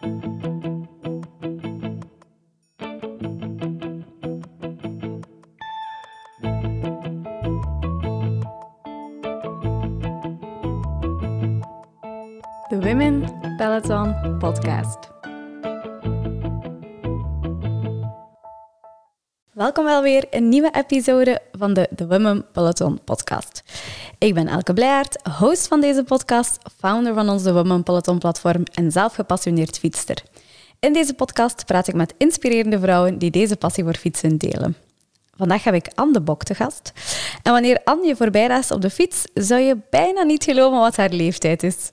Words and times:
De 0.00 0.06
Women 12.80 13.38
Peloton 13.56 14.38
Podcast. 14.38 14.98
Welkom 19.52 19.84
wel 19.84 20.02
weer 20.02 20.26
een 20.30 20.48
nieuwe 20.48 20.70
episode 20.74 21.40
van 21.52 21.72
de 21.72 21.88
The 21.94 22.06
Women 22.06 22.50
Peloton 22.52 23.00
Podcast. 23.04 23.62
Ik 24.18 24.34
ben 24.34 24.48
Elke 24.48 24.72
Blijaert, 24.72 25.28
host 25.38 25.66
van 25.68 25.80
deze 25.80 26.04
podcast, 26.04 26.58
founder 26.78 27.14
van 27.14 27.28
onze 27.28 27.52
Women 27.52 27.82
Peloton 27.82 28.18
platform 28.18 28.62
en 28.74 28.92
zelf 28.92 29.14
gepassioneerd 29.14 29.78
fietster. 29.78 30.22
In 30.80 30.92
deze 30.92 31.14
podcast 31.14 31.66
praat 31.66 31.88
ik 31.88 31.94
met 31.94 32.14
inspirerende 32.16 32.80
vrouwen 32.80 33.18
die 33.18 33.30
deze 33.30 33.56
passie 33.56 33.84
voor 33.84 33.94
fietsen 33.94 34.38
delen. 34.38 34.76
Vandaag 35.38 35.64
heb 35.64 35.74
ik 35.74 35.90
Anne 35.94 36.12
de 36.12 36.20
Bok 36.20 36.42
te 36.42 36.54
gast. 36.54 36.92
En 37.42 37.52
wanneer 37.52 37.80
Anne 37.84 38.06
je 38.06 38.16
voorbij 38.16 38.46
raast 38.46 38.70
op 38.70 38.80
de 38.80 38.90
fiets, 38.90 39.24
zou 39.34 39.60
je 39.60 39.76
bijna 39.90 40.22
niet 40.22 40.44
geloven 40.44 40.78
wat 40.78 40.96
haar 40.96 41.10
leeftijd 41.10 41.62
is. 41.62 41.90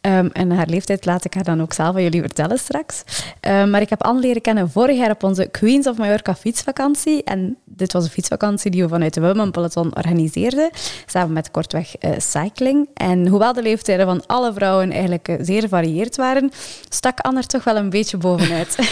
Ehm, 0.00 0.28
en 0.32 0.50
haar 0.50 0.66
leeftijd 0.66 1.04
laat 1.04 1.24
ik 1.24 1.34
haar 1.34 1.44
dan 1.44 1.62
ook 1.62 1.72
zelf 1.72 1.94
aan 1.94 2.02
jullie 2.02 2.20
vertellen 2.20 2.58
straks. 2.58 3.02
Ehm, 3.40 3.70
maar 3.70 3.80
ik 3.80 3.90
heb 3.90 4.02
Anne 4.02 4.20
leren 4.20 4.42
kennen 4.42 4.70
vorig 4.70 4.96
jaar 4.96 5.10
op 5.10 5.22
onze 5.22 5.48
Queens 5.50 5.86
of 5.86 5.96
Mallorca 5.96 6.34
fietsvakantie. 6.34 7.24
En 7.24 7.56
dit 7.64 7.92
was 7.92 8.04
een 8.04 8.10
fietsvakantie 8.10 8.70
die 8.70 8.82
we 8.82 8.88
vanuit 8.88 9.14
de 9.14 9.20
Women 9.20 9.50
Peloton 9.50 9.96
organiseerden, 9.96 10.70
samen 11.06 11.32
met 11.32 11.50
Kortweg 11.50 11.94
uh, 12.00 12.10
Cycling. 12.18 12.88
En 12.94 13.26
hoewel 13.26 13.52
de 13.52 13.62
leeftijden 13.62 14.06
van 14.06 14.26
alle 14.26 14.52
vrouwen 14.52 14.90
eigenlijk 14.90 15.28
uh, 15.28 15.36
zeer 15.40 15.60
gevarieerd 15.60 16.16
waren, 16.16 16.50
stak 16.88 17.18
Anne 17.20 17.38
er 17.38 17.46
toch 17.46 17.64
wel 17.64 17.76
een 17.76 17.90
beetje 17.90 18.16
bovenuit. 18.16 18.76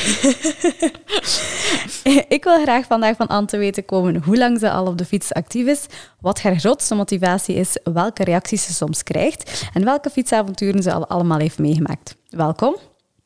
ik 2.36 2.44
wil 2.44 2.62
graag 2.62 2.86
vandaag 2.86 3.16
van 3.16 3.26
Anne 3.26 3.46
te 3.46 3.56
weten 3.56 3.84
komen 3.88 4.22
hoe 4.24 4.36
lang 4.36 4.58
ze 4.58 4.70
al 4.70 4.86
op 4.86 4.98
de 4.98 5.04
fiets 5.04 5.32
actief 5.32 5.66
is, 5.66 5.86
wat 6.20 6.42
haar 6.42 6.58
grootste 6.58 6.94
motivatie 6.94 7.54
is, 7.54 7.78
welke 7.92 8.24
reacties 8.24 8.64
ze 8.64 8.72
soms 8.72 9.02
krijgt 9.02 9.68
en 9.74 9.84
welke 9.84 10.10
fietsavonturen 10.10 10.82
ze 10.82 10.92
al 10.92 11.06
allemaal 11.06 11.38
heeft 11.38 11.58
meegemaakt. 11.58 12.16
Welkom. 12.30 12.76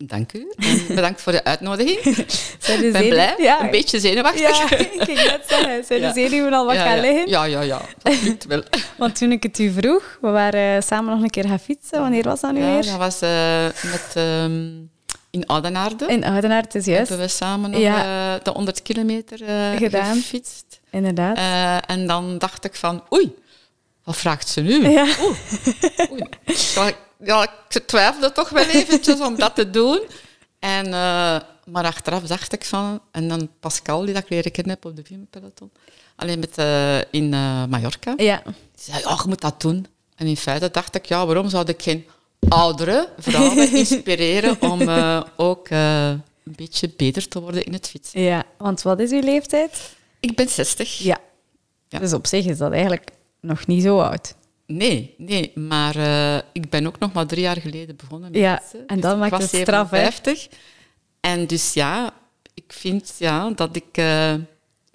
Dank 0.06 0.32
u. 0.32 0.52
En 0.56 0.94
bedankt 0.94 1.20
voor 1.20 1.32
de 1.32 1.44
uitnodiging. 1.44 1.98
Ik 2.82 2.92
ben 2.92 3.08
blij. 3.08 3.34
Ja. 3.38 3.64
Een 3.64 3.70
beetje 3.70 4.00
zenuwachtig. 4.00 4.70
Ja, 4.70 4.76
ik 4.78 5.06
net 5.06 5.44
zeggen. 5.46 5.84
Zijn 5.84 6.00
de 6.00 6.10
zenuwen 6.14 6.52
al 6.52 6.66
wat 6.66 6.74
ja, 6.74 6.82
gaan 6.84 6.96
ja. 6.96 7.02
liggen? 7.02 7.28
Ja, 7.28 7.44
ja, 7.44 7.60
ja. 7.60 7.80
Dat 8.02 8.22
lukt 8.22 8.46
wel. 8.46 8.62
Want 8.98 9.18
toen 9.18 9.32
ik 9.32 9.42
het 9.42 9.58
u 9.58 9.70
vroeg, 9.70 10.18
we 10.20 10.30
waren 10.30 10.82
samen 10.82 11.14
nog 11.14 11.22
een 11.22 11.30
keer 11.30 11.48
gaan 11.48 11.58
fietsen. 11.58 12.00
Wanneer 12.00 12.22
was 12.22 12.40
dat 12.40 12.52
nu 12.52 12.60
Ja, 12.60 12.72
weer? 12.72 12.84
dat 12.84 12.96
was 12.96 13.22
uh, 13.22 13.64
met, 13.64 14.14
um, 14.16 14.90
in 15.32 15.46
Oudenaarde. 15.46 16.06
In 16.06 16.24
Oudenaarde, 16.24 16.78
is 16.78 16.84
juist. 16.84 17.08
Hebben 17.08 17.26
we 17.26 17.32
samen 17.32 17.70
nog 17.70 17.80
ja. 17.80 18.34
uh, 18.34 18.44
de 18.44 18.50
100 18.50 18.82
kilometer 18.82 19.40
uh, 19.42 19.76
Gedaan. 19.76 20.14
gefietst. 20.16 20.80
Inderdaad. 20.90 21.38
en 21.86 22.06
dan 22.06 22.38
dacht 22.38 22.64
ik 22.64 22.74
van, 22.74 23.02
oei, 23.12 23.34
wat 24.04 24.16
vraagt 24.16 24.48
ze 24.48 24.60
nu? 24.60 24.88
Ja. 24.88 25.06
Oei. 26.10 26.24
oei. 26.78 26.94
Ja, 27.24 27.42
ik 27.42 27.82
twijfelde 27.86 28.32
toch 28.32 28.48
wel 28.48 28.64
eventjes 28.64 29.20
om 29.20 29.36
dat 29.36 29.54
te 29.54 29.70
doen. 29.70 30.00
En, 30.58 30.86
uh, 30.86 30.92
maar 31.64 31.84
achteraf 31.84 32.22
dacht 32.22 32.52
ik 32.52 32.64
van... 32.64 33.00
En 33.10 33.28
dan 33.28 33.48
Pascal, 33.60 34.04
die 34.04 34.14
dat 34.14 34.22
ik 34.22 34.30
leren 34.30 34.52
kennen 34.52 34.72
heb 34.72 34.84
op 34.84 34.96
de 34.96 35.26
Peloton. 35.30 35.70
Alleen 36.16 36.38
met, 36.38 36.56
in 37.10 37.28
Mallorca. 37.68 38.14
Ja. 38.16 38.42
Die 38.44 38.54
zei, 38.74 38.98
ja, 39.02 39.10
je 39.22 39.28
moet 39.28 39.40
dat 39.40 39.60
doen. 39.60 39.86
En 40.16 40.26
in 40.26 40.36
feite 40.36 40.70
dacht 40.70 40.94
ik, 40.94 41.04
ja, 41.04 41.26
waarom 41.26 41.48
zou 41.48 41.64
ik 41.66 41.82
geen 41.82 42.06
oudere 42.48 43.08
vrouwen 43.18 43.72
inspireren 43.82 44.56
om 44.60 44.88
ook 45.36 45.70
een 45.70 46.22
beetje 46.56 46.90
beter 46.96 47.28
te 47.28 47.40
worden 47.40 47.64
in 47.64 47.72
het 47.72 47.88
fietsen? 47.88 48.20
Ja, 48.20 48.44
want 48.58 48.82
wat 48.82 49.00
is 49.00 49.10
uw 49.10 49.20
leeftijd? 49.20 49.94
Ik 50.20 50.36
ben 50.36 50.48
60. 50.48 50.98
Ja. 50.98 51.18
ja. 51.88 51.98
Dus 51.98 52.12
op 52.12 52.26
zich 52.26 52.46
is 52.46 52.58
dat 52.58 52.72
eigenlijk 52.72 53.10
nog 53.40 53.66
niet 53.66 53.82
zo 53.82 54.00
oud. 54.00 54.34
Nee, 54.66 55.14
nee, 55.18 55.52
maar 55.54 55.96
uh, 55.96 56.36
ik 56.52 56.70
ben 56.70 56.86
ook 56.86 56.98
nog 56.98 57.12
maar 57.12 57.26
drie 57.26 57.42
jaar 57.42 57.60
geleden 57.60 57.96
begonnen 57.96 58.30
met 58.30 58.40
ja, 58.40 58.58
fietsen. 58.62 58.86
En 58.86 59.00
dan 59.00 59.20
dus 59.20 59.30
maakt 59.30 59.42
het 59.42 59.60
straf, 59.60 59.88
50. 59.88 60.48
En 61.20 61.46
dus 61.46 61.72
ja, 61.72 62.14
ik 62.54 62.72
vind 62.72 63.14
ja, 63.18 63.50
dat 63.50 63.76
ik 63.76 64.02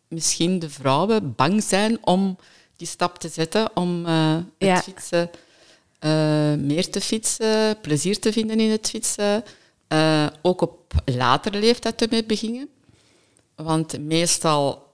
misschien 0.07 0.59
de 0.59 0.69
vrouwen 0.69 1.35
bang 1.35 1.63
zijn 1.63 1.97
om 2.01 2.37
die 2.75 2.87
stap 2.87 3.17
te 3.17 3.29
zetten, 3.29 3.75
om 3.75 4.05
het 4.05 4.43
ja. 4.57 4.81
fietsen 4.81 5.29
meer 6.59 6.89
te 6.89 7.01
fietsen, 7.01 7.79
plezier 7.81 8.19
te 8.19 8.31
vinden 8.31 8.59
in 8.59 8.71
het 8.71 8.89
fietsen. 8.89 9.43
ook 10.41 10.61
op 10.61 10.93
latere 11.05 11.59
leeftijd 11.59 12.01
ermee 12.01 12.25
beginnen. 12.25 12.69
Want 13.55 13.99
meestal 13.99 14.87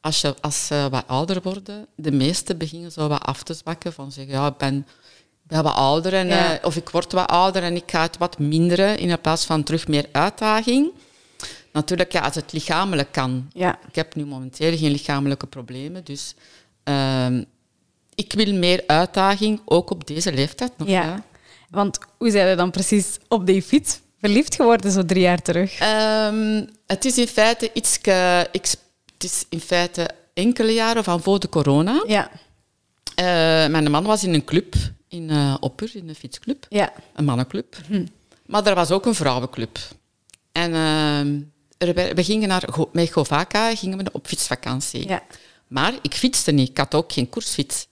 als, 0.00 0.20
je, 0.20 0.34
als 0.40 0.66
ze 0.66 0.88
wat 0.90 1.04
ouder 1.06 1.42
worden, 1.42 1.86
de 1.94 2.12
meesten 2.12 2.58
beginnen 2.58 2.92
zo 2.92 3.08
wat 3.08 3.22
af 3.22 3.42
te 3.42 3.54
zwakken. 3.54 3.92
Van 3.92 4.12
zeggen, 4.12 4.34
ja, 4.34 4.46
ik 4.46 4.56
ben, 4.56 4.86
ben 5.42 5.62
wat 5.62 5.74
ouder 5.74 6.14
en, 6.14 6.26
ja. 6.26 6.58
uh, 6.58 6.64
of 6.64 6.76
ik 6.76 6.90
word 6.90 7.12
wat 7.12 7.28
ouder 7.28 7.62
en 7.62 7.76
ik 7.76 7.90
ga 7.90 8.02
het 8.02 8.18
wat 8.18 8.38
minderen 8.38 8.98
in 8.98 9.20
plaats 9.20 9.44
van 9.44 9.62
terug 9.62 9.88
meer 9.88 10.06
uitdaging. 10.12 10.92
Natuurlijk, 11.72 12.12
ja, 12.12 12.20
als 12.20 12.34
het 12.34 12.52
lichamelijk 12.52 13.12
kan. 13.12 13.50
Ja. 13.52 13.78
Ik 13.88 13.94
heb 13.94 14.14
nu 14.14 14.26
momenteel 14.26 14.76
geen 14.76 14.90
lichamelijke 14.90 15.46
problemen, 15.46 16.04
dus 16.04 16.34
uh, 16.84 17.26
ik 18.20 18.32
wil 18.32 18.54
meer 18.54 18.82
uitdaging, 18.86 19.60
ook 19.64 19.90
op 19.90 20.06
deze 20.06 20.32
leeftijd 20.32 20.72
nog. 20.76 20.88
Ja. 20.88 21.02
ja. 21.02 21.24
Want 21.70 21.98
hoe 22.18 22.30
zijn 22.30 22.48
je 22.48 22.56
dan 22.56 22.70
precies 22.70 23.18
op 23.28 23.46
die 23.46 23.62
fiets 23.62 24.00
verliefd 24.20 24.54
geworden, 24.54 24.92
zo 24.92 25.04
drie 25.04 25.22
jaar 25.22 25.42
terug? 25.42 25.80
Um, 25.80 26.68
het 26.86 27.04
is 27.04 27.18
in 27.18 27.26
feite 27.26 27.70
iets... 27.72 27.98
Ik 28.52 28.74
het 29.20 29.30
is 29.30 29.44
in 29.48 29.60
feite 29.60 30.10
enkele 30.34 30.72
jaren 30.72 31.04
van 31.04 31.22
voor 31.22 31.38
de 31.38 31.48
corona. 31.48 32.04
Ja. 32.06 32.30
Uh, 32.30 33.70
mijn 33.70 33.90
man 33.90 34.04
was 34.04 34.24
in 34.24 34.34
een 34.34 34.44
club 34.44 34.74
in 35.08 35.30
uh, 35.30 35.54
Opper, 35.60 35.90
in 35.94 36.08
een 36.08 36.14
fietsclub. 36.14 36.66
Ja. 36.68 36.92
Een 37.14 37.24
mannenclub. 37.24 37.76
Hm. 37.86 38.06
Maar 38.46 38.66
er 38.66 38.74
was 38.74 38.90
ook 38.90 39.06
een 39.06 39.14
vrouwenclub. 39.14 39.78
En 40.52 40.70
uh, 40.70 41.94
we 42.14 42.24
gingen 42.24 42.48
naar, 42.48 42.64
met 42.92 43.12
Govaka 43.12 43.74
gingen 43.76 43.98
we 43.98 44.04
op 44.12 44.26
fietsvakantie. 44.26 45.08
Ja. 45.08 45.22
Maar 45.70 45.94
ik 46.02 46.14
fietste 46.14 46.52
niet. 46.52 46.68
Ik 46.68 46.78
had 46.78 46.94
ook 46.94 47.12
geen 47.12 47.28
koersfiets. 47.28 47.86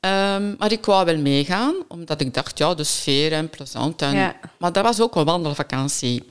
Um, 0.00 0.54
maar 0.58 0.72
ik 0.72 0.84
wou 0.84 1.04
wel 1.04 1.18
meegaan, 1.18 1.74
omdat 1.88 2.20
ik 2.20 2.34
dacht, 2.34 2.58
ja, 2.58 2.74
de 2.74 2.84
sfeer 2.84 3.32
en 3.32 3.50
plezant. 3.50 4.02
En, 4.02 4.14
ja. 4.14 4.36
Maar 4.58 4.72
dat 4.72 4.84
was 4.84 5.00
ook 5.00 5.16
een 5.16 5.24
wandelvakantie. 5.24 6.22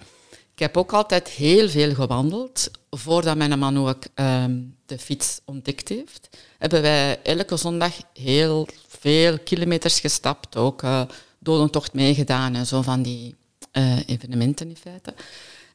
Ik 0.53 0.59
heb 0.59 0.77
ook 0.77 0.93
altijd 0.93 1.27
heel 1.27 1.69
veel 1.69 1.93
gewandeld. 1.93 2.71
Voordat 2.89 3.37
mijn 3.37 3.59
man 3.59 3.87
ook 3.87 4.03
um, 4.15 4.75
de 4.85 4.99
fiets 4.99 5.39
ontdekt 5.45 5.89
heeft, 5.89 6.29
hebben 6.57 6.81
wij 6.81 7.19
elke 7.23 7.57
zondag 7.57 7.93
heel 8.13 8.67
veel 8.87 9.39
kilometers 9.39 9.99
gestapt. 9.99 10.55
Ook 10.55 10.83
uh, 10.83 11.01
dodentocht 11.39 11.93
meegedaan 11.93 12.55
en 12.55 12.65
zo 12.65 12.81
van 12.81 13.01
die 13.01 13.35
uh, 13.73 13.99
evenementen 14.07 14.69
in 14.69 14.75
feite. 14.75 15.13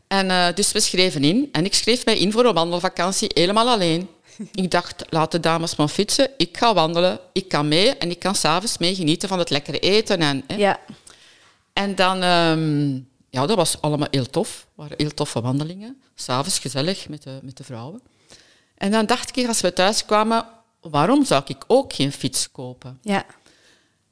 En 0.06 0.26
uh, 0.26 0.47
dus 0.54 0.72
we 0.72 0.81
schreven 0.81 1.25
in. 1.25 1.48
En 1.53 1.65
ik 1.65 1.75
schreef 1.75 2.04
mij 2.04 2.19
in 2.19 2.32
voor 2.32 2.44
een 2.44 2.54
wandelvakantie 2.54 3.31
helemaal 3.34 3.69
alleen. 3.69 4.09
Ik 4.53 4.71
dacht, 4.71 5.05
laat 5.09 5.33
de 5.33 5.41
dames 5.41 5.77
maar 5.77 5.89
fietsen. 5.89 6.31
Ik 6.37 6.56
ga 6.56 6.75
wandelen. 6.75 7.21
Ik 7.33 7.49
kan 7.49 7.69
mee. 7.69 7.97
En 7.97 8.11
ik 8.11 8.19
kan 8.19 8.34
s'avonds 8.34 8.78
mee 8.78 8.95
genieten 8.95 9.28
van 9.28 9.39
het 9.39 9.50
lekkere 9.50 9.78
eten. 9.78 10.21
En, 10.21 10.45
hè. 10.47 10.56
Ja. 10.56 10.81
en 11.72 11.95
dan... 11.95 12.22
Um, 12.22 13.12
ja, 13.31 13.47
dat 13.47 13.56
was 13.56 13.81
allemaal 13.81 14.09
heel 14.11 14.31
tof. 14.31 14.67
waren 14.75 14.97
heel 14.97 15.15
toffe 15.15 15.41
wandelingen. 15.41 16.03
S'avonds 16.15 16.59
gezellig 16.59 17.09
met 17.09 17.22
de, 17.22 17.39
met 17.43 17.56
de 17.56 17.65
vrouwen. 17.65 18.03
En 18.75 18.91
dan 18.91 19.06
dacht 19.06 19.37
ik, 19.37 19.47
als 19.47 19.61
we 19.61 19.72
thuis 19.72 20.05
kwamen, 20.05 20.47
waarom 20.81 21.25
zou 21.25 21.43
ik 21.47 21.65
ook 21.66 21.93
geen 21.93 22.12
fiets 22.12 22.51
kopen? 22.51 22.99
Ja. 23.03 23.27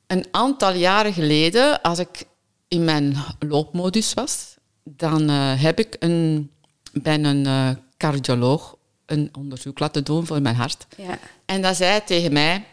Een 0.07 0.27
aantal 0.31 0.73
jaren 0.73 1.13
geleden, 1.13 1.83
als 1.83 1.99
ik 1.99 2.25
in 2.69 2.85
mijn 2.85 3.17
loopmodus 3.39 4.15
was, 4.15 4.57
dan 4.85 5.31
uh, 5.31 5.63
heb 5.63 5.79
ik 5.79 5.97
een, 5.99 6.51
bij 6.93 7.25
een 7.25 7.47
uh, 7.47 7.71
cardioloog 7.97 8.77
een 9.07 9.29
onderzoek 9.39 9.79
laten 9.79 10.05
doen 10.05 10.27
voor 10.27 10.43
mijn 10.43 10.55
hart. 10.57 10.87
Ja. 10.97 11.19
En 11.45 11.63
dan 11.63 11.75
zei 11.75 11.91
hij 11.91 12.01
tegen 12.01 12.33
mij, 12.33 12.65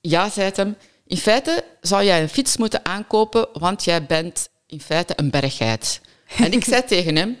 ja, 0.00 0.30
zei 0.30 0.50
hem, 0.54 0.76
in 1.06 1.16
feite 1.16 1.64
zou 1.80 2.04
jij 2.04 2.22
een 2.22 2.28
fiets 2.28 2.56
moeten 2.56 2.84
aankopen, 2.84 3.48
want 3.52 3.84
jij 3.84 4.06
bent 4.06 4.48
in 4.66 4.80
feite 4.80 5.12
een 5.16 5.30
berggeit. 5.30 6.00
En 6.36 6.52
ik 6.52 6.64
zei 6.64 6.84
tegen 6.94 7.16
hem, 7.16 7.36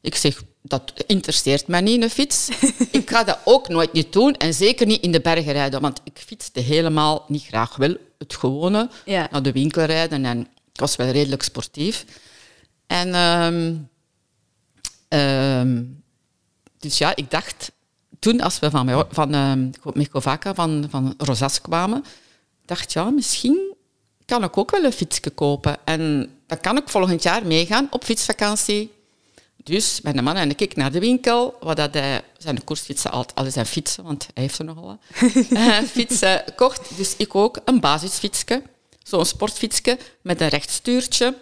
ik 0.00 0.14
zeg, 0.14 0.42
dat 0.62 0.92
interesseert 1.06 1.66
mij 1.66 1.80
niet, 1.80 2.02
een 2.02 2.10
fiets. 2.10 2.48
Ik 2.90 3.10
ga 3.10 3.24
dat 3.24 3.38
ook 3.44 3.68
nooit 3.68 3.92
niet 3.92 4.12
doen 4.12 4.36
en 4.36 4.54
zeker 4.54 4.86
niet 4.86 5.02
in 5.02 5.12
de 5.12 5.20
bergen 5.20 5.52
rijden, 5.52 5.80
want 5.80 6.00
ik 6.04 6.18
fietste 6.18 6.60
helemaal 6.60 7.24
niet 7.28 7.44
graag. 7.44 7.76
Wel 7.76 7.96
het 8.18 8.34
gewone, 8.34 8.90
Ja. 9.04 9.28
naar 9.30 9.42
de 9.42 9.52
winkel 9.52 9.84
rijden 9.84 10.24
en 10.24 10.40
ik 10.72 10.80
was 10.80 10.96
wel 10.96 11.08
redelijk 11.10 11.42
sportief. 11.42 12.04
En 12.86 13.14
um, 13.14 13.88
um, 15.08 16.01
dus 16.82 16.98
ja, 16.98 17.16
ik 17.16 17.30
dacht, 17.30 17.72
toen 18.18 18.40
als 18.40 18.58
we 18.58 18.70
van, 18.70 19.06
van 19.10 19.74
Mekovaka, 19.94 20.54
van, 20.54 20.86
van 20.90 21.14
Rosas 21.18 21.60
kwamen, 21.60 22.04
dacht 22.64 22.92
ja, 22.92 23.10
misschien 23.10 23.74
kan 24.24 24.44
ik 24.44 24.56
ook 24.56 24.70
wel 24.70 24.84
een 24.84 24.92
fietsje 24.92 25.30
kopen. 25.30 25.76
En 25.84 26.30
dan 26.46 26.60
kan 26.60 26.76
ik 26.76 26.88
volgend 26.88 27.22
jaar 27.22 27.46
meegaan 27.46 27.88
op 27.90 28.04
fietsvakantie. 28.04 28.90
Dus 29.56 30.00
mijn 30.00 30.24
man 30.24 30.36
en 30.36 30.58
ik 30.58 30.76
naar 30.76 30.92
de 30.92 31.00
winkel, 31.00 31.56
waar 31.60 31.74
dat 31.74 31.94
hij 31.94 32.22
zijn 32.38 32.64
koersfietsen, 32.64 33.10
al 33.10 33.26
zijn 33.46 33.66
fietsen, 33.66 34.04
want 34.04 34.26
hij 34.34 34.42
heeft 34.42 34.58
er 34.58 34.64
nogal 34.64 34.98
uh, 35.50 35.78
fietsen 35.96 36.44
kocht. 36.56 36.96
Dus 36.96 37.16
ik 37.16 37.34
ook 37.34 37.60
een 37.64 37.80
basisfietsje, 37.80 38.62
zo'n 39.02 39.24
sportfietsje 39.24 39.98
met 40.22 40.40
een 40.40 40.48
rechtstuurtje. 40.48 41.34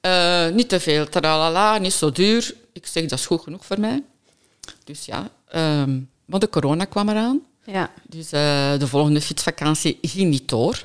Uh, 0.00 0.48
niet 0.48 0.68
te 0.68 0.80
veel, 0.80 1.08
tralala, 1.08 1.78
niet 1.78 1.92
zo 1.92 2.12
duur. 2.12 2.54
Ik 2.72 2.86
zeg, 2.86 3.02
dat 3.02 3.18
is 3.18 3.26
goed 3.26 3.42
genoeg 3.42 3.64
voor 3.66 3.80
mij. 3.80 4.02
Dus 4.84 5.04
ja, 5.04 5.30
um, 5.82 6.10
want 6.24 6.42
de 6.42 6.48
corona 6.48 6.84
kwam 6.84 7.08
eraan. 7.08 7.40
Ja. 7.64 7.90
Dus 8.08 8.32
uh, 8.32 8.78
de 8.78 8.86
volgende 8.86 9.20
fietsvakantie 9.20 9.98
ging 10.02 10.30
niet 10.30 10.48
door. 10.48 10.84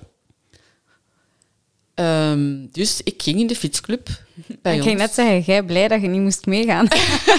Um, 1.96 2.70
dus 2.72 3.02
ik 3.04 3.22
ging 3.22 3.40
in 3.40 3.48
de 3.48 3.56
fietsclub 3.56 4.08
bij 4.62 4.72
ik 4.72 4.78
ons. 4.78 4.88
ging 4.88 5.00
net 5.00 5.14
zeggen, 5.14 5.42
jij 5.42 5.64
blij 5.64 5.88
dat 5.88 6.02
je 6.02 6.08
niet 6.08 6.22
moest 6.22 6.46
meegaan. 6.46 6.88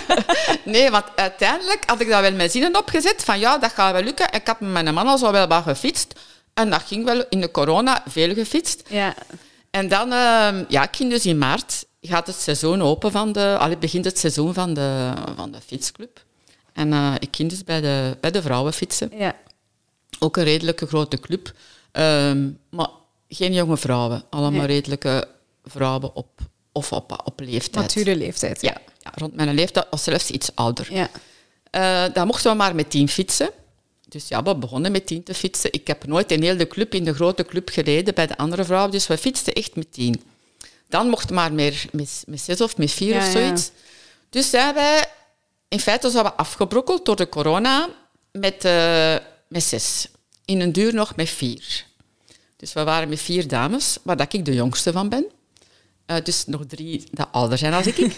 nee, 0.65 0.91
want 0.91 1.05
uiteindelijk 1.15 1.83
had 1.87 2.01
ik 2.01 2.09
daar 2.09 2.23
wel 2.23 2.33
mijn 2.33 2.51
zinnen 2.51 2.77
opgezet 2.77 3.25
van 3.25 3.39
ja, 3.39 3.59
dat 3.59 3.73
gaat 3.73 3.93
wel 3.93 4.03
lukken. 4.03 4.33
Ik 4.33 4.47
had 4.47 4.61
met 4.61 4.71
mijn 4.71 4.95
man 4.95 5.07
al 5.07 5.19
zo 5.19 5.33
wel 5.33 5.47
wat 5.47 5.63
gefietst. 5.63 6.21
En 6.55 6.71
dat 6.71 6.83
ging 6.83 7.05
wel 7.05 7.25
in 7.29 7.41
de 7.41 7.51
corona 7.51 8.03
veel 8.09 8.35
gefietst. 8.35 8.83
Ja. 8.89 9.15
En 9.71 9.89
dan, 9.89 10.09
uh, 10.13 10.69
ja, 10.69 10.83
ik 10.83 10.97
ging 10.97 11.11
dus 11.11 11.27
in 11.27 11.39
maart, 11.39 11.85
gaat 12.01 12.27
het 12.27 12.37
seizoen 12.37 12.83
open 12.83 13.11
van 13.11 13.33
de, 13.33 13.57
allee, 13.59 13.79
begint 13.79 14.05
het 14.05 14.19
seizoen 14.19 14.55
van 14.55 14.75
de, 14.75 15.13
van 15.37 15.51
de 15.51 15.59
fietsclub. 15.67 16.25
En 16.73 16.93
uh, 16.93 17.15
ik 17.19 17.37
ging 17.37 17.51
dus 17.51 17.65
bij 17.65 17.81
de, 17.81 18.17
bij 18.21 18.31
de 18.31 18.43
vrouwen 18.43 18.73
fietsen. 18.73 19.11
Ja. 19.19 19.37
Ook 20.19 20.37
een 20.37 20.45
redelijke 20.45 20.87
grote 20.87 21.19
club. 21.19 21.53
Um, 21.93 22.59
maar 22.71 22.89
geen 23.29 23.53
jonge 23.53 23.77
vrouwen, 23.77 24.25
allemaal 24.31 24.65
redelijke 24.65 25.29
vrouwen 25.65 26.15
op, 26.15 26.29
of 26.73 26.93
op, 26.93 27.23
op 27.25 27.41
leeftijd. 27.41 27.95
Mature 27.95 28.17
leeftijd, 28.17 28.61
ja. 28.61 28.77
ja. 28.99 29.13
rond 29.15 29.35
mijn 29.35 29.55
leeftijd, 29.55 29.87
of 29.91 30.01
zelfs 30.01 30.31
iets 30.31 30.51
ouder. 30.55 30.89
Ja. 30.93 31.09
Uh, 32.07 32.15
dan 32.15 32.27
mochten 32.27 32.51
we 32.51 32.57
maar 32.57 32.75
met 32.75 32.91
tien 32.91 33.09
fietsen. 33.09 33.51
Dus 34.09 34.29
ja, 34.29 34.43
we 34.43 34.57
begonnen 34.57 34.93
met 34.93 35.07
tien 35.07 35.23
te 35.23 35.35
fietsen. 35.35 35.73
Ik 35.73 35.87
heb 35.87 36.07
nooit 36.07 36.31
in 36.31 36.43
heel 36.43 36.57
de 36.57 36.67
club, 36.67 36.95
in 36.95 37.05
de 37.05 37.15
grote 37.15 37.45
club 37.45 37.69
gereden 37.69 38.15
bij 38.15 38.27
de 38.27 38.37
andere 38.37 38.65
vrouwen, 38.65 38.91
dus 38.91 39.07
we 39.07 39.19
fietsten 39.19 39.53
echt 39.53 39.77
met 39.77 39.93
tien. 39.93 40.23
Dan 40.89 41.09
mochten 41.09 41.35
maar 41.35 41.53
meer 41.53 41.85
met, 41.93 42.23
met 42.27 42.41
zes 42.41 42.61
of 42.61 42.77
met 42.77 42.91
vier 42.91 43.17
of 43.17 43.25
zoiets. 43.25 43.71
Dus 44.31 44.51
zijn 44.51 44.75
wij, 44.75 45.05
in 45.71 45.81
feite 45.81 46.11
zijn 46.11 46.25
we 46.25 46.33
afgebrokkeld 46.33 47.05
door 47.05 47.17
de 47.17 47.29
corona 47.29 47.89
met, 48.33 48.65
uh, 48.65 49.17
met 49.49 49.63
zes. 49.63 50.09
In 50.45 50.61
een 50.61 50.73
duur 50.73 50.95
nog 50.95 51.17
met 51.17 51.29
vier. 51.29 51.85
Dus 52.57 52.73
we 52.73 52.85
waren 52.85 53.09
met 53.09 53.21
vier 53.21 53.49
dames, 53.49 53.99
waar 54.03 54.17
dat 54.17 54.33
ik 54.33 54.45
de 54.45 54.55
jongste 54.55 54.93
van 54.93 55.09
ben. 55.09 55.25
Uh, 56.07 56.17
dus 56.23 56.47
nog 56.47 56.67
drie 56.67 57.05
dat 57.11 57.29
ouder 57.31 57.59
zijn 57.59 57.73
als 57.73 57.87
ik. 57.87 57.97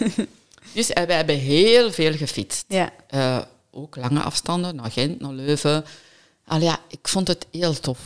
dus 0.73 0.87
wij 0.87 1.15
hebben 1.15 1.37
heel 1.37 1.91
veel 1.91 2.13
gefietst. 2.13 2.65
Ja. 2.67 2.91
Uh, 3.09 3.41
ook 3.71 3.95
lange 3.95 4.21
afstanden, 4.21 4.75
naar 4.75 4.91
Gent, 4.91 5.19
naar 5.19 5.31
Leuven. 5.31 5.85
Allee, 6.45 6.63
ja, 6.63 6.79
ik 6.87 7.07
vond 7.07 7.27
het 7.27 7.45
heel 7.51 7.79
tof. 7.79 7.99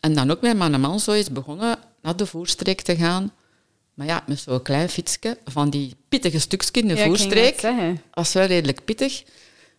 En 0.00 0.14
dan 0.14 0.30
ook 0.30 0.40
met 0.40 0.56
mijn 0.56 0.80
man 0.80 1.00
zo 1.00 1.12
is 1.12 1.30
begonnen 1.30 1.78
naar 2.02 2.16
de 2.16 2.26
voerstreek 2.26 2.80
te 2.80 2.96
gaan. 2.96 3.32
Maar 3.96 4.06
ja, 4.06 4.22
met 4.26 4.38
zo'n 4.38 4.62
klein 4.62 4.88
fietsje 4.88 5.38
van 5.44 5.70
die 5.70 5.96
pittige 6.08 6.38
stukjes 6.38 6.70
in 6.70 6.88
de 6.88 6.94
ja, 6.94 7.04
voerstreek. 7.04 7.72
was 8.12 8.32
wel 8.32 8.44
redelijk 8.44 8.84
pittig. 8.84 9.22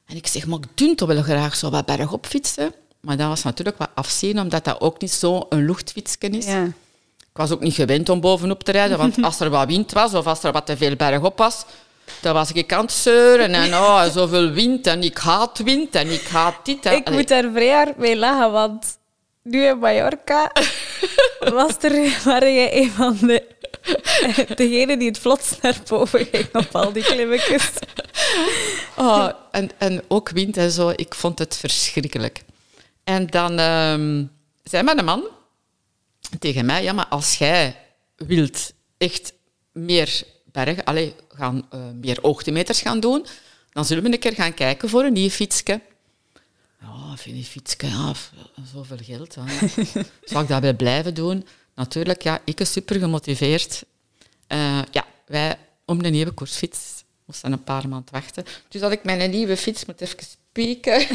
En 0.05 0.15
ik 0.15 0.27
zeg, 0.27 0.45
maar 0.45 0.59
ik 0.59 0.67
doe 0.77 0.95
toch 0.95 1.07
wel 1.07 1.21
graag 1.21 1.55
zo 1.55 1.69
wat 1.69 1.85
bergop 1.85 2.25
fietsen. 2.25 2.73
Maar 3.01 3.17
dat 3.17 3.27
was 3.27 3.43
natuurlijk 3.43 3.77
wat 3.77 3.89
afzien, 3.93 4.39
omdat 4.39 4.65
dat 4.65 4.81
ook 4.81 5.01
niet 5.01 5.11
zo 5.11 5.45
een 5.49 5.65
luchtfietsje 5.65 6.29
is. 6.29 6.45
Ja. 6.45 6.63
Ik 7.19 7.43
was 7.43 7.51
ook 7.51 7.61
niet 7.61 7.73
gewend 7.73 8.09
om 8.09 8.19
bovenop 8.19 8.63
te 8.63 8.71
rijden, 8.71 8.97
want 8.97 9.21
als 9.23 9.39
er 9.39 9.49
wat 9.49 9.67
wind 9.67 9.91
was 9.91 10.13
of 10.13 10.27
als 10.27 10.43
er 10.43 10.51
wat 10.51 10.65
te 10.65 10.77
veel 10.77 10.95
bergop 10.95 11.37
was, 11.37 11.65
dan 12.21 12.33
was 12.33 12.51
ik 12.51 12.73
aan 12.73 12.81
het 12.81 12.91
zeuren 12.91 13.53
en 13.53 13.73
oh, 13.73 14.03
zoveel 14.13 14.49
wind 14.49 14.87
en 14.87 15.03
ik 15.03 15.17
haat 15.17 15.57
wind 15.57 15.95
en 15.95 16.11
ik 16.11 16.27
haat 16.27 16.65
dit. 16.65 16.85
Ik 16.85 17.09
moet 17.09 17.27
daar 17.27 17.51
vrij 17.53 17.71
hard 17.71 17.97
mee 17.97 18.17
lachen, 18.17 18.51
want 18.51 18.97
nu 19.43 19.65
in 19.65 19.79
Mallorca 19.79 20.51
was 21.53 21.73
er, 21.81 22.21
waren 22.23 22.53
jij 22.53 22.81
een 22.81 22.91
van 22.91 23.17
de 23.21 23.43
degene 24.56 24.98
die 24.98 25.07
het 25.07 25.19
vlotst 25.19 25.62
naar 25.62 25.81
boven 25.88 26.25
ging 26.25 26.56
op 26.56 26.75
al 26.75 26.92
die 26.92 27.04
klimmetjes. 27.04 27.69
Oh, 28.98 29.30
en, 29.51 29.69
en 29.78 30.04
ook 30.07 30.30
wind 30.30 30.57
en 30.57 30.72
zo, 30.72 30.89
ik 30.95 31.16
vond 31.16 31.39
het 31.39 31.57
verschrikkelijk. 31.57 32.44
En 33.04 33.28
dan 33.28 33.60
um, 33.60 34.31
zei 34.63 34.84
mijn 34.84 35.06
man 35.06 35.24
tegen 36.39 36.66
mij, 36.66 36.84
ja, 36.84 36.94
maar 36.94 37.07
als 37.07 37.38
jij 37.38 37.78
wilt 38.16 38.74
echt 38.98 39.34
meer 39.72 40.24
bergen, 40.51 40.84
allez, 40.84 41.12
gaan, 41.30 41.68
uh, 41.74 41.80
meer 42.01 42.18
hoogtemeters 42.22 42.81
gaan 42.81 43.00
doen, 43.00 43.25
dan 43.72 43.86
zullen 43.86 44.04
we 44.04 44.12
een 44.12 44.19
keer 44.19 44.34
gaan 44.34 44.54
kijken 44.54 44.89
voor 44.89 45.04
een 45.04 45.13
nieuw 45.13 45.30
fietsje. 45.30 45.81
Ja, 46.81 47.18
vind 47.18 47.38
je 47.38 47.44
fietsje, 47.44 47.88
ja, 47.88 48.13
zoveel 48.74 48.98
geld. 49.01 49.36
Hè. 49.36 49.68
Zal 50.24 50.42
ik 50.42 50.48
dat 50.48 50.62
wel 50.62 50.75
blijven 50.75 51.13
doen? 51.13 51.48
Natuurlijk, 51.77 52.21
ja, 52.21 52.41
ik 52.45 52.56
ben 52.56 52.68
super 52.68 53.00
gemotiveerd. 53.00 53.83
Uh, 54.53 54.81
ja, 54.91 55.06
wij 55.25 55.57
om 55.85 56.03
een 56.03 56.12
nieuwe 56.12 56.31
koersfiets 56.31 57.03
moesten 57.25 57.51
een 57.51 57.63
paar 57.63 57.88
maanden 57.88 58.13
wachten. 58.13 58.44
Dus 58.69 58.81
had 58.81 58.91
ik 58.91 59.03
mijn 59.03 59.29
nieuwe 59.29 59.57
fiets 59.57 59.85
moet 59.85 60.01
even 60.01 60.18
spieken. 60.19 61.01
uh, 61.01 61.07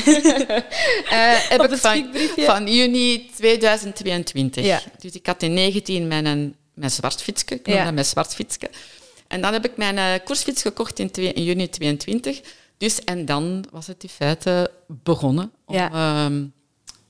heb 1.53 1.63
ik 1.63 1.79
van, 1.79 2.15
van, 2.37 2.67
juni 2.67 3.31
2022. 3.37 4.65
Ja. 4.65 4.83
Dus 4.99 5.13
ik 5.13 5.27
had 5.27 5.43
in 5.43 5.55
19 5.55 6.09
mijn, 6.09 6.57
mijn 6.75 6.91
zwart 6.91 7.23
fietsje. 7.23 7.55
Ik 7.55 7.67
ja. 7.67 7.91
mijn 7.91 8.07
zwart 8.07 8.35
fietsje. 8.35 8.71
En 9.29 9.41
dan 9.41 9.53
heb 9.53 9.65
ik 9.65 9.77
mijn 9.77 9.97
uh, 9.97 10.25
koersfiets 10.25 10.63
gekocht 10.63 10.99
in, 10.99 11.11
twee, 11.11 11.33
in 11.33 11.45
juni 11.45 11.69
22. 11.69 12.41
Dus, 12.77 13.05
en 13.05 13.25
dan 13.25 13.65
was 13.71 13.87
het 13.87 14.03
in 14.03 14.09
feite 14.09 14.71
begonnen 14.87 15.53
om, 15.65 15.75
ja. 15.75 16.25
um, 16.25 16.53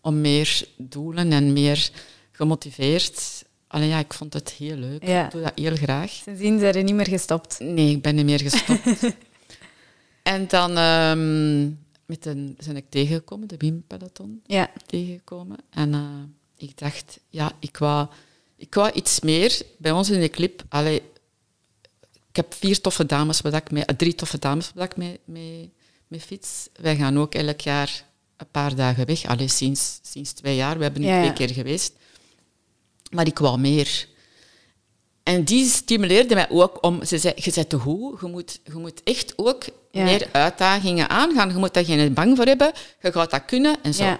om 0.00 0.20
meer 0.20 0.64
doelen 0.76 1.32
en 1.32 1.52
meer 1.52 1.90
gemotiveerd 2.32 3.44
Allee, 3.72 3.88
ja, 3.88 3.98
ik 3.98 4.14
vond 4.14 4.32
het 4.32 4.50
heel 4.50 4.76
leuk. 4.76 5.02
Ik 5.02 5.30
doe 5.30 5.42
dat 5.42 5.52
heel 5.54 5.76
graag. 5.76 6.10
Sindsdien 6.10 6.58
zijn 6.58 6.74
er 6.74 6.82
niet 6.82 6.94
meer 6.94 7.08
gestopt? 7.08 7.60
Nee, 7.60 7.90
ik 7.90 8.02
ben 8.02 8.14
niet 8.14 8.24
meer 8.24 8.40
gestopt. 8.40 9.14
en 10.22 10.48
dan 10.48 10.78
um, 10.78 11.78
met 12.06 12.26
een, 12.26 12.56
ben 12.66 12.76
ik 12.76 12.84
tegengekomen, 12.88 13.48
de 13.48 13.56
Wim 13.56 13.84
Peloton 13.86 14.42
ja. 14.46 14.70
tegengekomen. 14.86 15.56
En 15.70 15.92
uh, 15.92 16.08
ik 16.56 16.78
dacht, 16.78 17.20
ja, 17.28 17.52
ik 17.58 17.76
wou, 17.76 18.08
ik 18.56 18.74
wou 18.74 18.92
iets 18.92 19.20
meer. 19.20 19.62
Bij 19.78 19.92
ons 19.92 20.10
in 20.10 20.20
de 20.20 20.28
clip, 20.28 20.62
allee, 20.68 21.02
ik 22.28 22.36
heb 22.36 22.54
vier 22.54 22.80
toffe 22.80 23.06
dames, 23.06 23.40
waar 23.40 23.54
ik 23.54 23.70
mee, 23.70 23.84
drie 23.84 24.14
toffe 24.14 24.38
dames 24.38 24.72
waar 24.74 24.84
ik 24.84 24.96
mee, 24.96 25.20
mee, 25.24 25.72
mee 26.06 26.20
fiets. 26.20 26.68
Wij 26.80 26.96
gaan 26.96 27.18
ook 27.18 27.34
elk 27.34 27.60
jaar 27.60 28.04
een 28.36 28.50
paar 28.50 28.74
dagen 28.74 29.06
weg. 29.06 29.24
Allee, 29.24 29.48
sinds, 29.48 29.98
sinds 30.02 30.32
twee 30.32 30.56
jaar. 30.56 30.76
We 30.76 30.82
hebben 30.82 31.02
nu 31.02 31.08
twee 31.08 31.32
keer 31.32 31.50
geweest. 31.50 31.92
Maar 33.12 33.26
ik 33.26 33.38
wou 33.38 33.58
meer. 33.58 34.06
En 35.22 35.44
die 35.44 35.68
stimuleerde 35.68 36.34
mij 36.34 36.50
ook 36.50 36.78
om... 36.80 37.04
Ze 37.04 37.18
zei, 37.18 37.34
je 37.36 37.52
bent 37.54 37.68
te 37.68 37.78
goed, 37.78 38.20
je 38.20 38.26
moet, 38.26 38.60
je 38.64 38.74
moet 38.74 39.00
echt 39.04 39.32
ook 39.36 39.64
meer 39.92 40.28
uitdagingen 40.32 41.08
aangaan. 41.08 41.48
Je 41.48 41.56
moet 41.56 41.74
daar 41.74 41.84
geen 41.84 42.14
bang 42.14 42.36
voor 42.36 42.46
hebben. 42.46 42.72
Je 43.02 43.12
gaat 43.12 43.30
dat 43.30 43.44
kunnen 43.44 43.76
en 43.82 43.94
zo. 43.94 44.04
Ja. 44.04 44.18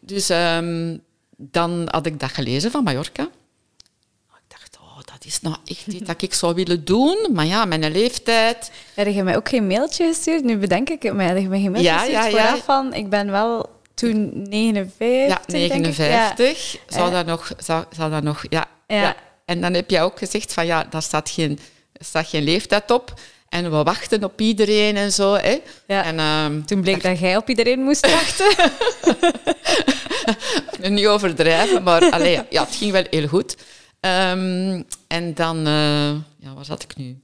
Dus 0.00 0.28
um, 0.30 1.02
dan 1.36 1.88
had 1.90 2.06
ik 2.06 2.20
dat 2.20 2.30
gelezen 2.30 2.70
van 2.70 2.84
Mallorca. 2.84 3.22
Ik 3.22 4.48
dacht, 4.48 4.78
oh, 4.80 4.96
dat 4.96 5.24
is 5.24 5.40
nou 5.40 5.56
echt 5.64 5.86
iets 5.86 6.06
dat 6.06 6.22
ik 6.22 6.34
zou 6.34 6.54
willen 6.54 6.84
doen. 6.84 7.28
Maar 7.32 7.46
ja, 7.46 7.64
mijn 7.64 7.92
leeftijd... 7.92 8.70
Heb 8.94 9.06
je 9.06 9.22
mij 9.22 9.36
ook 9.36 9.48
geen 9.48 9.66
mailtje 9.66 10.06
gestuurd? 10.06 10.44
Nu 10.44 10.56
bedenk 10.56 10.90
ik 10.90 11.02
het, 11.02 11.14
maar 11.14 11.26
heb 11.26 11.38
je 11.38 11.48
mij 11.48 11.60
geen 11.60 11.70
mailtje 11.70 11.90
ja, 11.90 11.98
gestuurd 11.98 12.24
ja, 12.24 12.30
vooraf 12.30 12.56
ja. 12.56 12.62
van... 12.62 12.94
Ik 12.94 13.10
ben 13.10 13.30
wel 13.30 13.80
toen 14.02 14.32
59. 14.48 15.28
Ja, 15.28 15.40
59. 15.46 16.72
Ja. 16.72 16.78
Zou, 16.86 17.10
dat 17.10 17.26
nog, 17.26 17.52
zou, 17.58 17.84
zou 17.96 18.10
dat 18.10 18.22
nog... 18.22 18.44
Ja, 18.48 18.66
ja. 18.86 19.16
En 19.44 19.60
dan 19.60 19.74
heb 19.74 19.90
je 19.90 20.00
ook 20.00 20.18
gezegd 20.18 20.52
van 20.52 20.66
ja, 20.66 20.86
daar 20.90 21.02
staat 21.02 21.30
geen, 21.30 21.58
staat 21.92 22.28
geen 22.28 22.42
leeftijd 22.42 22.90
op. 22.90 23.14
En 23.48 23.70
we 23.70 23.82
wachten 23.82 24.24
op 24.24 24.40
iedereen 24.40 24.96
en 24.96 25.12
zo. 25.12 25.34
Hè. 25.34 25.58
Ja. 25.86 26.04
En, 26.04 26.20
um, 26.20 26.66
Toen 26.66 26.80
bleek 26.80 27.02
dat 27.02 27.18
jij 27.18 27.36
op 27.36 27.48
iedereen 27.48 27.80
moest 27.80 28.10
wachten. 28.20 28.72
Niet 30.94 31.06
overdrijven, 31.06 31.82
maar 31.82 32.10
allee, 32.10 32.40
ja, 32.50 32.64
het 32.64 32.74
ging 32.74 32.92
wel 32.92 33.04
heel 33.10 33.28
goed. 33.28 33.56
Um, 34.00 34.84
en 35.06 35.34
dan, 35.34 35.56
uh, 35.66 36.10
ja, 36.38 36.54
waar 36.54 36.64
zat 36.64 36.82
ik 36.82 36.96
nu? 36.96 37.21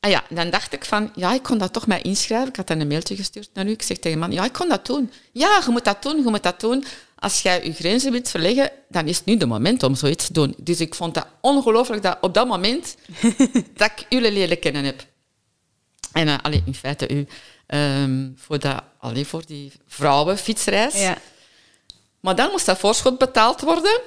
Ah 0.00 0.10
ja, 0.10 0.24
dan 0.28 0.50
dacht 0.50 0.72
ik 0.72 0.84
van, 0.84 1.12
ja, 1.14 1.34
ik 1.34 1.42
kon 1.42 1.58
dat 1.58 1.72
toch 1.72 1.86
mij 1.86 2.02
inschrijven. 2.02 2.48
Ik 2.48 2.56
had 2.56 2.66
dan 2.66 2.80
een 2.80 2.88
mailtje 2.88 3.16
gestuurd 3.16 3.50
naar 3.54 3.66
u. 3.66 3.70
Ik 3.70 3.82
zeg 3.82 3.98
tegen 3.98 4.18
man, 4.18 4.32
ja, 4.32 4.44
ik 4.44 4.52
kon 4.52 4.68
dat 4.68 4.86
doen. 4.86 5.12
Ja, 5.32 5.62
je 5.64 5.70
moet 5.70 5.84
dat 5.84 6.02
doen, 6.02 6.16
je 6.16 6.30
moet 6.30 6.42
dat 6.42 6.60
doen. 6.60 6.84
Als 7.18 7.42
jij 7.42 7.64
je 7.64 7.72
grenzen 7.72 8.12
wilt 8.12 8.28
verleggen, 8.28 8.70
dan 8.88 9.06
is 9.08 9.16
het 9.16 9.26
nu 9.26 9.36
de 9.36 9.46
moment 9.46 9.82
om 9.82 9.94
zoiets 9.94 10.26
te 10.26 10.32
doen. 10.32 10.54
Dus 10.58 10.80
ik 10.80 10.94
vond 10.94 11.14
dat 11.14 11.26
ongelooflijk 11.40 12.02
dat 12.02 12.18
op 12.20 12.34
dat 12.34 12.48
moment 12.48 12.96
dat 13.76 13.90
ik 13.96 14.06
jullie 14.08 14.32
leren 14.32 14.58
kennen 14.58 14.84
heb. 14.84 15.06
En 16.12 16.26
uh, 16.26 16.38
allee, 16.42 16.62
in 16.66 16.74
feite 16.74 17.08
u, 17.08 17.26
um, 17.66 18.34
voor, 18.36 18.58
dat, 18.58 18.82
allee, 18.98 19.26
voor 19.26 19.46
die 19.46 19.72
vrouwenfietsreis. 19.86 21.00
Ja. 21.00 21.18
Maar 22.20 22.36
dan 22.36 22.50
moest 22.50 22.66
dat 22.66 22.78
voorschot 22.78 23.18
betaald 23.18 23.60
worden. 23.60 24.00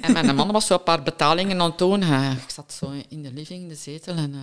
en 0.00 0.12
mijn 0.12 0.34
man 0.34 0.52
was 0.52 0.66
zo 0.66 0.74
een 0.74 0.82
paar 0.82 1.02
betalingen 1.02 1.60
aan 1.60 1.68
het 1.68 1.78
doen. 1.78 2.02
Uh, 2.02 2.32
ik 2.32 2.50
zat 2.50 2.72
zo 2.72 2.92
in 3.08 3.22
de 3.22 3.32
living, 3.32 3.62
in 3.62 3.68
de 3.68 3.74
zetel. 3.74 4.16
En 4.16 4.32
uh, 4.32 4.40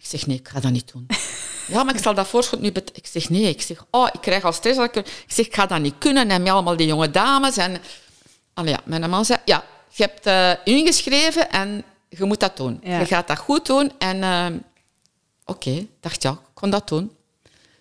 ik 0.00 0.06
zeg, 0.06 0.26
nee, 0.26 0.36
ik 0.36 0.48
ga 0.48 0.60
dat 0.60 0.72
niet 0.72 0.92
doen. 0.92 1.06
ja, 1.72 1.84
maar 1.84 1.94
ik 1.94 2.02
zal 2.02 2.14
dat 2.14 2.26
voorschot 2.26 2.60
nu 2.60 2.72
betalen. 2.72 3.02
Ik 3.02 3.06
zeg, 3.06 3.28
nee. 3.28 3.48
Ik 3.48 3.62
zeg, 3.62 3.84
oh, 3.90 4.08
ik 4.12 4.20
krijg 4.20 4.44
al 4.44 4.52
stress. 4.52 4.78
Ik, 4.78 4.96
ik 4.96 5.24
zeg, 5.26 5.46
ik 5.46 5.54
ga 5.54 5.66
dat 5.66 5.80
niet 5.80 5.94
kunnen. 5.98 6.30
En 6.30 6.42
met 6.42 6.52
allemaal 6.52 6.76
die 6.76 6.86
jonge 6.86 7.10
dames. 7.10 7.56
En 7.56 7.80
Allee, 8.54 8.72
ja, 8.72 8.80
mijn 8.84 9.10
man 9.10 9.24
zei, 9.24 9.38
ja, 9.44 9.64
je 9.88 10.02
hebt 10.02 10.26
uh, 10.26 10.74
ingeschreven 10.74 11.50
en 11.50 11.84
je 12.08 12.24
moet 12.24 12.40
dat 12.40 12.56
doen. 12.56 12.80
Je 12.82 13.06
gaat 13.06 13.28
dat 13.28 13.38
goed 13.38 13.66
doen. 13.66 13.92
En 13.98 14.16
uh, 14.16 14.46
oké, 15.44 15.68
okay, 15.68 15.88
dacht 16.00 16.22
ja, 16.22 16.30
ik 16.30 16.54
kon 16.54 16.70
dat 16.70 16.88
doen. 16.88 17.16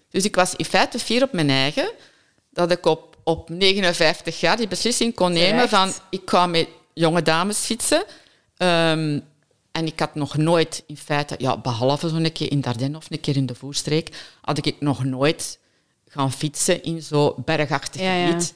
Dus 0.09 0.25
ik 0.25 0.35
was 0.35 0.55
in 0.55 0.65
feite 0.65 0.99
fier 0.99 1.23
op 1.23 1.31
mijn 1.31 1.49
eigen. 1.49 1.91
Dat 2.49 2.71
ik 2.71 2.85
op, 2.85 3.17
op 3.23 3.49
59 3.49 4.39
jaar 4.39 4.57
die 4.57 4.67
beslissing 4.67 5.15
kon 5.15 5.33
nemen 5.33 5.69
van 5.69 5.93
ik 6.09 6.21
ga 6.25 6.47
met 6.47 6.67
jonge 6.93 7.21
dames 7.21 7.57
fietsen. 7.57 8.03
Um, 8.57 9.23
en 9.71 9.85
ik 9.85 9.99
had 9.99 10.15
nog 10.15 10.37
nooit, 10.37 10.83
in 10.87 10.97
feite, 10.97 11.35
ja, 11.37 11.57
behalve 11.57 12.09
zo'n 12.09 12.31
keer 12.31 12.51
in 12.51 12.61
Dardenne 12.61 12.97
of 12.97 13.05
een 13.09 13.19
keer 13.19 13.35
in 13.35 13.45
de 13.45 13.55
Voerstreek, 13.55 14.35
had 14.41 14.65
ik 14.65 14.75
nog 14.79 15.03
nooit 15.03 15.59
gaan 16.07 16.31
fietsen 16.31 16.83
in 16.83 17.01
zo'n 17.01 17.33
bergachtig 17.45 18.01
ja, 18.01 18.25
gebied. 18.25 18.53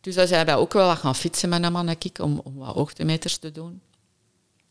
Dus 0.00 0.14
dan 0.14 0.26
zijn 0.26 0.46
wij 0.46 0.56
ook 0.56 0.72
wel 0.72 0.96
gaan 0.96 1.14
fietsen 1.14 1.48
met 1.48 1.64
een 1.64 1.72
man 1.72 1.88
en 1.88 1.96
ik, 1.98 2.18
om, 2.18 2.40
om 2.44 2.56
wat 2.56 2.74
hoogtemeters 2.74 3.36
te 3.36 3.52
doen. 3.52 3.80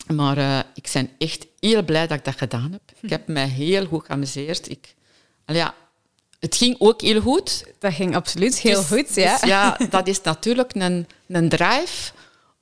Maar 0.08 0.38
uh, 0.38 0.60
ik 0.74 0.90
ben 0.94 1.10
echt 1.18 1.48
heel 1.60 1.84
blij 1.84 2.08
dat 2.08 2.18
ik 2.18 2.26
dat 2.26 2.38
gedaan 2.38 2.72
heb. 2.72 2.82
Ik 3.02 3.10
heb 3.10 3.28
mij 3.28 3.48
heel 3.48 3.86
goed 3.86 4.06
geamuseerd. 4.06 4.70
Ik, 4.70 4.96
ja, 5.46 5.76
het 6.40 6.56
ging 6.56 6.76
ook 6.80 7.02
heel 7.02 7.22
goed. 7.22 7.66
Dat 7.80 7.94
ging 7.94 8.16
absoluut 8.16 8.60
heel 8.60 8.80
dus- 8.80 8.88
goed, 8.88 9.16
ja. 9.16 9.40
Dus 9.40 9.50
ja, 9.50 9.78
dat 9.90 10.08
is 10.08 10.22
natuurlijk 10.22 10.76
een, 10.76 11.08
een 11.28 11.50
drive 11.50 12.12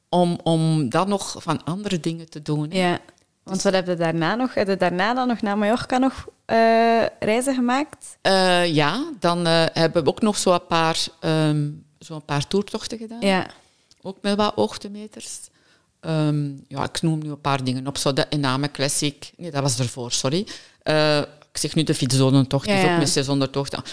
om, 0.10 0.40
om 0.44 0.90
dan 0.90 1.10
nog 1.10 1.36
van 1.40 1.64
andere 1.64 2.00
dingen 2.00 2.30
te 2.30 2.42
doen. 2.42 2.68
Ja, 2.72 3.00
want 3.44 3.62
wat 3.62 3.74
heb 3.74 3.88
je 3.88 3.96
daarna 3.96 4.36
nog? 4.36 4.54
Heb 4.54 4.68
je 4.68 4.78
daarna 4.78 5.14
dan 5.14 5.28
nog 5.28 5.42
naar 5.42 5.58
Mallorca 5.58 5.98
nog 5.98 6.26
uh, 6.52 7.06
reizen 7.20 7.56
gemaakt? 7.56 8.18
Uh, 8.22 8.74
ja, 8.74 9.04
dan 9.20 9.46
hebben 9.48 10.04
we 10.04 10.10
ook 10.10 10.22
nog 10.22 10.38
zo'n 10.38 10.68
paar 10.68 11.06
um, 11.22 11.86
zo'n 12.00 12.26
paar 12.26 12.48
toertochten 12.48 12.98
gedaan. 12.98 13.22
Ja. 13.22 13.48
Ook 14.02 14.18
met 14.22 14.36
wat 14.36 14.54
hoogtemeters. 14.56 15.40
Um, 16.02 16.66
ja, 16.68 16.84
ik 16.84 17.02
noem 17.02 17.20
nu 17.20 17.30
een 17.30 17.42
paar 17.42 17.64
dingen 17.64 17.88
op. 17.88 17.98
Zo 17.98 18.14
de 18.14 18.26
Ename 18.30 18.72
Classic. 18.72 19.32
Nee, 19.38 19.52
dat 19.52 19.62
was 19.62 19.80
ervoor, 19.80 20.12
sorry. 20.12 20.48
Ik 21.52 21.62
zeg 21.62 21.76
nu 21.76 21.84
de 21.84 21.96
fietszonentocht, 21.96 22.66
ja, 22.66 22.76
ja. 22.76 22.94
ook 22.94 23.00
met 23.00 23.10
600 23.10 23.52
tochten. 23.52 23.84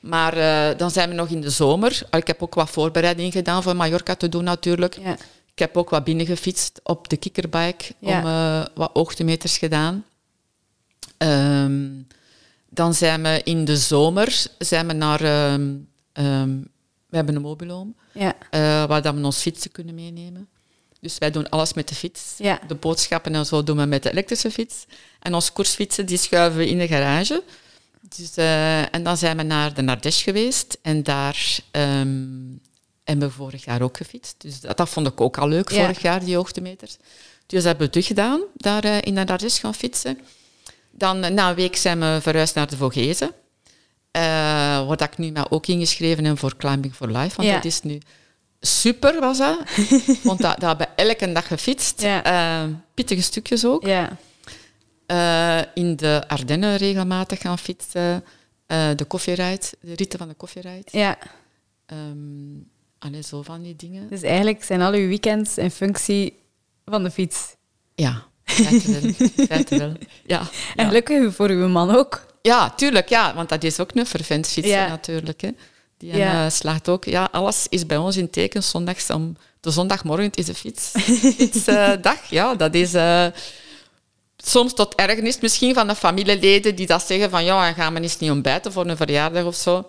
Maar 0.00 0.34
dan 0.76 0.90
zijn 0.90 1.08
we 1.08 1.14
nog 1.14 1.28
in 1.28 1.40
de 1.40 1.50
zomer. 1.50 2.02
Ik 2.10 2.26
heb 2.26 2.42
ook 2.42 2.54
wat 2.54 2.70
voorbereiding 2.70 3.32
gedaan 3.32 3.62
voor 3.62 3.76
Mallorca 3.76 4.14
te 4.14 4.28
doen 4.28 4.44
natuurlijk. 4.44 4.98
Ja. 5.02 5.16
Ik 5.52 5.58
heb 5.58 5.76
ook 5.76 5.90
wat 5.90 6.04
binnengefietst 6.04 6.80
op 6.82 7.08
de 7.08 7.16
kikkerbike 7.16 7.94
om 8.00 8.26
uh, 8.26 8.64
wat 8.74 8.90
hoogtemeters 8.92 9.58
gedaan. 9.58 10.04
Um, 11.18 12.06
dan 12.68 12.94
zijn 12.94 13.22
we 13.22 13.40
in 13.44 13.64
de 13.64 13.76
zomer 13.76 14.46
zijn 14.58 14.86
we 14.86 14.92
naar 14.92 15.52
um, 15.54 15.88
we 17.12 17.18
hebben 17.18 17.36
een 17.36 17.42
mobiloom, 17.42 17.94
ja. 18.12 18.34
uh, 18.50 18.60
waar 18.84 19.02
dat 19.02 19.14
we 19.14 19.24
ons 19.24 19.40
fietsen 19.40 19.70
kunnen 19.70 19.94
meenemen. 19.94 20.48
Dus 21.00 21.18
wij 21.18 21.30
doen 21.30 21.48
alles 21.48 21.72
met 21.72 21.88
de 21.88 21.94
fiets. 21.94 22.34
Ja. 22.38 22.60
De 22.66 22.74
boodschappen 22.74 23.34
en 23.34 23.46
zo 23.46 23.62
doen 23.62 23.76
we 23.76 23.84
met 23.84 24.02
de 24.02 24.10
elektrische 24.10 24.50
fiets. 24.50 24.86
En 25.20 25.34
onze 25.34 25.52
koersfietsen 25.52 26.06
die 26.06 26.18
schuiven 26.18 26.58
we 26.58 26.68
in 26.68 26.78
de 26.78 26.86
garage. 26.86 27.42
Dus, 28.16 28.38
uh, 28.38 28.94
en 28.94 29.02
dan 29.02 29.16
zijn 29.16 29.36
we 29.36 29.42
naar 29.42 29.74
de 29.74 29.82
Nardesh 29.82 30.24
geweest. 30.24 30.78
En 30.82 31.02
daar 31.02 31.58
um, 31.72 32.60
hebben 33.18 33.28
we 33.28 33.44
vorig 33.44 33.64
jaar 33.64 33.82
ook 33.82 33.96
gefietst. 33.96 34.34
Dus 34.38 34.60
dat, 34.60 34.76
dat 34.76 34.88
vond 34.88 35.06
ik 35.06 35.20
ook 35.20 35.38
al 35.38 35.48
leuk, 35.48 35.70
vorig 35.70 36.02
jaar, 36.02 36.24
die 36.24 36.36
hoogtemeters. 36.36 36.96
Dus 37.46 37.62
dat 37.62 37.64
hebben 37.64 37.86
we 37.86 37.92
teruggedaan, 37.92 38.40
daar 38.54 38.84
uh, 38.84 38.96
in 39.00 39.14
de 39.14 39.24
Nardesh 39.24 39.60
gaan 39.60 39.74
fietsen. 39.74 40.18
Dan 40.90 41.34
na 41.34 41.48
een 41.48 41.54
week 41.54 41.76
zijn 41.76 42.00
we 42.00 42.18
verhuisd 42.22 42.54
naar 42.54 42.68
de 42.68 42.76
Vogezen. 42.76 43.32
Uh, 44.16 44.86
wat 44.86 45.00
ik 45.00 45.18
nu 45.18 45.30
maar 45.30 45.50
ook 45.50 45.66
ingeschreven 45.66 46.24
heb 46.24 46.38
voor 46.38 46.56
Climbing 46.56 46.94
for 46.94 47.10
Life. 47.10 47.36
Want 47.36 47.48
dat 47.48 47.64
is 47.64 47.82
nu 47.82 48.00
super, 48.60 49.20
was 49.20 49.38
dat. 49.38 49.58
want 50.22 50.40
dat, 50.40 50.60
dat 50.60 50.68
hebben 50.68 50.88
we 50.96 51.02
elke 51.02 51.32
dag 51.32 51.46
gefietst. 51.46 52.02
Uh, 52.02 52.64
pittige 52.94 53.22
stukjes 53.22 53.64
ook. 53.64 53.86
Ja. 53.86 54.16
In 55.74 55.96
de 55.96 56.24
Ardennen 56.26 56.76
regelmatig 56.76 57.40
gaan 57.40 57.58
fietsen. 57.58 58.24
de 58.66 59.04
koffieride, 59.08 59.66
de 59.80 59.94
ritten 59.94 60.18
van 60.18 60.28
de 60.28 60.34
koffieride. 60.34 60.84
Ja. 60.90 61.18
Um, 61.86 62.71
allee, 63.04 63.22
zo 63.22 63.42
van 63.42 63.62
die 63.62 63.76
dingen. 63.76 64.08
Dus 64.08 64.22
eigenlijk 64.22 64.64
zijn 64.64 64.80
al 64.80 64.92
uw 64.92 65.08
weekends 65.08 65.58
in 65.58 65.70
functie 65.70 66.38
van 66.84 67.02
de 67.02 67.10
fiets? 67.10 67.56
Ja, 67.94 68.22
feiten 68.44 69.78
wel. 69.78 69.92
Ja, 70.26 70.42
en 70.76 70.86
gelukkig 70.86 71.34
voor 71.34 71.48
uw 71.48 71.68
man 71.68 71.96
ook. 71.96 72.26
Ja, 72.42 72.70
tuurlijk, 72.70 73.08
ja, 73.08 73.34
want 73.34 73.48
dat 73.48 73.64
is 73.64 73.80
ook 73.80 73.90
een 73.94 74.06
vervent 74.06 74.46
fietsen 74.48 74.88
natuurlijk. 74.88 75.40
Hè. 75.40 75.50
Die 75.98 76.16
ja. 76.16 76.44
uh, 76.44 76.50
slaagt 76.50 76.88
ook. 76.88 77.04
Ja, 77.04 77.28
alles 77.32 77.66
is 77.68 77.86
bij 77.86 77.96
ons 77.96 78.16
in 78.16 78.30
teken. 78.30 78.62
Zondags 78.62 79.10
om, 79.10 79.36
de 79.60 79.70
zondagmorgen 79.70 80.30
is 80.34 80.46
de 80.46 80.54
fiets, 80.54 80.90
fietsdag. 81.36 82.30
Ja, 82.30 82.54
dat 82.54 82.74
is 82.74 82.94
uh, 82.94 83.26
soms 84.36 84.74
tot 84.74 84.94
ergernis 84.94 85.40
misschien 85.40 85.74
van 85.74 85.86
de 85.86 85.94
familieleden 85.94 86.74
die 86.74 86.86
dat 86.86 87.06
zeggen 87.06 87.30
van 87.30 87.44
ja, 87.44 87.72
gaan 87.72 87.94
we 87.94 88.00
eens 88.00 88.18
niet 88.18 88.30
ontbijten 88.30 88.72
voor 88.72 88.86
een 88.86 88.96
verjaardag 88.96 89.44
of 89.44 89.54
zo. 89.54 89.86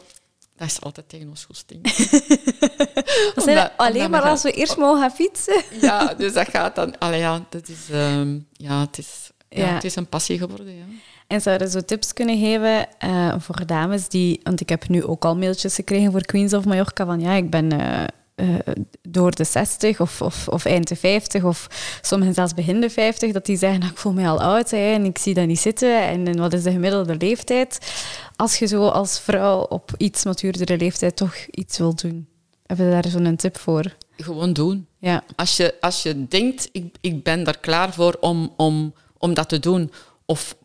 Dat 0.55 0.67
is 0.67 0.81
altijd 0.81 1.10
tegen 1.10 1.29
ons 1.29 1.45
goesting. 1.45 1.81
omdat, 3.36 3.72
alleen 3.77 4.10
maar 4.10 4.22
als 4.22 4.43
we 4.43 4.51
eerst 4.51 4.77
mogen 4.77 5.01
gaan 5.01 5.12
fietsen? 5.12 5.62
ja, 5.81 6.13
dus 6.13 6.33
dat 6.33 6.50
gaat 6.50 6.75
dan... 6.75 6.98
Allee, 6.98 7.19
ja, 7.19 7.45
dat 7.50 7.67
is, 7.67 7.89
um, 7.91 8.48
ja, 8.51 8.79
het 8.79 8.98
is, 8.98 9.31
ja, 9.50 9.65
ja, 9.65 9.74
het 9.74 9.83
is 9.83 9.95
een 9.95 10.07
passie 10.07 10.38
geworden. 10.38 10.75
Ja. 10.75 10.83
En 11.27 11.41
zouden 11.41 11.69
zo 11.69 11.81
tips 11.81 12.13
kunnen 12.13 12.39
geven 12.39 12.88
uh, 13.05 13.36
voor 13.38 13.65
dames 13.65 14.07
die... 14.07 14.39
Want 14.43 14.62
ik 14.62 14.69
heb 14.69 14.88
nu 14.88 15.03
ook 15.03 15.25
al 15.25 15.36
mailtjes 15.36 15.75
gekregen 15.75 16.12
voor 16.12 16.25
Queens 16.25 16.53
of 16.53 16.65
Mallorca 16.65 17.05
van 17.05 17.19
ja, 17.19 17.31
ik 17.31 17.50
ben... 17.50 17.74
Uh, 17.74 18.03
uh, 18.36 18.56
door 19.02 19.32
de 19.32 19.44
60 19.44 20.00
of, 20.00 20.22
of, 20.22 20.48
of, 20.48 20.66
eind 20.66 20.88
de 20.88 20.96
50 20.96 21.44
of 21.44 21.68
sommigen 22.02 22.34
zelfs 22.34 22.54
begin 22.54 22.82
de 22.82 22.90
50, 22.90 23.32
dat 23.32 23.46
die 23.46 23.58
zeggen, 23.58 23.80
nou, 23.80 23.92
ik 23.92 23.98
voel 23.98 24.13
me 24.13 24.28
al 24.28 24.42
oud 24.42 24.72
hè, 24.72 24.94
en 24.94 25.06
ik 25.06 25.18
zie 25.18 25.34
dat 25.34 25.48
niet 25.48 25.60
zitten. 25.60 26.02
En, 26.02 26.28
en, 26.28 26.38
wat 26.38 26.54
is 26.54 26.63
de 26.63 26.72
gemiddelde 26.72 27.16
leeftijd? 27.16 27.94
Als 28.36 28.60
je 28.60 28.66
zo 28.66 28.88
als 28.88 29.20
vrouw 29.20 29.60
op 29.60 29.92
iets 29.98 30.24
matuurdere 30.24 30.78
leeftijd 30.78 31.16
toch 31.16 31.36
iets 31.52 31.78
wil 31.78 31.96
doen, 31.96 32.28
heb 32.66 32.78
je 32.78 32.90
daar 32.90 33.08
zo'n 33.08 33.36
tip 33.36 33.58
voor? 33.58 33.96
Gewoon 34.18 34.54
doen. 34.54 34.88
Ja. 35.00 35.24
Als, 35.36 35.58
je, 35.58 35.75
als 35.80 36.04
je 36.04 36.28
denkt, 36.28 36.70
ik, 36.72 36.96
ik 37.02 37.24
ben 37.24 37.44
daar 37.44 37.60
klaar 37.60 37.94
voor 37.94 38.18
om, 38.20 38.54
om, 38.58 38.94
om 39.18 39.34
dat 39.34 39.50
te 39.50 39.60
doen, 39.60 39.92
of 40.25 40.56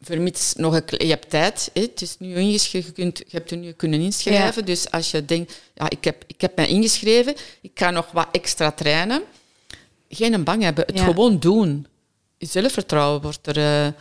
vermits 0.00 0.54
nog 0.54 0.74
een, 0.74 0.82
je 0.86 1.08
hebt 1.08 1.30
tijd. 1.30 1.70
Hè. 1.72 1.80
Het 1.80 2.02
is 2.02 2.16
nu 2.18 2.34
ingeschreven, 2.34 2.92
je, 2.94 3.02
kunt, 3.02 3.18
je 3.18 3.36
hebt 3.36 3.50
er 3.50 3.56
nu 3.56 3.72
kunnen 3.72 4.00
inschrijven. 4.00 4.64
Dus 4.64 4.90
als 4.90 5.10
je 5.10 5.24
denkt, 5.24 5.60
ja, 5.74 5.90
ik, 5.90 6.04
heb, 6.04 6.24
ik 6.26 6.40
heb 6.40 6.56
mij 6.56 6.66
ingeschreven, 6.66 7.34
ik 7.60 7.70
ga 7.74 7.90
nog 7.90 8.10
wat 8.12 8.28
extra 8.32 8.70
trainen. 8.70 9.22
Geen 10.08 10.44
bang 10.44 10.62
hebben, 10.62 10.84
het 10.86 11.00
gewoon 11.00 11.38
doen. 11.38 11.86
Je 12.38 12.46
zelfvertrouwen 12.46 13.22
wordt 13.22 13.46
er... 13.46 13.56
Uh, 13.56 13.92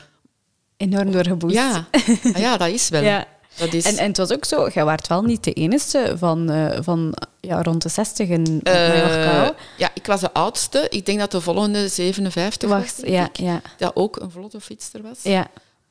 Enorm 0.78 1.12
doorgeboost. 1.12 1.56
Ja. 1.56 1.88
Ah, 2.24 2.38
ja, 2.38 2.58
dat 2.58 2.70
is 2.70 2.90
wel. 2.90 3.04
Ja. 3.04 3.28
Dat 3.56 3.74
is... 3.74 3.86
En, 3.86 3.98
en 3.98 4.08
het 4.08 4.18
was 4.18 4.32
ook 4.32 4.46
zo, 4.46 4.70
jij 4.74 4.86
waart 4.86 5.08
wel 5.08 5.22
niet 5.22 5.44
de 5.44 5.54
enige 5.54 6.14
van, 6.18 6.52
uh, 6.52 6.78
van 6.82 7.14
ja, 7.42 7.62
rond 7.62 7.82
de 7.82 7.90
60 7.90 8.30
in 8.30 8.62
uh. 8.64 9.50
Ja, 9.78 9.90
ik 9.94 10.06
was 10.06 10.22
de 10.22 10.34
oudste. 10.34 10.88
Ik 10.90 11.06
denk 11.06 11.20
dat 11.20 11.32
de 11.32 11.42
volgende 11.42 11.88
57 11.88 12.70
Wacht, 12.70 13.02
was. 13.02 13.10
Ja, 13.10 13.30
ja. 13.34 13.62
Dat 13.78 13.96
ook 13.96 14.16
een 14.16 14.32
vlotte 14.32 14.62
fietster 14.62 15.02
was. 15.02 15.20
Ja. 15.24 15.48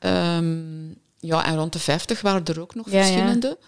Um, 0.07 0.95
ja, 1.19 1.47
en 1.47 1.57
rond 1.57 1.73
de 1.73 1.79
50 1.79 2.21
waren 2.21 2.45
er 2.45 2.61
ook 2.61 2.75
nog 2.75 2.89
verschillende. 2.89 3.59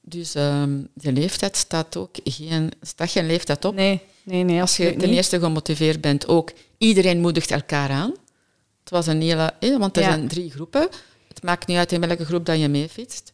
Dus 0.00 0.34
um, 0.34 0.88
de 0.94 1.12
leeftijd 1.12 1.56
staat 1.56 1.96
ook 1.96 2.16
geen, 2.24 2.70
staat 2.82 3.10
geen 3.10 3.26
leeftijd 3.26 3.64
op. 3.64 3.74
Nee, 3.74 4.00
nee, 4.22 4.42
nee. 4.42 4.60
Als 4.60 4.76
je 4.76 4.96
ten 4.96 5.10
eerste 5.10 5.38
gemotiveerd 5.38 6.00
bent, 6.00 6.28
ook 6.28 6.52
iedereen 6.78 7.20
moedigt 7.20 7.50
elkaar 7.50 7.90
aan. 7.90 8.14
Het 8.80 8.90
was 8.90 9.06
een 9.06 9.22
hele, 9.22 9.78
want 9.78 9.96
er 9.96 10.02
zijn 10.02 10.28
drie 10.28 10.50
groepen. 10.50 10.88
Het 11.28 11.42
maakt 11.42 11.66
niet 11.66 11.76
uit 11.76 11.92
in 11.92 12.00
welke 12.00 12.24
groep 12.24 12.46
dat 12.46 12.60
je 12.60 12.68
meefietst. 12.68 13.32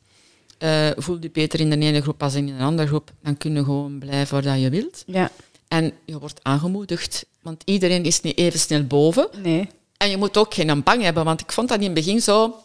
Uh, 0.59 0.91
voel 0.97 1.17
je 1.21 1.31
beter 1.31 1.61
in 1.61 1.71
de 1.71 1.79
ene 1.79 2.03
groep 2.03 2.23
als 2.23 2.35
in 2.35 2.49
een 2.49 2.61
andere 2.61 2.89
groep, 2.89 3.13
dan 3.23 3.37
kun 3.37 3.55
je 3.55 3.65
gewoon 3.65 3.99
blijven 3.99 4.43
waar 4.43 4.59
je 4.59 4.71
wilt. 4.71 5.03
Ja. 5.07 5.31
En 5.69 5.93
je 6.05 6.19
wordt 6.19 6.41
aangemoedigd, 6.43 7.27
want 7.43 7.63
iedereen 7.65 8.05
is 8.05 8.21
niet 8.21 8.39
even 8.39 8.59
snel 8.59 8.85
boven. 8.85 9.29
Nee. 9.43 9.69
En 9.97 10.11
je 10.11 10.17
moet 10.17 10.37
ook 10.37 10.55
geen 10.55 10.83
bang 10.83 11.03
hebben, 11.03 11.25
want 11.25 11.41
ik 11.41 11.53
vond 11.53 11.69
dat 11.69 11.79
in 11.79 11.85
het 11.85 11.95
begin 11.95 12.21
zo... 12.23 12.59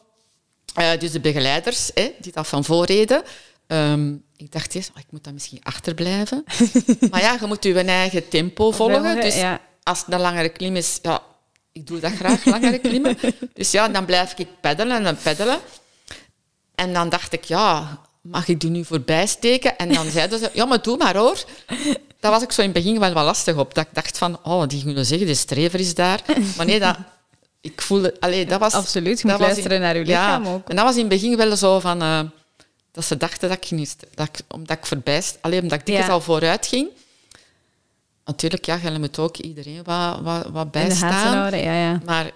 Uh, 0.80 0.98
dus 1.00 1.12
de 1.12 1.20
begeleiders, 1.20 1.92
hè, 1.94 2.12
die 2.20 2.32
dat 2.32 2.48
van 2.48 2.64
voorreden... 2.64 3.24
Um, 3.68 4.24
ik 4.36 4.52
dacht 4.52 4.76
eerst, 4.76 4.90
oh, 4.90 4.98
ik 5.00 5.06
moet 5.10 5.24
dan 5.24 5.34
misschien 5.34 5.60
achterblijven. 5.64 6.44
maar 7.12 7.22
ja, 7.22 7.38
je 7.40 7.46
moet 7.46 7.64
je 7.64 7.74
eigen 7.74 8.30
tempo 8.30 8.72
volgen. 8.72 9.22
Dus 9.22 9.44
als 9.84 10.00
het 10.00 10.14
een 10.14 10.20
langere 10.20 10.50
klim 10.50 10.76
is, 10.76 11.00
ja, 11.02 11.22
ik 11.72 11.88
doe 11.88 12.00
dat 12.00 12.12
graag, 12.12 12.46
langere 12.46 12.80
klimmen. 12.80 13.18
dus 13.54 13.72
ja, 13.72 13.88
dan 13.88 14.06
blijf 14.06 14.34
ik 14.38 14.48
peddelen 14.62 15.06
en 15.06 15.18
peddelen. 15.24 15.60
En 16.76 16.94
dan 16.94 17.10
dacht 17.10 17.34
ik, 17.34 17.44
ja, 17.44 18.02
mag 18.22 18.48
ik 18.48 18.60
die 18.60 18.70
nu 18.70 18.86
voorbij 18.86 19.28
steken? 19.28 19.78
En 19.78 19.94
dan 19.94 20.10
zeiden 20.12 20.40
ze, 20.40 20.50
ja, 20.54 20.66
maar 20.66 20.82
doe 20.82 20.98
maar 20.98 21.18
hoor. 21.18 21.44
daar 22.20 22.32
was 22.32 22.44
ik 22.44 22.52
zo 22.52 22.62
in 22.62 22.70
het 22.70 22.84
begin 22.84 23.00
wel 23.00 23.14
wat 23.14 23.26
lastig 23.26 23.56
op. 23.56 23.74
Dat 23.74 23.86
ik 23.86 23.94
dacht 23.94 24.18
van, 24.18 24.40
oh, 24.44 24.68
die 24.68 24.84
kunnen 24.84 25.06
zeggen, 25.06 25.28
de 25.28 25.36
strever 25.36 25.80
is 25.80 25.96
daar. 25.96 26.22
Maar 26.58 26.66
nee, 26.66 26.80
dat, 26.80 26.98
ik 27.62 27.82
voelde... 27.82 28.16
Allee, 28.20 28.46
dat 28.46 28.60
was, 28.60 28.74
Absoluut, 28.74 29.22
je 29.22 29.28
dat 29.28 29.38
moet 29.38 29.48
luisteren 29.48 29.82
naar 29.82 29.98
je 29.98 30.06
lichaam 30.06 30.48
ook. 30.48 30.70
En 30.70 30.76
dat 30.76 30.86
was 30.86 30.94
in 30.96 31.00
het 31.00 31.10
begin 31.10 31.38
wel 31.38 31.56
zo 31.58 31.80
van... 31.80 32.02
eh, 32.02 32.22
dat 32.92 33.06
ze 33.06 33.18
dachten 33.18 33.50
dat 33.50 33.58
ik 33.64 33.72
niet... 33.72 33.96
Dat 34.14 34.28
ik, 34.28 34.40
omdat 34.48 34.78
ik 34.78 34.86
voorbij... 34.86 35.24
Alleen 35.42 35.62
omdat 35.62 35.80
ik 35.80 35.86
dikwijls 35.86 36.08
Ja. 36.08 36.14
al 36.14 36.22
vooruit 36.22 36.68
ging. 36.68 36.90
Natuurlijk, 38.26 38.66
ja, 38.66 38.80
je 38.84 39.00
moet 39.00 39.20
ook 39.20 39.38
iedereen 39.38 39.84
wat, 39.84 40.20
wat, 40.22 40.48
wat 40.50 40.66
In 40.66 40.72
bijstaan. 40.72 41.36
houden, 41.38 41.60
ja, 41.62 41.74
ja. 41.74 42.02
Maar 42.06 42.32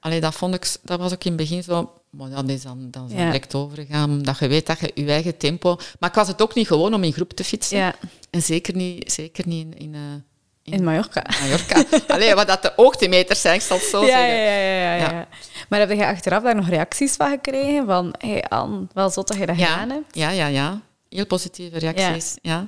allee, 0.00 0.20
dat, 0.20 0.34
vond 0.34 0.54
ik, 0.54 0.76
dat 0.82 0.98
was 0.98 1.12
ook 1.12 1.24
in 1.24 1.32
het 1.32 1.40
begin 1.40 1.62
zo... 1.62 1.92
Maar 2.10 2.30
dat 2.30 2.48
is 2.48 2.62
dan, 2.62 2.88
dan 2.90 3.08
dat 3.08 3.16
Ja. 3.18 3.24
direct 3.24 3.54
overgegaan, 3.54 4.10
omdat 4.10 4.38
je 4.38 4.48
weet 4.48 4.66
dat 4.66 4.78
je 4.80 4.90
je 4.94 5.06
eigen 5.10 5.36
tempo... 5.36 5.76
Maar 6.00 6.08
ik 6.08 6.14
was 6.14 6.28
het 6.28 6.42
ook 6.42 6.54
niet 6.54 6.66
gewoon 6.66 6.94
om 6.94 7.04
in 7.04 7.12
groep 7.12 7.32
te 7.32 7.44
fietsen. 7.44 7.78
Ja, 7.78 7.94
En 8.30 8.42
zeker 8.42 8.74
niet, 8.76 9.12
zeker 9.12 9.46
niet 9.48 9.66
in, 9.66 9.78
in, 9.78 9.94
eh, 9.94 10.00
in 10.70 10.84
Mallorca. 10.84 11.22
Mallorca. 11.40 11.84
Allee, 12.06 12.34
wat 12.34 12.46
dat 12.46 12.62
de 12.62 12.72
hoogtemeters 12.76 13.40
zijn, 13.40 13.54
ik 13.54 13.60
zal 13.60 13.76
het 13.76 13.86
zo 13.86 14.00
Ja, 14.04 14.06
ja, 14.06 14.16
zeggen. 14.26 14.44
ja, 14.44 14.94
ja, 14.94 15.10
ja. 15.10 15.28
Maar 15.68 15.78
heb 15.80 15.90
je 15.90 16.06
achteraf 16.06 16.42
daar 16.42 16.54
nog 16.56 16.68
reacties 16.68 17.14
van 17.14 17.30
gekregen? 17.30 17.86
Van, 17.86 18.14
hey 18.18 18.44
Anne, 18.48 18.86
wel 18.94 19.10
zot 19.10 19.28
dat 19.28 19.36
je 19.36 19.46
dat 19.46 19.56
gedaan 19.56 19.90
hebt. 19.90 20.14
ja, 20.14 20.30
ja, 20.30 20.46
ja. 20.46 20.80
Heel 21.08 21.26
positieve 21.26 21.78
reacties. 21.78 22.36
Ja. 22.42 22.66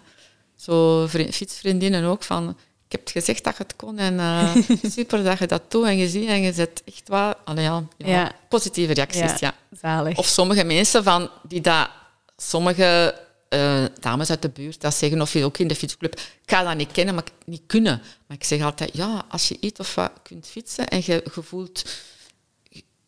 Zo 0.57 1.07
vri- 1.07 1.33
fietsvriendinnen 1.33 2.04
ook 2.04 2.23
van... 2.23 2.57
Ik 2.88 2.97
heb 2.99 3.09
gezegd 3.09 3.45
dat 3.45 3.57
je 3.57 3.62
het 3.62 3.76
kon 3.76 3.99
en 3.99 4.19
eh, 4.21 4.54
super 4.97 5.25
dat 5.25 5.38
je 5.38 5.47
dat 5.47 5.62
doet 5.69 5.85
en 5.87 5.97
je 5.97 6.09
ziet 6.09 6.28
en 6.28 6.40
je 6.42 6.52
zet 6.52 6.83
echt 6.85 7.09
waar. 7.09 7.35
Allee, 7.45 7.64
ja, 7.64 7.83
ja, 7.97 8.07
Ja. 8.07 8.33
Positieve 8.49 8.92
reacties, 8.95 9.21
Ja, 9.21 9.37
ja. 9.40 9.52
zalig. 9.80 10.16
Of 10.19 10.26
sommige 10.26 10.64
mensen 10.64 11.02
van 11.04 11.30
die 11.42 11.61
dat... 11.61 11.88
Sommige 12.37 13.14
eh, 13.50 13.85
dames 14.00 14.30
uit 14.30 14.42
de 14.42 14.49
buurt 14.49 14.80
dat 14.80 14.95
zeggen, 14.95 15.21
of 15.21 15.33
je 15.33 15.45
ook 15.45 15.59
in 15.59 15.69
de 15.69 15.75
fietsclub, 15.75 16.14
ik 16.14 16.23
ga 16.47 16.62
dat 16.62 16.76
niet 16.76 16.92
kennen, 16.92 17.14
maar 17.14 17.25
ik- 17.25 17.47
niet 17.47 17.62
kunnen. 17.66 18.02
Maar 18.26 18.37
ik 18.37 18.45
zeg 18.45 18.62
altijd, 18.62 18.90
ja, 18.92 19.25
als 19.28 19.49
je 19.49 19.57
iets 19.61 19.80
of 19.80 19.95
wat 19.95 20.12
kunt 20.23 20.47
fietsen 20.47 20.88
en 20.88 20.99
je, 21.04 21.23
je 21.35 21.42
voelt... 21.42 21.85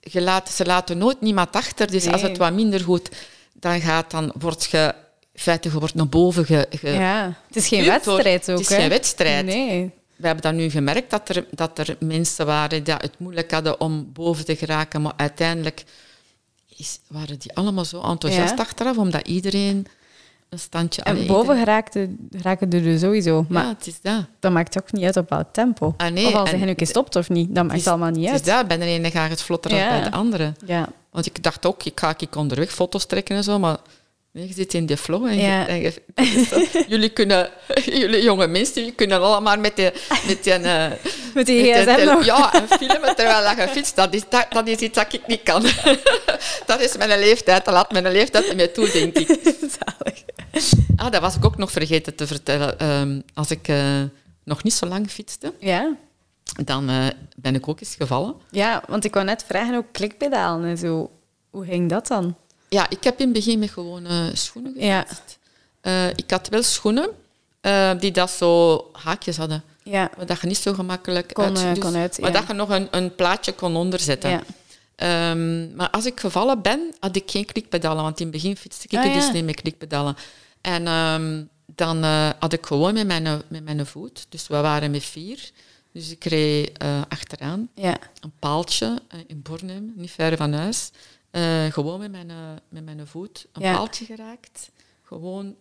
Je 0.01 0.21
laat, 0.23 0.51
ze 0.51 0.65
laten 0.65 0.99
nooit 0.99 1.21
niemand 1.21 1.57
achter, 1.57 1.91
dus 1.91 2.07
als 2.07 2.23
het 2.23 2.37
wat 2.37 2.53
minder 2.53 2.81
goed 2.81 3.09
dan 3.53 3.81
gaat, 3.81 4.11
dan 4.11 4.33
word 4.39 4.65
je... 4.65 4.95
Feite, 5.35 5.69
je 5.71 5.79
wordt 5.79 5.95
naar 5.95 6.09
boven 6.09 6.45
ge, 6.45 6.67
ge- 6.71 6.91
ja, 6.91 7.39
het 7.47 7.57
is 7.57 7.69
geen 7.69 7.85
wedstrijd 7.85 8.51
ook, 8.51 8.59
Het 8.59 8.61
is 8.61 8.69
hè? 8.69 8.81
geen 8.81 8.89
wedstrijd. 8.89 9.45
Nee. 9.45 9.91
We 10.17 10.27
hebben 10.27 10.43
dat 10.45 10.55
nu 10.55 10.71
gemerkt, 10.71 11.11
dat 11.11 11.29
er, 11.29 11.47
dat 11.51 11.79
er 11.79 11.97
mensen 12.01 12.47
waren 12.47 12.85
die 12.85 12.95
het 12.95 13.19
moeilijk 13.19 13.51
hadden 13.51 13.81
om 13.81 14.13
boven 14.13 14.45
te 14.45 14.57
geraken, 14.57 15.03
maar 15.03 15.13
uiteindelijk 15.17 15.85
is, 16.77 16.99
waren 17.09 17.39
die 17.39 17.55
allemaal 17.55 17.85
zo 17.85 18.01
enthousiast 18.03 18.55
Ja. 18.57 18.63
achteraf, 18.63 18.97
omdat 18.97 19.27
iedereen 19.29 19.87
een 20.53 20.59
standje... 20.59 21.03
En 21.03 21.27
boven 21.27 21.57
geraakte, 21.59 22.09
geraken 22.31 22.71
er 22.71 22.83
dus 22.83 23.01
sowieso. 23.01 23.45
Maar 23.49 23.63
Ja, 23.63 23.69
het 23.69 23.87
is 23.87 24.01
dat. 24.01 24.25
dat 24.41 24.53
maakt 24.53 24.79
ook 24.79 24.93
niet 24.93 25.05
uit 25.05 25.17
op 25.17 25.29
welk 25.29 25.53
tempo. 25.53 25.95
Ah, 25.97 26.11
nee, 26.13 26.27
of 26.27 26.35
als 26.35 26.51
je 26.51 26.57
nu 26.57 26.75
keer 26.75 26.87
stopt 26.87 27.17
of 27.17 27.29
niet, 27.29 27.47
dat 27.55 27.65
maakt 27.65 27.71
Het 27.77 27.81
is- 27.81 27.89
allemaal 27.89 28.11
niet 28.11 28.31
Het 28.31 28.41
is 28.47 28.49
uit. 28.53 28.69
dat, 28.69 28.69
bij 28.79 28.87
de 28.87 28.93
ene 28.93 29.11
gaat 29.11 29.31
het 29.31 29.43
vlotter 29.43 29.71
dan 29.71 29.81
Ja. 29.81 29.89
bij 29.89 30.03
de 30.11 30.17
andere. 30.17 30.53
Ja. 30.67 30.89
Want 31.11 31.27
ik 31.27 31.43
dacht 31.43 31.67
ook, 31.67 31.83
ik 31.83 32.01
ga 32.01 32.15
ik 32.19 32.37
onderweg 32.37 32.71
foto's 32.73 33.07
trekken 33.07 33.37
en 33.37 33.45
zo, 33.45 33.59
maar 33.59 33.77
nee, 34.33 34.49
je 34.49 34.55
zit 34.55 34.75
in 34.75 34.87
de 34.87 34.97
flow. 34.97 35.27
En 35.27 35.37
je- 35.37 35.43
Ja. 35.43 35.67
en 35.67 35.81
je- 35.81 36.03
jullie, 36.89 37.09
kunnen, 37.09 37.51
jullie 37.85 38.23
jonge 38.23 38.47
mensen 38.47 38.75
jullie 38.81 38.95
kunnen 38.95 39.21
allemaal 39.21 39.57
met, 39.57 39.77
de, 39.77 39.93
met 40.27 40.45
die... 40.45 40.53
eh, 40.53 40.91
Met 41.35 41.47
die 41.47 41.75
met 41.75 41.85
de. 41.87 42.21
Ja, 42.25 42.53
en 42.55 42.69
filmen 42.69 43.17
terwijl 43.17 43.57
je 43.57 43.69
fietst, 43.69 43.97
dat 43.97 44.15
is, 44.15 44.23
dat, 44.29 44.47
dat 44.51 44.67
is 44.67 44.77
iets 44.79 44.95
dat 44.97 45.13
ik 45.13 45.27
niet 45.27 45.43
kan. 45.43 45.63
dat 46.67 46.81
is 46.81 46.97
mijn 46.97 47.19
leeftijd, 47.19 47.65
dat 47.65 47.75
laat 47.75 47.93
mijn 47.93 48.13
leeftijd 48.13 48.57
meer 48.57 48.73
toe, 48.73 48.91
denk 48.91 49.19
ik. 49.19 49.27
Zalig. 49.79 50.23
Ah, 50.97 51.11
dat 51.11 51.21
was 51.21 51.37
ik 51.37 51.45
ook 51.45 51.57
nog 51.57 51.71
vergeten 51.71 52.15
te 52.15 52.27
vertellen. 52.27 52.79
Ehm, 52.79 53.21
als 53.35 53.51
ik 53.51 53.69
eh, 53.69 54.01
nog 54.45 54.63
niet 54.63 54.75
zo 54.75 54.87
lang 54.87 55.11
fietste, 55.11 55.53
Ja. 55.59 55.95
dan 56.65 56.89
eh, 56.89 57.07
ben 57.37 57.55
ik 57.55 57.69
ook 57.69 57.81
eens 57.81 57.95
gevallen. 57.99 58.35
ja, 58.51 58.83
want 58.89 59.05
ik 59.05 59.15
wou 59.15 59.27
net 59.27 59.45
vragen 59.47 59.75
ook 59.75 59.87
klikpedalen 59.93 60.69
en 60.71 60.79
zo. 60.79 61.11
Hoe 61.51 61.65
ging 61.65 61.89
dat 61.91 62.07
dan? 62.07 62.37
Ja, 62.73 62.91
ik 62.91 63.05
heb 63.05 63.19
in 63.19 63.25
het 63.25 63.35
begin 63.35 63.59
met 63.59 63.71
gewone 63.71 64.31
schoenen 64.35 64.75
Ja. 64.77 65.07
Eh, 65.81 66.09
ik 66.09 66.31
had 66.31 66.49
wel 66.49 66.63
schoenen 66.63 67.11
eh, 67.61 67.91
die 67.99 68.11
dat 68.11 68.31
zo 68.31 68.89
haakjes 68.93 69.37
hadden. 69.37 69.63
Ja. 69.83 70.11
Maar 70.17 70.27
dat 70.27 70.41
je 70.41 70.47
niet 70.47 70.57
zo 70.57 70.73
gemakkelijk 70.73 71.35
Kon, 71.35 71.45
uit... 71.45 71.59
eh, 71.59 71.69
dus- 71.75 71.79
kon 71.79 71.97
uit, 71.97 72.21
Maar 72.21 72.33
ja. 72.33 72.39
dat 72.39 72.47
je 72.49 72.53
nog 72.53 72.69
een, 72.69 72.89
een 72.91 73.15
plaatje 73.15 73.53
kon 73.53 73.77
onderzetten. 73.77 74.31
Ja. 74.31 74.43
Ehm, 74.97 75.75
maar 75.75 75.91
als 75.91 76.07
ik 76.07 76.21
gevallen 76.21 76.63
ben, 76.63 76.95
had 77.01 77.17
ik 77.17 77.31
geen 77.31 77.45
klikpedalen. 77.45 78.03
Want 78.03 78.21
in 78.21 78.27
het 78.27 78.35
begin 78.35 78.57
fietste 78.57 78.87
ik 78.89 78.99
Ah, 78.99 79.15
dus 79.15 79.33
niet 79.33 79.45
met 79.45 79.61
klikpedalen. 79.61 80.17
En 80.61 80.87
ehm, 80.87 81.43
dan 81.67 82.03
had 82.39 82.53
ik 82.53 82.67
gewoon 82.67 82.95
met 82.95 83.07
mijn, 83.07 83.43
met 83.49 83.65
mijn 83.65 83.87
voet. 83.87 84.27
Dus 84.29 84.47
we 84.47 84.61
waren 84.61 84.91
met 84.91 85.05
vier. 85.05 85.51
Dus 85.93 86.11
ik 86.11 86.25
reed 86.25 86.79
achteraan. 87.09 87.69
Ja. 87.75 87.99
Een 88.21 88.33
paaltje 88.39 89.03
in 89.27 89.43
Bornem, 89.43 89.93
niet 89.97 90.11
ver 90.11 90.37
van 90.37 90.53
huis. 90.53 90.91
Eh, 91.33 91.65
gewoon 91.73 91.99
met 92.01 92.11
mijn, 92.11 92.31
eh, 92.31 92.37
met 92.69 92.85
mijn 92.85 93.07
voet 93.07 93.47
een 93.53 93.63
Ja. 93.63 93.75
paaltje 93.77 94.05
geraakt. 94.05 94.71
Gewoon 95.03 95.55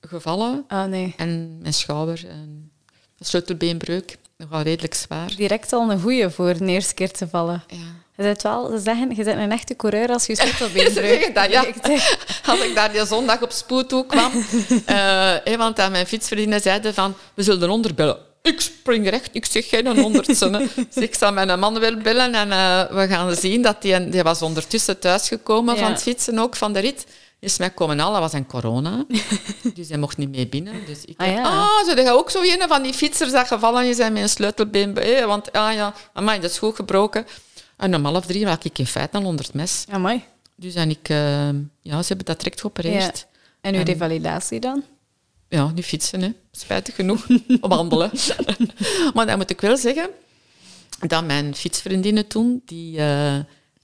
gevallen. 0.00 0.64
Oh 0.68 0.84
nee. 0.84 1.14
En 1.16 1.58
mijn 1.60 1.74
schouder 1.74 2.24
en 2.28 2.70
een 3.18 3.26
sleutelbeenbreuk. 3.26 4.16
Nogal 4.36 4.60
redelijk 4.62 4.94
zwaar. 4.94 5.34
Direct 5.36 5.72
al 5.72 5.90
een 5.90 6.00
goeie 6.00 6.28
voor 6.28 6.58
de 6.58 6.66
eerste 6.66 6.94
keer 6.94 7.10
te 7.12 7.28
vallen. 7.28 7.62
Ja. 7.66 7.76
Je 8.16 8.22
bent 8.22 8.42
wel, 8.42 8.70
ze 8.70 8.78
zeggen, 8.78 9.16
je 9.16 9.24
bent 9.24 9.38
een 9.40 9.52
echte 9.52 9.76
coureur 9.76 10.08
als 10.08 10.26
je 10.26 10.36
sleutelbeen 10.40 10.92
zeggen 10.92 11.34
dat, 11.34 11.50
ja. 11.50 11.64
Als 12.50 12.60
ik 12.60 12.74
daar 12.74 12.92
die 12.92 13.06
zondag 13.06 13.42
op 13.42 13.50
spoed 13.50 13.88
toe 13.88 14.06
kwam, 14.06 14.32
hè, 15.44 15.56
want 15.56 15.78
aan 15.78 15.90
mijn 15.92 16.06
fietsvriendinnen 16.06 16.60
zeiden 16.60 16.94
van, 16.94 17.14
we 17.34 17.42
zullen 17.42 17.70
onderbellen. 17.70 18.18
Ik 18.42 18.60
spring 18.60 19.08
recht, 19.10 19.28
ik 19.32 19.44
zeg 19.44 19.68
geen 19.68 19.98
honderdste. 20.00 20.50
Dus 20.90 21.04
ik 21.08 21.14
zal 21.14 21.32
mijn 21.32 21.58
man 21.58 21.78
wel 21.80 21.96
bellen 21.96 22.34
en 22.34 22.52
eh, 22.52 22.90
we 22.96 23.06
gaan 23.08 23.34
zien 23.36 23.62
dat 23.62 23.82
die, 23.82 24.08
die 24.08 24.22
was 24.22 24.42
ondertussen 24.42 24.98
thuisgekomen 24.98 25.74
Ja. 25.74 25.80
van 25.80 25.90
het 25.92 26.02
fietsen 26.02 26.38
ook, 26.38 26.56
van 26.56 26.72
de 26.72 26.78
rit. 26.78 27.06
Is 27.40 27.58
mij 27.58 27.70
komen 27.70 28.00
al, 28.00 28.12
dat 28.12 28.20
was 28.20 28.32
een 28.32 28.46
corona. 28.46 29.04
Dus 29.74 29.88
hij 29.88 29.98
mocht 29.98 30.16
niet 30.16 30.30
mee 30.30 30.46
binnen. 30.48 30.74
Dus 30.86 31.04
ik 31.04 31.20
Ah, 31.20 31.26
dacht, 31.26 31.38
ja. 31.38 31.44
ah, 31.44 31.84
zou 31.84 31.96
jij 32.02 32.12
ook 32.12 32.30
zo 32.30 32.42
een 32.42 32.64
van 32.68 32.82
die 32.82 32.92
fietsers 32.94 33.30
dat 33.32 33.46
gevallen 33.46 33.84
is 33.88 33.98
en 33.98 34.12
met 34.12 34.22
een 34.22 34.28
sleutelbeen... 34.28 34.96
eh, 34.96 35.24
want, 35.24 35.52
ah 35.52 35.72
ja, 35.74 35.94
amai, 36.12 36.40
dat 36.40 36.50
is 36.50 36.58
goed 36.58 36.74
gebroken. 36.76 37.26
En 37.76 37.94
om 37.94 38.04
half 38.04 38.26
drie 38.26 38.44
was 38.44 38.56
ik 38.62 38.78
in 38.78 38.86
feite 38.86 39.16
al 39.18 39.24
onder 39.24 39.44
het 39.44 39.54
mes. 39.54 39.84
Amai. 39.90 40.24
Dus 40.56 40.74
en 40.74 40.90
ik, 40.90 41.08
eh, 41.08 41.48
ja, 41.82 42.00
ze 42.02 42.08
hebben 42.08 42.26
dat 42.26 42.38
direct 42.38 42.60
geopereerd. 42.60 43.26
En 43.60 43.74
uw 43.74 43.80
En- 43.80 43.86
revalidatie 43.86 44.60
dan? 44.60 44.84
Ja, 45.48 45.70
niet 45.74 45.84
fietsen, 45.84 46.22
hè. 46.22 46.32
spijtig 46.52 46.94
genoeg. 46.94 47.26
Wandelen. 47.60 48.10
maar 49.14 49.26
dan 49.26 49.38
moet 49.38 49.50
ik 49.50 49.60
wel 49.60 49.76
zeggen 49.76 50.10
dat 51.06 51.24
mijn 51.24 51.54
fietsvriendinnen 51.54 52.26
toen, 52.26 52.62
die, 52.64 52.98
eh, 52.98 53.36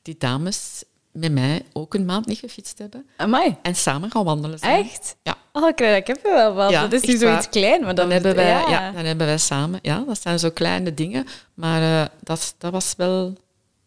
die 0.02 0.16
dames, 0.18 0.84
met 1.12 1.32
mij 1.32 1.62
ook 1.72 1.94
een 1.94 2.04
maand 2.04 2.26
niet 2.26 2.38
gefietst 2.38 2.78
hebben. 2.78 3.06
Amai. 3.16 3.56
En 3.62 3.74
samen 3.74 4.10
gaan 4.10 4.24
wandelen. 4.24 4.58
Echt? 4.60 5.16
Ja. 5.22 5.36
Oh, 5.52 5.68
ik 5.68 5.76
krijg 5.76 6.06
heb 6.06 6.22
wel 6.22 6.54
wat. 6.54 6.70
Ja, 6.70 6.82
dat 6.86 6.92
is 6.92 7.08
nu 7.08 7.16
zoiets 7.16 7.44
waar. 7.44 7.48
klein, 7.48 7.82
maar 7.82 7.94
Dan 7.94 8.10
hebben, 8.10 8.34
wij, 8.34 8.48
ja. 8.48 8.70
ja. 8.70 8.90
dan 8.90 9.04
hebben 9.04 9.26
wij 9.26 9.38
samen... 9.38 9.78
Ja, 9.82 10.04
dat 10.06 10.20
zijn 10.22 10.38
zo 10.38 10.50
kleine 10.50 10.94
dingen. 10.94 11.26
Maar 11.54 12.02
eh, 12.02 12.08
dat, 12.20 12.54
dat 12.58 12.72
was 12.72 12.94
wel... 12.96 13.36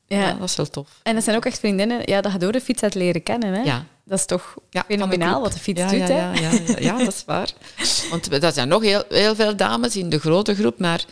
Ja. 0.07 0.33
Dat 0.33 0.49
is 0.49 0.55
wel 0.55 0.69
tof. 0.69 0.89
En 1.03 1.15
dat 1.15 1.23
zijn 1.23 1.35
ook 1.35 1.45
echt 1.45 1.59
vriendinnen 1.59 2.01
ja, 2.05 2.21
dat 2.21 2.31
je 2.31 2.37
door 2.37 2.51
de 2.51 2.61
fiets 2.61 2.81
hebt 2.81 2.93
leren 2.95 3.23
kennen. 3.23 3.53
Hè? 3.53 3.61
Ja. 3.61 3.85
Dat 4.05 4.19
is 4.19 4.25
toch 4.25 4.55
Ja, 4.69 4.83
fenomenaal 4.87 5.41
wat 5.41 5.53
de 5.53 5.59
fiets 5.59 5.79
ja, 5.81 5.89
doet. 5.89 5.97
ja, 5.97 6.05
hè? 6.05 6.13
ja, 6.13 6.33
ja, 6.33 6.51
ja, 6.67 6.75
ja, 6.79 6.97
dat 6.97 7.13
is 7.13 7.23
waar. 7.25 7.51
Want 8.09 8.41
dat 8.41 8.53
zijn 8.53 8.67
nog 8.67 8.81
heel, 8.83 9.03
heel 9.09 9.35
veel 9.35 9.55
dames 9.55 9.95
in 9.95 10.09
de 10.09 10.19
grote 10.19 10.55
groep, 10.55 10.79
maar 10.79 11.05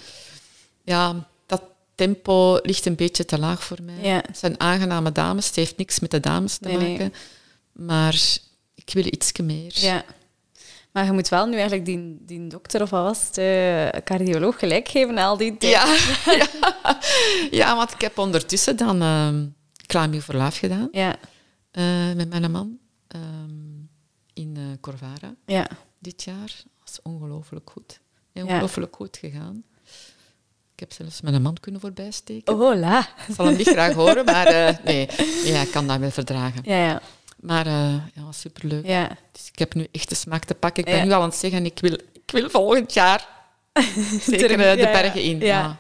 ja, 0.84 1.28
dat 1.46 1.62
tempo 1.96 2.60
ligt 2.64 2.86
een 2.86 2.96
beetje 2.96 3.26
te 3.26 3.40
laag 3.40 3.64
voor 3.64 3.78
mij. 3.82 4.10
Het 4.28 4.38
zijn 4.38 4.60
aangename 4.60 5.12
dames, 5.12 5.46
het 5.48 5.56
heeft 5.56 5.78
niks 5.78 6.00
met 6.00 6.12
de 6.12 6.20
dames 6.20 6.58
te 6.58 6.68
Nee, 6.68 6.78
nee. 6.78 6.90
maken. 6.92 7.14
Maar 7.72 8.16
ik 8.76 8.90
wil 8.94 9.06
iets 9.06 9.32
meer. 9.44 9.72
Ja. 9.76 10.04
Maar 10.96 11.06
je 11.06 11.12
moet 11.12 11.30
wel 11.30 11.46
nu 11.46 11.54
eigenlijk 11.54 11.86
die, 11.86 12.18
die 12.22 12.48
dokter 12.48 12.82
of 12.82 12.90
wat 12.90 13.04
was 13.04 13.28
het, 13.28 13.38
eh, 13.38 14.02
cardioloog 14.04 14.60
gelijk 14.60 14.88
geven 14.88 15.14
na 15.14 15.26
al 15.26 15.38
die 15.38 15.58
tijd. 15.58 15.74
Ja, 15.74 15.96
ja. 16.42 16.48
ja, 17.52 17.76
want 17.76 17.92
ik 17.92 18.02
heb 18.02 18.18
ondertussen 18.18 18.78
dan 18.78 19.02
uh, 19.02 20.20
for 20.22 20.36
Life 20.36 20.60
gedaan 20.60 20.88
Ja. 20.92 21.16
eh, 21.72 22.14
met 22.16 22.30
mijn 22.30 22.52
man 22.52 22.78
ehm, 23.08 23.22
in 24.34 24.54
eh, 24.58 24.64
Corvara. 24.82 25.36
Ja. 25.46 25.68
dit 26.00 26.24
jaar. 26.24 26.64
Dat 26.80 26.90
is 26.90 27.00
ongelooflijk 27.04 27.70
goed. 27.70 28.00
Ja. 28.32 28.44
Ongelooflijk 28.44 28.96
goed 28.96 29.18
gegaan. 29.18 29.64
Ik 30.74 30.80
heb 30.80 30.94
zelfs 30.94 31.22
met 31.22 31.34
een 31.34 31.42
man 31.42 31.60
kunnen 31.60 31.82
voorbijsteken. 31.82 32.54
Oh, 32.54 32.80
la. 32.80 33.00
Ik 33.28 33.36
zal 33.36 33.46
hem 33.46 33.58
niet 33.58 33.68
graag 33.68 33.94
horen, 33.94 34.26
maar 34.26 34.80
nee, 34.84 35.10
ja, 35.54 35.62
ik 35.62 35.72
kan 35.72 35.88
dat 35.88 36.00
wel 36.00 36.12
verdragen. 36.12 36.62
Ja, 36.66 36.86
ja. 36.86 37.02
Maar 37.46 37.66
eh, 37.66 37.94
ja, 38.14 38.32
superleuk. 38.32 38.86
ja. 38.86 39.18
Dus 39.32 39.48
ik 39.52 39.60
heb 39.60 39.74
nu 39.74 39.88
echt 39.92 40.10
de 40.10 40.16
smaak 40.16 40.44
te 40.44 40.54
pakken. 40.54 40.84
Ik 40.84 40.90
ben 40.90 40.98
Ja. 41.00 41.06
nu 41.06 41.12
al 41.12 41.22
aan 41.22 41.30
het 41.30 41.38
zeggen, 41.38 41.66
ik 41.66 41.80
wil, 41.82 41.94
ik 42.14 42.32
wil 42.32 42.50
volgend 42.50 42.94
jaar 42.94 43.28
zeker 44.28 44.60
eh, 44.60 44.72
de 44.72 44.90
bergen 44.92 45.22
in. 45.22 45.40
Ja. 45.40 45.78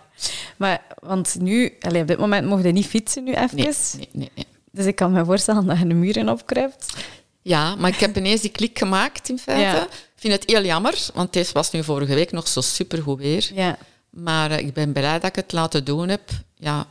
Maar, 0.58 0.82
want 1.00 1.36
nu, 1.40 1.74
allee, 1.80 2.02
op 2.02 2.08
dit 2.08 2.18
moment 2.18 2.48
mocht 2.48 2.64
je 2.64 2.72
niet 2.72 2.86
fietsen 2.86 3.24
nu 3.24 3.34
even. 3.34 3.56
Nee, 3.56 3.66
nee, 3.66 4.10
nee, 4.12 4.32
nee. 4.36 4.46
Dus 4.72 4.86
ik 4.86 4.96
kan 4.96 5.12
me 5.12 5.26
voorstellen 5.26 5.66
dat 5.66 5.78
je 5.80 5.88
de 5.88 5.94
muren 5.94 6.30
opkruipt. 6.30 6.94
Ja, 7.42 7.76
maar 7.76 7.90
ik 7.90 8.00
heb 8.00 8.18
ineens 8.18 8.42
die 8.42 8.50
klik 8.52 8.78
gemaakt 8.78 9.30
in 9.30 9.40
feite. 9.40 9.62
Ja. 9.78 9.88
vind 10.16 10.34
het 10.34 10.44
heel 10.46 10.64
jammer, 10.64 11.06
want 11.14 11.34
deze 11.34 11.54
was 11.54 11.72
nu 11.72 11.84
vorige 11.84 12.14
week 12.16 12.32
nog 12.32 12.48
zo 12.48 12.62
supergoed 12.62 13.18
weer. 13.20 13.50
Ja. 13.54 13.78
Maar 14.10 14.52
eh, 14.52 14.60
ik 14.60 14.74
ben 14.74 14.92
blij 14.94 15.14
dat 15.20 15.30
ik 15.30 15.36
het 15.36 15.52
laten 15.52 15.84
doen 15.86 16.10
heb. 16.10 16.30
Ja, 16.58 16.88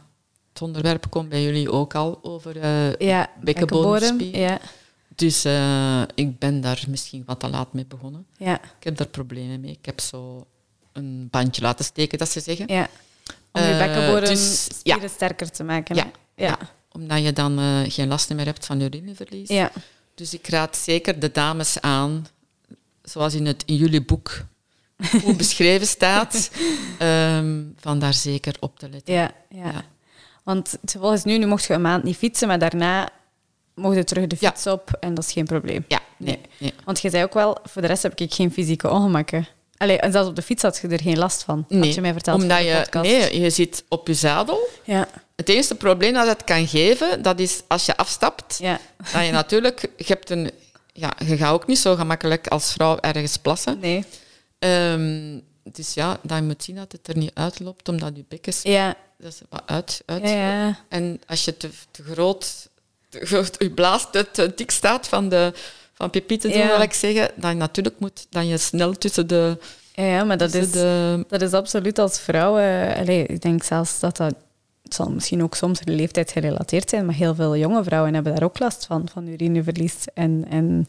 het 0.54 0.62
onderwerp 0.62 1.10
komt 1.10 1.28
bij 1.28 1.42
jullie 1.42 1.70
ook 1.72 1.94
al 1.94 2.18
over 2.22 2.58
Ja, 3.04 3.30
bekkenbodemspier. 3.40 4.38
Ja. 4.38 4.60
Dus 5.14 5.44
eh, 5.44 6.02
ik 6.14 6.38
ben 6.38 6.60
daar 6.60 6.84
misschien 6.88 7.22
wat 7.26 7.40
te 7.40 7.48
laat 7.48 7.72
mee 7.72 7.86
begonnen. 7.86 8.26
Ja. 8.36 8.54
Ik 8.54 8.84
heb 8.84 8.96
daar 8.96 9.06
problemen 9.06 9.60
mee. 9.60 9.70
Ik 9.70 9.84
heb 9.86 10.00
zo 10.00 10.46
een 10.92 11.28
bandje 11.30 11.62
laten 11.62 11.84
steken, 11.84 12.18
dat 12.18 12.28
ze 12.30 12.40
zeggen. 12.40 12.66
Ja. 12.68 12.88
Om 13.52 13.62
je 13.62 13.68
Eh, 13.68 13.78
bekkenbodem 13.78 14.28
dus, 14.28 14.64
spieren 14.64 15.10
sterker 15.10 15.50
te 15.50 15.64
maken. 15.64 15.96
Ja, 15.96 16.10
Ja. 16.36 16.58
Omdat 16.92 17.22
je 17.22 17.32
dan 17.32 17.84
geen 17.88 18.08
last 18.08 18.34
meer 18.34 18.44
hebt 18.44 18.66
van 18.66 18.80
urineverlies. 18.80 19.48
Ja. 19.48 19.72
Dus 20.14 20.34
ik 20.34 20.48
raad 20.48 20.76
zeker 20.76 21.20
de 21.20 21.30
dames 21.32 21.80
aan, 21.80 22.26
zoals 23.02 23.34
in, 23.34 23.46
het, 23.46 23.62
in 23.66 23.76
jullie 23.76 24.04
boek 24.04 24.44
goed 25.22 25.36
beschreven 25.36 25.86
staat, 25.86 26.50
ehm, 26.98 27.62
van 27.76 27.98
daar 27.98 28.14
zeker 28.14 28.56
op 28.60 28.78
te 28.78 28.88
letten. 28.88 29.14
Ja. 29.14 29.34
ja. 29.50 29.64
Ja. 29.64 29.84
Want 30.44 30.76
volgens 30.84 31.24
nu, 31.24 31.38
nu 31.38 31.46
mocht 31.46 31.64
je 31.64 31.74
een 31.74 31.80
maand 31.80 32.04
niet 32.04 32.16
fietsen, 32.16 32.48
maar 32.48 32.58
daarna 32.58 33.08
mocht 33.74 33.96
je 33.96 34.04
terug 34.04 34.26
de 34.26 34.36
Ja. 34.40 34.48
fiets 34.50 34.66
op 34.66 34.90
en 35.00 35.14
dat 35.14 35.24
is 35.24 35.32
geen 35.32 35.44
probleem. 35.44 35.84
Ja, 35.88 36.00
nee. 36.16 36.40
nee. 36.58 36.74
Want 36.84 37.00
je 37.00 37.10
zei 37.10 37.22
ook 37.24 37.34
wel, 37.34 37.56
voor 37.64 37.82
de 37.82 37.88
rest 37.88 38.02
heb 38.02 38.20
ik 38.20 38.32
geen 38.34 38.52
fysieke 38.52 38.90
ongemakken. 38.90 39.46
Allee, 39.76 39.98
en 39.98 40.12
zelfs 40.12 40.28
op 40.28 40.36
de 40.36 40.42
fiets 40.42 40.62
had 40.62 40.78
je 40.82 40.88
er 40.88 41.00
geen 41.02 41.18
last 41.18 41.42
van. 41.42 41.64
Nee, 41.68 41.80
Had 41.80 41.94
je 41.94 42.00
mij 42.00 42.12
verteld 42.12 42.42
omdat 42.42 42.58
je, 42.58 42.86
nee, 42.92 43.40
je 43.40 43.50
zit 43.50 43.84
op 43.88 44.06
je 44.06 44.14
zadel. 44.14 44.68
Ja. 44.84 45.08
Het 45.36 45.48
enige 45.48 45.74
probleem 45.74 46.12
dat 46.12 46.26
het 46.26 46.44
kan 46.44 46.66
geven, 46.66 47.22
dat 47.22 47.38
is 47.40 47.62
als 47.68 47.86
je 47.86 47.96
afstapt, 47.96 48.58
Ja. 48.60 48.78
dat 49.12 49.24
je 49.26 49.32
natuurlijk, 49.32 49.80
je 49.96 50.04
hebt 50.06 50.30
een, 50.30 50.50
ja, 50.92 51.12
je 51.26 51.36
gaat 51.36 51.52
ook 51.52 51.66
niet 51.66 51.78
zo 51.78 51.94
gemakkelijk 51.94 52.46
als 52.48 52.72
vrouw 52.72 52.98
ergens 53.00 53.36
plassen. 53.36 53.78
Nee. 53.80 54.04
Ehm, 54.58 55.38
dus 55.72 55.94
ja, 55.94 56.18
moet 56.22 56.42
je 56.48 56.54
zien 56.58 56.76
dat 56.76 56.92
het 56.92 57.08
er 57.08 57.16
niet 57.16 57.30
uitloopt, 57.34 57.88
omdat 57.88 58.16
je 58.16 58.24
bekken 58.28 58.52
Ja. 58.62 58.96
dat 59.18 59.32
is 59.32 59.40
wat 59.48 59.62
uit, 59.66 60.02
uit. 60.06 60.28
Ja. 60.28 60.78
En 60.88 61.20
als 61.26 61.44
je 61.44 61.56
te, 61.56 61.70
te 61.90 62.02
groot, 62.02 62.68
te 63.08 63.26
groot, 63.26 63.56
je 63.58 63.70
blaast 63.70 64.12
te, 64.12 64.30
te 64.30 64.52
dik 64.54 64.70
staat 64.70 65.08
van, 65.08 65.28
de, 65.28 65.52
van 65.92 66.10
pipi 66.10 66.36
te 66.36 66.48
doen, 66.48 66.56
Ja. 66.56 66.66
wil 66.66 66.80
ik 66.80 66.92
zeggen, 66.92 67.30
dan 67.36 67.56
natuurlijk 67.56 67.98
moet 67.98 68.26
dan 68.30 68.46
je 68.46 68.58
snel 68.58 68.92
tussen 68.92 69.26
de... 69.26 69.58
Ja, 69.92 70.04
ja, 70.04 70.24
maar 70.24 70.38
dat 70.38 70.54
is, 70.54 70.70
de 70.70 71.24
dat 71.28 71.42
is 71.42 71.52
absoluut 71.52 71.98
als 71.98 72.18
vrouw... 72.18 72.52
allee, 72.94 73.26
ik 73.26 73.40
denk 73.40 73.62
zelfs 73.62 74.00
dat 74.00 74.16
dat... 74.16 74.34
Het 74.82 74.94
zal 74.94 75.10
misschien 75.10 75.42
ook 75.42 75.54
soms 75.54 75.80
de 75.80 75.92
leeftijd 75.92 76.30
gerelateerd 76.32 76.90
zijn, 76.90 77.06
maar 77.06 77.14
heel 77.14 77.34
veel 77.34 77.56
jonge 77.56 77.84
vrouwen 77.84 78.14
hebben 78.14 78.34
daar 78.34 78.44
ook 78.44 78.58
last 78.58 78.86
van, 78.86 79.08
van 79.12 79.26
urineverlies. 79.26 80.04
En, 80.14 80.44
en 80.48 80.86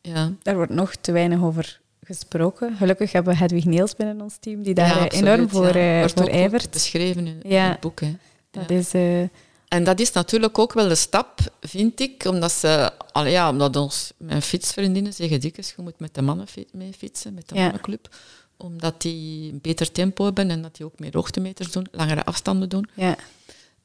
ja. 0.00 0.32
daar 0.42 0.54
wordt 0.54 0.72
nog 0.72 0.94
te 0.94 1.12
weinig 1.12 1.42
over 1.42 1.80
gesproken. 2.14 2.76
Gelukkig 2.76 3.12
hebben 3.12 3.32
we 3.32 3.38
Hedwig 3.38 3.64
Neels 3.64 3.94
binnen 3.94 4.20
ons 4.20 4.36
team, 4.40 4.62
die 4.62 4.74
daar 4.74 4.86
Ja, 4.86 4.96
eh, 4.96 5.02
absoluut, 5.02 5.24
enorm 5.26 5.48
voor, 5.48 5.76
ja. 5.76 6.02
eh, 6.02 6.08
voor 6.08 6.22
goed 6.22 6.28
ijvert. 6.32 6.70
beschreven 6.70 7.26
in, 7.26 7.52
het 7.52 7.80
boek. 7.80 8.00
Hè. 8.00 8.16
Dat 8.50 8.70
is... 8.70 8.92
eh, 8.94 9.20
En 9.68 9.84
dat 9.84 10.00
is 10.00 10.12
natuurlijk 10.12 10.58
ook 10.58 10.72
wel 10.72 10.88
de 10.88 10.94
stap, 10.94 11.38
vind 11.60 12.00
ik, 12.00 12.24
omdat 12.24 12.52
ze, 12.52 12.90
allee, 13.12 13.32
ja, 13.32 13.50
omdat 13.50 13.76
ons, 13.76 14.12
mijn 14.16 14.42
fietsvriendinnen 14.42 15.12
zeggen 15.12 15.40
dikwijls, 15.40 15.72
je 15.76 15.82
moet 15.82 16.00
met 16.00 16.14
de 16.14 16.22
mannen 16.22 16.46
mee 16.72 16.92
fietsen, 16.98 17.34
met 17.34 17.48
de 17.48 17.54
Ja. 17.54 17.62
mannenclub, 17.62 18.08
omdat 18.56 19.02
die 19.02 19.52
een 19.52 19.58
beter 19.62 19.92
tempo 19.92 20.24
hebben 20.24 20.50
en 20.50 20.62
dat 20.62 20.76
die 20.76 20.86
ook 20.86 20.98
meer 20.98 21.10
hoogtemeters 21.14 21.70
doen, 21.72 21.86
langere 21.90 22.24
afstanden 22.24 22.68
doen. 22.68 22.88
ja. 22.94 23.16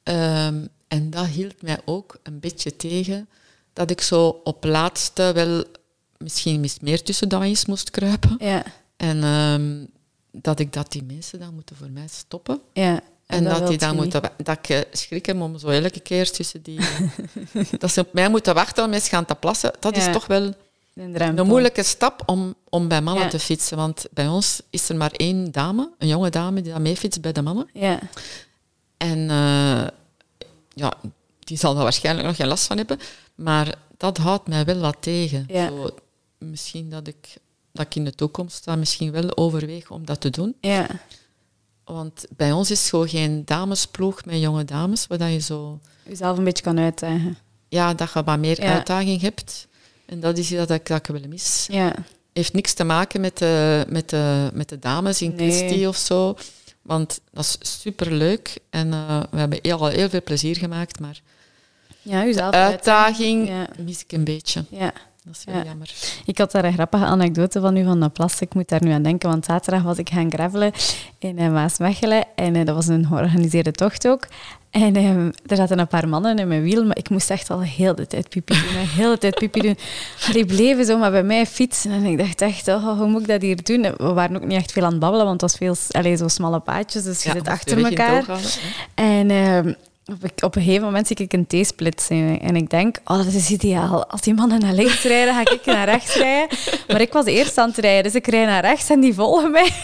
Ehm, 0.02 0.66
en 0.88 1.10
dat 1.10 1.26
hield 1.26 1.62
mij 1.62 1.78
ook 1.84 2.18
een 2.22 2.40
beetje 2.40 2.76
tegen, 2.76 3.28
dat 3.72 3.90
ik 3.90 4.00
zo 4.00 4.40
op 4.44 4.64
laatste 4.64 5.32
wel 5.34 5.64
misschien 6.18 6.60
mis 6.60 6.78
meer 6.80 7.02
tussen 7.02 7.28
is 7.42 7.66
moest 7.66 7.90
kruipen. 7.90 8.36
Ja, 8.38 8.64
En 8.96 9.22
ehm, 9.24 9.84
dat 10.42 10.58
ik 10.60 10.72
dat 10.72 10.92
die 10.92 11.02
mensen 11.04 11.38
dan 11.38 11.54
moeten 11.54 11.76
voor 11.76 11.90
mij 11.90 12.06
stoppen. 12.10 12.60
ja. 12.72 13.00
En, 13.26 13.44
dat, 13.44 13.66
die 13.66 13.78
dan 13.78 13.96
moeten, 13.96 14.22
dat 14.42 14.58
ik 14.58 14.68
eh, 14.68 14.80
schrik 14.92 15.26
heb 15.26 15.40
om 15.40 15.58
zo 15.58 15.68
elke 15.68 16.00
keer 16.00 16.30
tussen 16.30 16.62
die... 16.62 16.78
dat 17.78 17.90
ze 17.92 18.00
op 18.00 18.12
mij 18.12 18.28
moeten 18.28 18.54
wachten 18.54 18.84
om 18.84 18.92
eens 18.92 19.08
gaan 19.08 19.24
te 19.24 19.34
plassen. 19.34 19.72
Dat 19.80 19.96
Ja. 19.96 20.06
is 20.06 20.12
toch 20.12 20.26
wel. 20.26 20.54
Een 20.94 21.46
moeilijke 21.46 21.82
stap 21.82 22.22
om, 22.26 22.54
om 22.68 22.88
bij 22.88 23.00
mannen 23.00 23.24
Ja. 23.24 23.30
te 23.30 23.38
fietsen. 23.38 23.76
Want 23.76 24.06
bij 24.10 24.28
ons 24.28 24.60
is 24.70 24.88
er 24.88 24.96
maar 24.96 25.10
één 25.12 25.52
dame, 25.52 25.90
een 25.98 26.08
jonge 26.08 26.30
dame, 26.30 26.60
die 26.62 26.72
dan 26.72 26.82
mee 26.82 26.96
fietst 26.96 27.20
bij 27.20 27.32
de 27.32 27.42
mannen. 27.42 27.68
Ja, 27.72 27.98
En 28.96 29.30
eh, 29.30 29.86
ja, 30.68 30.92
die 31.38 31.56
zal 31.58 31.74
daar 31.74 31.82
waarschijnlijk 31.82 32.26
nog 32.26 32.36
geen 32.36 32.46
last 32.46 32.66
van 32.66 32.76
hebben. 32.76 32.98
Maar 33.34 33.74
dat 33.96 34.16
houdt 34.18 34.48
mij 34.48 34.64
wel 34.64 34.78
wat 34.78 34.96
tegen. 35.00 35.44
Ja. 35.48 35.68
Zo, 35.68 35.90
misschien 36.38 36.90
dat 36.90 37.06
ik, 37.06 37.36
dat 37.72 37.86
ik 37.86 37.94
in 37.94 38.04
de 38.04 38.14
toekomst 38.14 38.64
dan 38.64 38.78
misschien 38.78 39.10
wel 39.12 39.36
overweeg 39.36 39.90
om 39.90 40.04
dat 40.06 40.20
te 40.20 40.30
doen. 40.30 40.54
ja. 40.60 40.86
Want 41.84 42.24
bij 42.36 42.52
ons 42.52 42.70
is 42.70 42.88
gewoon 42.90 43.08
geen 43.08 43.44
damesploeg 43.44 44.24
met 44.24 44.40
jonge 44.40 44.64
dames, 44.64 45.06
waar 45.06 45.30
je 45.30 45.38
zo... 45.38 45.80
Jezelf 46.02 46.38
een 46.38 46.44
beetje 46.44 46.62
kan 46.62 46.78
uitdagen. 46.78 47.38
Ja, 47.68 47.94
dat 47.94 48.12
je 48.12 48.22
wat 48.24 48.38
meer 48.38 48.62
Ja. 48.62 48.72
uitdaging 48.72 49.20
hebt. 49.20 49.66
En 50.06 50.20
dat 50.20 50.38
is 50.38 50.50
iets 50.50 50.58
dat 50.66 50.70
ik, 50.70 50.86
dat 50.86 50.98
ik 50.98 51.06
wel 51.06 51.28
mis. 51.28 51.66
Ja, 51.70 51.94
Heeft 52.32 52.52
niks 52.52 52.72
te 52.72 52.84
maken 52.84 53.20
met 53.20 53.38
de, 53.38 53.84
met 53.88 54.10
de, 54.10 54.50
met 54.54 54.68
de 54.68 54.78
dames 54.78 55.22
in 55.22 55.34
Nee. 55.34 55.48
kwestie 55.48 55.88
of 55.88 55.96
zo. 55.96 56.36
Want 56.82 57.20
dat 57.32 57.44
is 57.62 57.80
superleuk. 57.82 58.58
En 58.70 58.92
eh, 58.92 59.22
we 59.30 59.38
hebben 59.38 59.58
heel, 59.62 59.78
al 59.78 59.86
heel 59.88 60.08
veel 60.08 60.22
plezier 60.22 60.56
gemaakt. 60.56 61.00
Maar 61.00 61.20
ja 62.02 62.24
de 62.32 62.42
uitdaging 62.50 63.48
Ja. 63.48 63.68
mis 63.78 64.02
ik 64.02 64.12
een 64.12 64.24
beetje. 64.24 64.64
Ja. 64.70 64.92
Dat 65.26 65.36
is 65.36 65.44
wel 65.44 65.54
Ja. 65.56 65.62
jammer. 65.64 65.90
Ik 66.24 66.38
had 66.38 66.52
daar 66.52 66.64
een 66.64 66.72
grappige 66.72 67.04
anekdote 67.04 67.60
van 67.60 67.76
u 67.76 67.84
van 67.84 68.00
de 68.00 68.08
plas. 68.08 68.40
Ik 68.40 68.54
moet 68.54 68.68
daar 68.68 68.84
nu 68.84 68.90
aan 68.90 69.02
denken, 69.02 69.28
want 69.30 69.44
zaterdag 69.44 69.82
was 69.82 69.98
ik 69.98 70.08
gaan 70.10 70.32
gravelen 70.32 70.72
in 71.18 71.38
uh, 71.40 71.52
Maasmechelen. 71.52 72.24
En 72.34 72.56
eh, 72.56 72.64
dat 72.64 72.74
was 72.74 72.86
een 72.86 73.06
georganiseerde 73.06 73.72
tocht 73.72 74.08
ook. 74.08 74.26
En 74.70 74.96
ehm, 74.96 75.30
er 75.46 75.56
zaten 75.56 75.78
een 75.78 75.86
paar 75.86 76.08
mannen 76.08 76.38
in 76.38 76.48
mijn 76.48 76.62
wiel, 76.62 76.84
maar 76.84 76.96
ik 76.98 77.10
moest 77.10 77.30
echt 77.30 77.50
al 77.50 77.60
heel 77.62 77.94
de 77.94 78.06
tijd 78.06 78.28
pipi 78.28 78.52
doen. 78.54 78.62
Heel 78.86 79.10
de 79.10 79.18
tijd 79.18 79.34
pipi 79.34 79.60
doen. 79.60 79.76
Maar 80.24 80.32
die 80.32 80.46
bleven 80.46 80.84
zo 80.84 80.98
maar 80.98 81.10
bij 81.10 81.22
mij 81.22 81.46
fietsen. 81.46 81.90
En 81.90 82.04
ik 82.04 82.18
dacht 82.18 82.40
echt, 82.40 82.68
oh, 82.68 82.98
hoe 82.98 83.08
moet 83.08 83.20
ik 83.20 83.26
dat 83.28 83.42
hier 83.42 83.62
doen? 83.62 83.84
En 83.84 83.94
We 83.96 84.12
waren 84.12 84.36
ook 84.36 84.44
niet 84.44 84.56
echt 84.58 84.72
veel 84.72 84.84
aan 84.84 84.90
het 84.90 85.00
babbelen, 85.00 85.26
want 85.26 85.40
het 85.40 85.50
was 85.50 85.60
veel, 85.60 86.00
allez, 86.00 86.18
zo 86.20 86.28
smalle 86.28 86.60
paadjes, 86.60 87.02
dus 87.02 87.22
je 87.22 87.28
Ja, 87.28 87.34
zit 87.34 87.48
achter 87.48 87.84
elkaar. 87.84 88.24
houden. 88.24 88.50
En 88.94 89.30
ehm, 89.30 89.72
op, 90.06 90.22
een- 90.22 90.30
een 90.40 90.62
gegeven 90.62 90.84
moment 90.84 91.06
zie 91.06 91.16
ik 91.16 91.32
een 91.32 91.46
T-split 91.46 92.06
en, 92.40 92.56
ik 92.56 92.70
denk, 92.70 92.96
oh, 93.04 93.16
dat 93.16 93.32
is 93.32 93.50
ideaal. 93.50 94.06
Als 94.06 94.20
die 94.20 94.34
mannen 94.34 94.60
naar 94.60 94.72
links 94.72 95.02
rijden, 95.02 95.34
ga 95.34 95.40
ik 95.52 95.64
naar 95.64 95.84
rechts 95.88 96.14
rijden. 96.14 96.58
Maar 96.88 97.00
ik 97.00 97.12
was 97.12 97.24
de 97.24 97.32
eerste 97.32 97.60
aan 97.60 97.68
het 97.68 97.78
rijden, 97.78 98.02
dus 98.02 98.14
ik 98.14 98.26
rijd 98.26 98.46
naar 98.46 98.64
rechts 98.64 98.90
en 98.90 99.00
die 99.00 99.14
volgen 99.14 99.50
mij. 99.50 99.72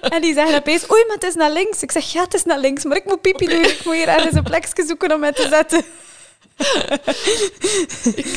En 0.00 0.20
die 0.22 0.34
zeggen 0.34 0.58
opeens, 0.58 0.90
oei, 0.90 1.04
maar 1.06 1.14
het 1.14 1.24
is 1.24 1.34
naar 1.34 1.52
links. 1.52 1.82
Ik 1.82 1.92
zeg, 1.92 2.04
ja, 2.12 2.22
het 2.22 2.34
is 2.34 2.44
naar 2.44 2.58
links, 2.58 2.84
maar 2.84 2.96
ik 2.96 3.04
moet 3.04 3.20
pipi 3.20 3.46
doen. 3.46 3.62
Ik 3.64 3.80
moet 3.84 3.94
hier 3.94 4.08
ergens 4.08 4.34
een 4.34 4.42
plekje 4.42 4.84
zoeken 4.86 5.12
om 5.14 5.20
mij 5.20 5.32
te 5.32 5.46
zetten. 5.50 5.84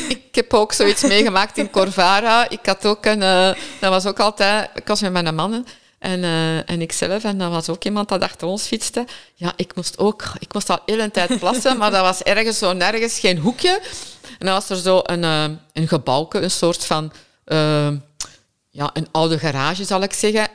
Ik 0.08 0.34
heb 0.34 0.54
ook 0.54 0.72
zoiets 0.72 1.02
meegemaakt 1.02 1.58
in 1.58 1.70
Corvara. 1.70 2.48
Ik 2.50 2.58
had 2.66 2.86
ook 2.86 3.04
een... 3.06 3.22
eh, 3.22 3.50
dat 3.80 3.90
was 3.90 4.06
ook 4.06 4.20
altijd... 4.20 4.70
Ik 4.74 4.86
was 4.86 5.00
met 5.00 5.12
mijn 5.12 5.34
mannen 5.34 5.66
en, 6.04 6.24
eh, 6.24 6.70
en 6.70 6.80
ikzelf. 6.80 7.24
En 7.24 7.38
dan 7.38 7.50
was 7.50 7.68
ook 7.68 7.84
iemand 7.84 8.08
dat 8.08 8.22
achter 8.22 8.48
ons 8.48 8.66
fietste. 8.66 9.06
Ja, 9.34 9.52
ik 9.56 9.74
moest 9.74 9.98
ook... 9.98 10.22
Ik 10.38 10.52
moest 10.52 10.70
al 10.70 10.78
heel 10.86 10.98
een 10.98 11.10
tijd 11.10 11.38
plassen, 11.38 11.76
maar 11.78 11.90
dat 11.90 12.00
was 12.00 12.22
ergens 12.22 12.58
zo 12.58 12.72
nergens 12.72 13.18
geen 13.18 13.38
hoekje. 13.38 13.80
En 14.38 14.46
dan 14.46 14.54
was 14.54 14.70
er 14.70 14.76
zo 14.76 15.00
een, 15.02 15.24
eh, 15.24 15.44
een 15.72 15.88
gebouwke, 15.88 16.40
een 16.40 16.50
soort 16.50 16.84
van... 16.84 17.12
eh, 17.44 17.88
ja, 18.70 18.90
een 18.92 19.08
oude 19.12 19.38
garage, 19.38 19.84
zal 19.84 20.02
ik 20.02 20.12
zeggen. 20.12 20.48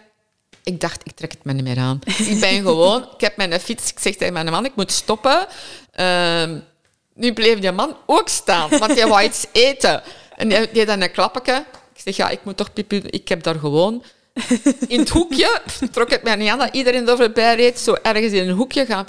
Ik 0.64 0.82
dacht, 0.82 1.02
ik 1.04 1.16
trek 1.16 1.32
het 1.32 1.44
me 1.44 1.54
niet 1.54 1.64
meer 1.64 1.78
aan. 1.78 2.00
Ik 2.06 2.40
ben 2.40 2.62
gewoon... 2.62 3.04
Ik 3.14 3.22
heb 3.22 3.38
mijn 3.38 3.60
fiets... 3.60 3.92
Ik 3.92 4.00
zeg 4.00 4.16
tegen 4.16 4.34
mijn 4.34 4.50
man, 4.50 4.66
ik 4.66 4.76
moet 4.76 4.92
stoppen. 4.92 5.48
Ehm, 5.92 6.60
nu 7.14 7.34
bleef 7.34 7.60
die 7.60 7.72
man 7.72 7.98
ook 8.06 8.30
staan, 8.30 8.70
want 8.70 8.96
hij 8.96 9.08
wou 9.08 9.24
iets 9.24 9.46
eten. 9.52 10.02
En 10.36 10.52
hij 10.52 10.72
deed 10.72 10.88
dan 10.88 11.02
een 11.02 11.12
klappetje. 11.12 11.66
Ik 11.94 12.02
zeg, 12.04 12.16
ja, 12.16 12.30
ik 12.30 12.40
moet 12.44 12.58
toch 12.58 12.74
pipi... 12.74 12.98
Ik 13.06 13.28
heb 13.28 13.44
daar 13.44 13.60
gewoon... 13.60 14.04
In 14.88 15.00
het 15.00 15.10
hoekje, 15.10 15.62
trok 15.92 16.10
het 16.10 16.24
mij 16.24 16.36
niet 16.36 16.50
aan 16.50 16.60
dat 16.60 16.70
iedereen 16.72 17.08
er 17.08 17.18
voorbij 17.18 17.56
reed, 17.56 17.80
zo 17.80 17.96
ergens 18.02 18.32
in 18.34 18.48
een 18.50 18.56
hoekje 18.56 18.86
gaan. 18.86 19.08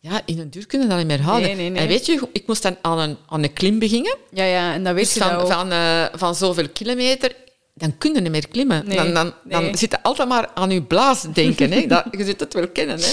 Ja, 0.00 0.20
in 0.24 0.38
een 0.38 0.50
duur 0.50 0.66
kunnen 0.66 0.88
we 0.88 0.94
dat 0.94 1.04
niet 1.04 1.16
meer 1.16 1.26
houden. 1.26 1.46
Nee, 1.48 1.56
nee, 1.56 1.70
nee. 1.70 1.82
En 1.82 1.88
weet 1.88 2.06
je, 2.06 2.28
ik 2.32 2.46
moest 2.46 2.62
dan 2.62 2.76
aan 2.82 2.98
een, 2.98 3.16
aan 3.28 3.42
een 3.42 3.52
klim 3.52 3.78
beginnen. 3.78 4.16
Ja, 4.30 4.44
ja, 4.44 4.72
en 4.74 4.84
dat 4.84 4.94
weet 4.94 5.04
Dus 5.04 5.14
je 5.14 5.20
dan 5.20 5.30
van, 5.30 5.46
van, 5.50 5.72
eh, 5.72 6.04
van 6.12 6.34
zoveel 6.34 6.68
kilometer, 6.68 7.32
dan 7.74 7.98
kun 7.98 8.14
je 8.14 8.20
niet 8.20 8.30
meer 8.30 8.48
klimmen. 8.48 8.82
Nee, 8.86 8.96
dan, 8.96 9.14
dan, 9.14 9.32
dan 9.44 9.62
nee. 9.62 9.76
zit 9.76 9.90
je 9.90 10.02
altijd 10.02 10.28
maar 10.28 10.48
aan 10.54 10.70
je 10.70 10.82
blaas 10.82 11.22
denken. 11.32 11.72
Hè. 11.72 11.86
Dat, 11.86 12.04
je 12.10 12.24
zult 12.24 12.40
het 12.40 12.54
wel 12.54 12.68
kennen. 12.68 12.98
Hè. 13.00 13.06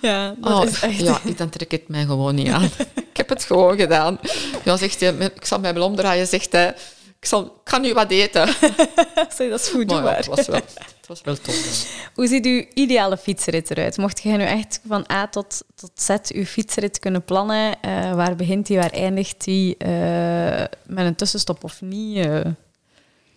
Ja, 0.08 0.34
dat 0.40 0.52
Oh, 0.52 0.64
is 0.64 0.80
echt... 0.80 0.96
Ja, 1.00 1.20
ik- 1.24 1.38
dan 1.38 1.48
trek 1.48 1.72
ik 1.72 1.80
het 1.80 1.88
mij 1.88 2.04
gewoon 2.04 2.34
niet 2.34 2.48
aan. 2.48 2.62
ik 3.10 3.16
heb 3.16 3.28
het 3.28 3.44
gewoon 3.44 3.76
gedaan. 3.76 4.18
Ja, 4.64 4.76
zegt 4.76 5.00
hij, 5.00 5.14
ik 5.34 5.44
zal 5.44 5.58
mij 5.60 5.74
wel 5.74 5.84
omdraaien, 5.86 6.26
zegt 6.26 6.52
hij. 6.52 6.74
Ik, 7.26 7.32
zal, 7.32 7.44
ik 7.44 7.70
ga 7.70 7.78
nu 7.78 7.92
wat 7.92 8.10
eten. 8.10 8.46
Dat 9.38 9.60
is 9.60 9.68
goed, 9.68 9.86
Maar 9.86 10.04
ja, 10.04 10.14
het, 10.14 10.26
was 10.26 10.46
wel, 10.46 10.60
het 10.74 11.06
was 11.06 11.20
wel 11.22 11.36
tof. 11.36 11.86
Hoe 12.14 12.26
ziet 12.26 12.44
uw 12.46 12.64
ideale 12.74 13.16
fietsrit 13.16 13.70
eruit? 13.70 13.96
Mocht 13.96 14.22
je 14.22 14.28
nu 14.28 14.42
echt 14.44 14.80
van 14.86 15.04
A 15.12 15.28
tot, 15.28 15.62
tot 15.74 15.90
Z 15.94 16.16
uw 16.28 16.44
fietsrit 16.44 16.98
kunnen 16.98 17.24
plannen, 17.24 17.82
eh, 17.82 18.14
waar 18.14 18.36
begint 18.36 18.66
die, 18.66 18.76
waar 18.76 18.90
eindigt 18.90 19.44
die, 19.44 19.76
eh, 19.76 20.64
met 20.86 21.06
een 21.06 21.14
tussenstop 21.14 21.64
of 21.64 21.80
niet? 21.80 22.16
eh? 22.26 22.40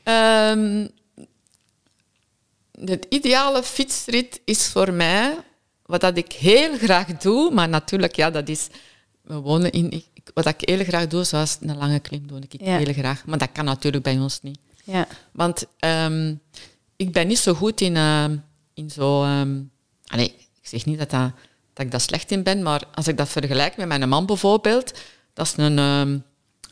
Ehm, 0.04 0.88
de 2.72 3.00
ideale 3.10 3.64
fietsrit 3.64 4.42
is 4.46 4.68
voor 4.68 4.94
mij, 4.94 5.38
wat 5.86 6.02
dat 6.02 6.18
ik 6.18 6.32
heel 6.32 6.78
graag 6.78 7.08
doe, 7.08 7.52
maar 7.52 7.70
natuurlijk, 7.70 8.16
ja, 8.16 8.30
dat 8.30 8.50
is... 8.50 8.68
We 9.22 9.36
wonen 9.36 9.72
in... 9.72 10.04
Wat 10.34 10.46
ik 10.46 10.56
heel 10.60 10.84
graag 10.84 11.08
doe, 11.08 11.24
zoals 11.24 11.58
een 11.62 11.78
lange 11.78 12.00
klim, 12.00 12.28
doe 12.28 12.40
ik 12.50 12.62
Ja. 12.62 12.78
heel 12.78 12.94
graag. 12.94 13.26
Maar 13.26 13.38
dat 13.38 13.52
kan 13.52 13.66
natuurlijk 13.66 14.04
bij 14.04 14.20
ons 14.20 14.42
niet. 14.42 14.60
Ja. 14.84 15.08
Want 15.32 15.66
ehm, 15.80 16.36
ik 16.96 17.12
ben 17.12 17.28
niet 17.28 17.40
zo 17.40 17.54
goed 17.54 17.82
in, 17.82 17.96
ehm, 17.96 18.38
in 18.74 18.90
zo... 18.90 19.22
allee, 20.06 20.34
ik 20.62 20.68
zeg 20.68 20.86
niet 20.86 20.98
dat, 21.00 21.10
dat, 21.10 21.32
dat 21.74 21.86
ik 21.86 21.92
daar 21.92 22.02
slecht 22.02 22.32
in 22.32 22.44
ben, 22.44 22.64
maar 22.64 22.84
als 22.94 23.08
ik 23.08 23.18
dat 23.18 23.30
vergelijk 23.30 23.78
met 23.78 23.88
mijn 23.88 24.10
man 24.10 24.26
bijvoorbeeld, 24.26 25.00
dat 25.34 25.46
is 25.46 25.54
een, 25.58 25.78
ehm 25.80 26.18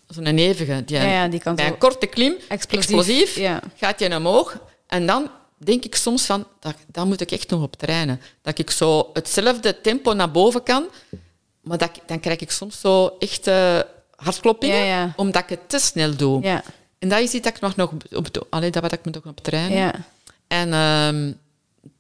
zo'n 0.08 0.26
evige. 0.26 0.84
Die, 0.86 0.98
Ja, 0.98 1.04
ja, 1.04 1.28
die 1.28 1.40
kan 1.40 1.56
bij 1.56 1.68
een 1.68 1.78
korte 1.78 2.06
klim, 2.06 2.36
explosief, 2.48 2.90
explosief, 2.90 3.36
ja. 3.36 3.62
gaat 3.76 4.00
je 4.00 4.16
omhoog. 4.16 4.58
En 4.88 5.06
dan 5.06 5.30
denk 5.58 5.84
ik 5.86 5.96
soms 5.96 6.26
van, 6.26 6.48
dat, 6.60 6.76
daar 6.88 7.08
moet 7.08 7.22
ik 7.22 7.32
echt 7.32 7.50
nog 7.50 7.62
op 7.62 7.76
trainen. 7.76 8.22
Dat 8.42 8.60
ik 8.60 8.70
zo 8.70 9.10
hetzelfde 9.14 9.82
tempo 9.82 10.14
naar 10.14 10.32
boven 10.32 10.64
kan, 10.64 10.86
maar 11.68 11.78
dat, 11.78 11.92
dan 12.06 12.20
krijg 12.20 12.40
ik 12.40 12.52
soms 12.52 12.80
zo 12.80 13.16
echt 13.20 13.48
eh, 13.48 13.80
hartkloppingen, 14.16 14.78
Ja, 14.78 14.84
ja. 14.84 15.14
omdat 15.16 15.44
ik 15.44 15.50
het 15.50 15.70
te 15.70 15.80
snel 15.80 16.16
doe. 16.16 16.44
Ja. 16.44 16.64
En 17.00 17.10
dat 17.10 17.20
is 17.20 17.34
iets 17.34 17.44
dat 17.44 17.56
ik 17.56 17.62
nog, 17.62 17.76
nog 17.76 17.92
op. 18.12 18.48
Allee, 18.50 18.72
dat 18.72 18.82
wat 18.82 18.92
ik 18.92 19.06
me 19.06 19.12
nog 19.12 19.26
op 19.26 19.40
trainen. 19.44 19.78
Ja. 19.78 19.94
En 20.48 20.74
ehm, 20.74 21.32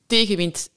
tegenwind 0.07 0.69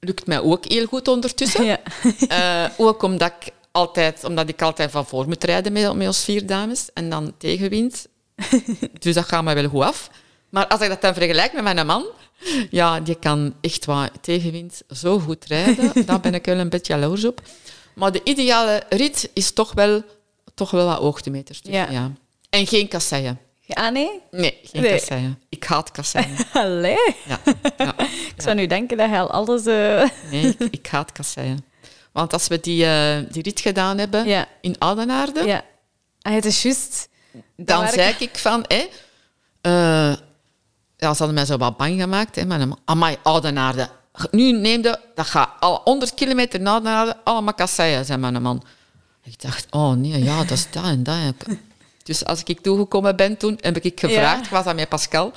lukt 0.00 0.26
mij 0.26 0.40
ook 0.40 0.64
heel 0.64 0.86
goed 0.86 1.08
ondertussen. 1.08 1.64
Ja. 1.72 1.80
Eh, 2.28 2.70
ook 2.76 3.02
omdat 3.02 3.32
ik, 3.40 3.52
altijd, 3.70 4.24
omdat 4.24 4.48
ik 4.48 4.62
altijd 4.62 4.90
van 4.90 5.06
voor 5.06 5.26
moet 5.26 5.44
rijden 5.44 5.72
met, 5.72 5.94
met 5.94 6.06
ons 6.06 6.24
vier 6.24 6.46
dames. 6.46 6.88
En 6.94 7.10
dan 7.10 7.34
tegenwind. 7.38 8.06
dus 8.98 9.14
dat 9.14 9.24
gaat 9.24 9.44
me 9.44 9.54
wel 9.54 9.68
goed 9.68 9.82
af. 9.82 10.10
Maar 10.48 10.66
als 10.66 10.80
ik 10.80 10.88
dat 10.88 11.00
dan 11.00 11.14
vergelijk 11.14 11.52
met 11.52 11.62
mijn 11.62 11.86
man... 11.86 12.04
Ja, 12.70 13.00
die 13.00 13.14
kan 13.14 13.54
echt 13.60 13.84
wat 13.84 14.10
tegenwind 14.20 14.82
zo 14.90 15.18
goed 15.18 15.44
rijden. 15.44 16.06
Daar 16.06 16.20
ben 16.20 16.34
ik 16.34 16.44
wel 16.44 16.58
een 16.58 16.68
beetje 16.68 16.92
jaloers 16.92 17.24
op. 17.24 17.40
Maar 17.94 18.12
de 18.12 18.20
ideale 18.24 18.82
rit 18.88 19.30
is 19.34 19.52
toch 19.52 19.72
wel, 19.72 20.02
toch 20.54 20.70
wel 20.70 20.86
wat 20.86 20.98
hoogtemeters. 20.98 21.60
tussen, 21.60 21.92
Ja. 21.92 22.12
En 22.50 22.66
geen 22.66 22.88
kasseien. 22.88 23.38
Ah, 23.68 23.92
nee? 23.92 24.20
Nee, 24.30 24.58
geen 24.62 24.82
Nee. 24.82 24.90
kasseien. 24.98 25.42
Ik 25.48 25.64
haat 25.64 25.90
kasseien. 25.90 26.36
Allee. 26.52 27.14
Ja, 27.26 27.38
ja. 27.76 27.94
Ik 28.36 28.42
zou 28.42 28.54
nu 28.54 28.66
denken 28.66 28.96
dat 28.96 29.08
hij 29.08 29.20
al 29.20 29.30
alles... 29.30 29.66
eh, 29.66 30.08
Nee, 30.30 30.46
ik, 30.58 30.60
ik 30.70 30.86
haat 30.86 31.12
kasseien. 31.12 31.64
Want 32.12 32.32
als 32.32 32.48
we 32.48 32.60
die, 32.60 32.84
eh, 32.86 33.16
die 33.32 33.42
rit 33.42 33.60
gedaan 33.60 33.98
hebben 33.98 34.26
Ja. 34.26 34.46
in 34.60 34.78
Oudenaarde, 34.78 35.44
Ja. 35.44 35.64
Ah, 36.22 36.32
het 36.34 36.44
is 36.44 36.62
juist... 36.62 37.08
dan 37.56 37.88
zei 37.88 38.14
ik 38.18 38.38
van... 38.38 38.64
Hé, 38.68 38.86
eh, 39.60 40.16
ja, 40.96 41.12
ze 41.12 41.18
hadden 41.18 41.34
mij 41.34 41.44
zo 41.44 41.56
wat 41.56 41.76
bang 41.76 42.00
gemaakt. 42.00 42.36
Hè, 42.36 42.44
maar 42.44 42.66
amai, 42.84 43.16
Oudenaarde. 43.22 43.88
Nu 44.30 44.52
neem 44.52 44.82
je... 44.82 44.98
Dat 45.14 45.26
gaat 45.26 45.50
al 45.60 45.80
100 45.84 46.14
kilometer 46.14 46.60
naar 46.60 46.72
Oudenaarde, 46.72 47.16
allemaal 47.24 47.54
kasseien, 47.54 48.04
zei 48.04 48.18
mijn 48.18 48.42
man. 48.42 48.62
Ik 49.24 49.42
dacht, 49.42 49.66
oh 49.70 49.92
nee, 49.92 50.24
ja, 50.24 50.38
dat 50.38 50.50
is 50.50 50.70
dat 50.70 50.84
en 50.84 51.02
dat. 51.02 51.34
Dus 52.02 52.24
als 52.24 52.42
ik 52.44 52.60
toegekomen 52.60 53.16
ben 53.16 53.36
toen, 53.36 53.58
heb 53.60 53.76
ik 53.78 54.00
gevraagd, 54.00 54.38
Ja. 54.38 54.44
ik 54.44 54.50
was 54.50 54.64
dat 54.64 54.74
met 54.74 54.88
Pascal, 54.88 55.32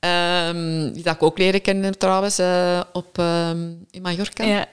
ehm, 0.00 0.92
die 0.92 1.02
dat 1.02 1.14
ik 1.14 1.22
ook 1.22 1.38
leren 1.38 1.60
kennen 1.62 1.98
trouwens, 1.98 2.38
eh, 2.38 2.80
op, 2.92 3.18
ehm, 3.18 3.68
in 3.90 4.02
Mallorca. 4.02 4.44
Ja. 4.44 4.66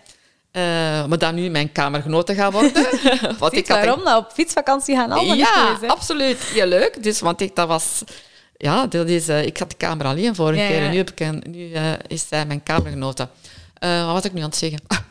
Eh, 0.52 0.62
maar 1.08 1.18
dat 1.18 1.34
nu 1.34 1.50
mijn 1.50 1.72
kamergenote 1.72 2.36
gaat 2.36 2.52
worden. 2.52 2.74
want 3.40 3.54
Ziet 3.54 3.68
had 3.68 3.78
waarom? 3.78 4.04
Nou, 4.04 4.24
op 4.24 4.32
fietsvakantie 4.32 4.96
gaan 4.96 5.12
allemaal 5.12 5.36
ja, 5.36 5.78
absoluut. 5.88 6.38
Heel 6.44 6.66
leuk. 6.66 7.04
Dus, 7.04 7.20
want 7.20 7.42
ik, 7.42 7.56
dat 7.56 7.68
was... 7.68 8.04
Ja, 8.58 8.88
dat 8.88 9.08
is, 9.08 9.28
eh, 9.28 9.46
ik 9.46 9.58
had 9.58 9.70
de 9.70 9.76
kamer 9.78 10.06
alleen 10.06 10.36
vorige 10.36 10.62
Ja, 10.62 10.68
keer. 10.68 10.82
En 10.82 10.90
nu, 10.92 10.98
heb 10.98 11.10
ik 11.12 11.20
een, 11.20 11.44
nu 11.48 11.72
eh, 11.74 11.92
is 12.08 12.28
zij 12.28 12.46
mijn 12.46 12.64
kamergenote. 12.64 13.28
Eh, 13.74 14.06
wat 14.06 14.14
was 14.14 14.24
ik 14.26 14.34
nu 14.34 14.42
aan 14.42 14.50
het 14.50 14.58
zeggen? 14.58 14.80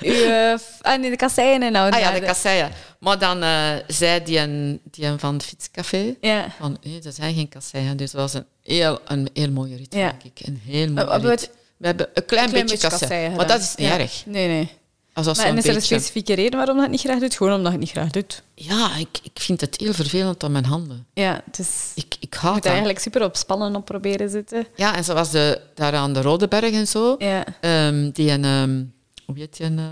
U, 0.00 0.22
eh, 0.22 0.54
ah, 0.80 1.00
nee, 1.00 1.10
de 1.10 1.16
kasseien 1.16 1.62
en 1.62 1.72
nou. 1.72 1.90
ah 1.92 2.00
ja, 2.00 2.12
de 2.12 2.20
kasseien. 2.20 2.70
Maar 2.98 3.18
dan 3.18 3.42
eh, 3.42 3.70
zei 3.86 4.22
die, 4.24 4.38
een, 4.38 4.80
die 4.90 5.06
een 5.06 5.18
van 5.18 5.34
het 5.34 5.44
fietscafé... 5.44 6.14
Ja. 6.20 6.46
Van, 6.58 6.76
nee, 6.82 7.00
er 7.04 7.12
zijn 7.12 7.34
geen 7.34 7.48
kasseien. 7.48 7.96
Dus 7.96 8.10
dat 8.10 8.20
was 8.20 8.34
een 8.34 8.46
heel, 8.62 9.00
een 9.06 9.28
heel 9.32 9.50
mooie 9.50 9.76
rit, 9.76 9.94
Ja. 9.94 10.08
denk 10.20 10.22
ik. 10.38 10.46
Een 10.46 10.60
heel 10.64 10.90
mooie 10.92 11.06
Eh, 11.10 11.22
rit. 11.22 11.50
We 11.76 11.86
hebben 11.86 12.08
een 12.14 12.24
klein, 12.24 12.50
beetje, 12.50 12.78
kasseien. 12.78 12.90
kasseien 13.08 13.32
Maar 13.36 13.46
dat 13.46 13.60
is 13.60 13.74
niet 13.74 13.90
erg. 13.90 14.22
Nee, 14.26 14.48
nee. 14.48 14.70
Als 15.14 15.26
dat 15.26 15.36
Maar, 15.36 15.46
en 15.46 15.56
is 15.56 15.62
er 15.64 15.68
een 15.68 15.74
beetje- 15.74 15.94
specifieke 15.94 16.34
reden 16.34 16.56
waarom 16.58 16.78
het 16.78 16.90
niet 16.90 17.00
graag 17.00 17.18
doet? 17.18 17.34
Gewoon 17.34 17.52
omdat 17.52 17.72
je 17.72 17.78
het 17.78 17.86
niet 17.86 17.96
graag 17.96 18.10
doet. 18.10 18.42
Ja, 18.54 18.96
ik, 18.96 19.08
ik 19.22 19.40
vind 19.40 19.60
het 19.60 19.76
heel 19.80 19.92
vervelend 19.92 20.44
aan 20.44 20.52
mijn 20.52 20.64
handen. 20.64 21.06
Ja, 21.12 21.42
het 21.44 21.58
is... 21.58 21.92
Ik, 21.94 22.14
ik 22.20 22.34
haat 22.34 22.52
moet 22.52 22.62
dat. 22.62 22.70
eigenlijk 22.70 22.98
super 23.00 23.24
op 23.24 23.36
spannen 23.36 23.76
op 23.76 23.84
proberen 23.84 24.30
zitten. 24.30 24.66
Ja, 24.76 24.96
en 24.96 25.04
zoals 25.04 25.30
de, 25.30 25.60
daar 25.74 25.94
aan 25.94 26.12
de 26.12 26.22
Rodeberg 26.22 26.72
en 26.72 26.86
zo, 26.86 27.14
Ja. 27.18 27.44
ehm, 27.60 28.10
die 28.10 28.30
een, 28.30 28.44
ehm, 28.44 28.82
hoe 29.26 29.38
heet 29.38 29.56
die, 29.56 29.66
een, 29.66 29.78
eh, 29.78 29.84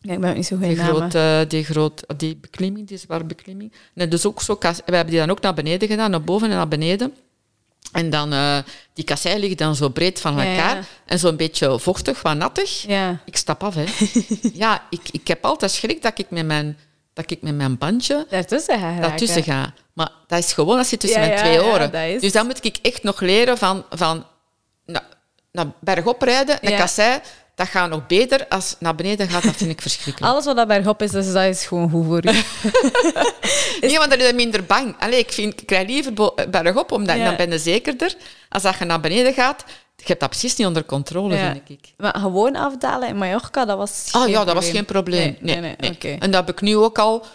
ja 0.00 0.12
ik 0.12 0.20
ben 0.20 0.30
ook 0.30 0.36
niet 0.36 0.46
zo 0.46 0.56
goed 0.56 0.66
die, 0.66 0.76
grote, 0.76 1.44
die, 1.48 1.64
groot, 1.64 2.02
die 2.16 2.36
beklimming, 2.36 2.86
die 2.88 2.98
zware 2.98 3.24
beklimming. 3.24 3.72
Nee, 3.94 4.08
dus 4.08 4.26
ook 4.26 4.42
zo, 4.42 4.58
we 4.60 4.68
hebben 4.84 5.06
die 5.10 5.18
dan 5.18 5.30
ook 5.30 5.40
naar 5.40 5.54
beneden 5.54 5.88
gedaan, 5.88 6.10
naar 6.10 6.22
boven 6.22 6.50
en 6.50 6.56
naar 6.56 6.68
beneden. 6.68 7.14
En 7.94 8.10
dan, 8.10 8.32
eh, 8.32 8.58
die 8.92 9.04
kasseien 9.04 9.38
liggen 9.38 9.56
dan 9.56 9.74
zo 9.76 9.88
breed 9.88 10.20
van 10.20 10.36
Ja, 10.36 10.44
elkaar 10.44 10.76
ja. 10.76 10.82
en 11.06 11.18
zo'n 11.18 11.36
beetje 11.36 11.78
vochtig, 11.78 12.22
wat 12.22 12.36
nattig. 12.36 12.82
Ja. 12.86 13.20
Ik 13.24 13.36
stap 13.36 13.64
af, 13.64 13.74
hè. 13.74 13.84
ja, 14.64 14.82
ik, 14.90 15.00
ik 15.10 15.28
heb 15.28 15.44
altijd 15.44 15.70
schrik 15.70 16.02
dat 16.02 16.18
ik 16.18 16.30
met 16.30 16.46
mijn, 16.46 16.78
dat 17.12 17.30
ik 17.30 17.42
met 17.42 17.54
mijn 17.54 17.78
bandje 17.78 18.26
Daartussen 18.30 18.78
ga 18.80 19.00
daartussen 19.00 19.42
ga. 19.42 19.72
Maar 19.92 20.10
dat 20.26 20.38
is 20.38 20.52
gewoon 20.52 20.78
als 20.78 20.90
je 20.90 20.96
tussen 20.96 21.20
Ja, 21.20 21.26
mijn 21.26 21.38
ja, 21.38 21.44
twee 21.44 21.58
ja, 21.58 21.72
oren. 21.72 21.92
dat 21.92 22.02
is- 22.02 22.20
Dus 22.20 22.32
dan 22.32 22.46
moet 22.46 22.64
ik 22.64 22.76
echt 22.82 23.02
nog 23.02 23.20
leren 23.20 23.58
van, 23.58 23.84
van 23.90 24.26
naar, 24.86 25.04
naar 25.52 25.66
bergop 25.80 26.22
rijden, 26.22 26.58
een 26.60 26.70
Ja. 26.70 26.78
kassei. 26.78 27.20
Dat 27.54 27.66
gaat 27.68 27.90
nog 27.90 28.06
beter 28.06 28.48
als 28.48 28.76
naar 28.78 28.94
beneden 28.94 29.28
gaat. 29.28 29.42
Dat 29.42 29.56
vind 29.56 29.70
ik 29.70 29.80
verschrikkelijk. 29.80 30.22
Alles 30.32 30.44
wat 30.44 30.56
dat 30.56 30.68
bergop 30.68 31.02
is, 31.02 31.10
dus 31.10 31.32
dat 31.32 31.42
is 31.44 31.66
gewoon 31.66 31.90
goed 31.90 32.04
voor 32.06 32.26
u. 32.26 32.30
Nee, 33.80 33.98
want 33.98 34.10
dan 34.10 34.18
is 34.18 34.26
je 34.26 34.32
minder 34.34 34.64
bang. 34.64 34.94
Allee, 34.98 35.18
ik, 35.18 35.32
vind, 35.32 35.60
ik 35.60 35.66
krijg 35.66 35.86
liever 35.88 36.12
bergop, 36.50 36.92
omdat 36.92 37.16
Ja. 37.16 37.24
dan 37.24 37.36
ben 37.36 37.50
je 37.50 37.58
zekerder. 37.58 38.14
Als 38.48 38.62
dat 38.62 38.78
je 38.78 38.84
naar 38.84 39.00
beneden 39.00 39.32
gaat, 39.34 39.64
je 39.96 40.04
hebt 40.04 40.20
dat 40.20 40.28
precies 40.30 40.56
niet 40.56 40.66
onder 40.66 40.84
controle, 40.84 41.34
Ja. 41.36 41.52
vind 41.52 41.68
ik. 41.68 41.92
Maar 41.96 42.14
gewoon 42.18 42.56
afdalen 42.56 43.08
in 43.08 43.16
Mallorca, 43.16 43.64
dat 43.64 43.76
was 43.76 44.08
Ah 44.12 44.28
ja, 44.28 44.44
dat 44.44 44.54
was 44.54 44.70
geen 44.70 44.84
probleem. 44.84 45.36
Nee, 45.40 45.60
nee, 45.60 45.74
nee, 45.78 45.90
oké. 45.90 46.08
En 46.08 46.30
dat 46.30 46.46
heb 46.46 46.56
ik 46.56 46.60
nu 46.62 46.76
ook 46.76 46.98
al 46.98 47.26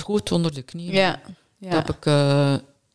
goed 0.00 0.32
onder 0.32 0.54
de 0.54 0.62
knie. 0.62 0.92
Ja. 0.92 1.10
Dat 1.10 1.70
ja. 1.70 1.74
heb 1.76 1.88
ik 1.90 2.06
eh, 2.06 2.54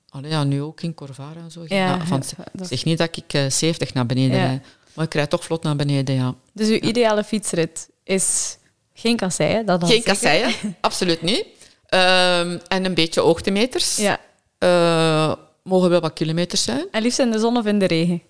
allee, 0.10 0.32
ja, 0.32 0.44
nu 0.44 0.62
ook 0.62 0.82
in 0.82 0.94
Corvara 0.94 1.40
en 1.40 1.52
zo. 1.52 1.64
Ja, 1.68 2.00
van, 2.06 2.24
dat 2.54 2.68
zeg 2.68 2.86
niet 2.86 2.98
dat 2.98 3.18
ik 3.18 3.34
eh 3.34 3.50
70 3.50 3.94
naar 3.94 4.06
beneden 4.06 4.38
Ja. 4.38 4.46
rijd, 4.46 4.66
maar 4.96 5.06
ik 5.06 5.14
rijd 5.14 5.30
toch 5.30 5.44
vlot 5.44 5.64
naar 5.64 5.76
beneden, 5.76 6.16
ja. 6.16 6.36
Dus 6.54 6.68
uw 6.68 6.80
ideale 6.80 7.24
fietsrit 7.24 7.90
is 8.04 8.58
geen 8.94 9.16
kasseien, 9.16 9.66
dat 9.66 9.84
Geen 9.86 10.04
kasseien, 10.04 10.54
absoluut 10.82 11.22
niet. 11.22 11.46
Ehm, 11.86 12.58
en 12.68 12.86
een 12.86 12.94
beetje 12.94 13.22
hoogtemeters. 13.22 13.98
Ja. 13.98 14.20
Eh, 14.58 15.34
mogen 15.64 15.90
wel 15.90 16.00
wat 16.02 16.14
kilometers 16.14 16.64
zijn. 16.64 16.88
En 16.92 17.02
liefst 17.02 17.20
in 17.20 17.32
de 17.32 17.40
zon 17.40 17.58
of 17.58 17.66
in 17.66 17.80
de 17.80 17.86
regen. 17.86 18.22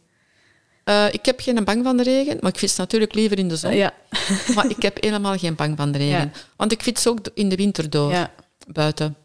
Eh, 0.84 1.06
ik 1.12 1.26
heb 1.26 1.40
geen 1.40 1.64
bang 1.64 1.84
van 1.84 1.98
de 1.98 2.04
regen, 2.04 2.38
maar 2.42 2.52
ik 2.52 2.58
fiets 2.58 2.76
natuurlijk 2.76 3.14
liever 3.14 3.38
in 3.38 3.48
de 3.48 3.56
zon. 3.56 3.76
Ja. 3.76 3.94
Maar 4.56 4.70
ik 4.70 4.82
heb 4.82 5.04
helemaal 5.04 5.38
geen 5.38 5.56
bang 5.56 5.78
van 5.78 5.92
de 5.92 5.98
regen. 5.98 6.20
Ja. 6.20 6.32
Want 6.56 6.72
ik 6.72 6.82
fiets 6.82 7.08
ook 7.08 7.20
in 7.34 7.50
de 7.50 7.56
winter 7.56 7.90
door, 7.90 8.12
Ja. 8.12 8.32
buiten. 8.68 9.16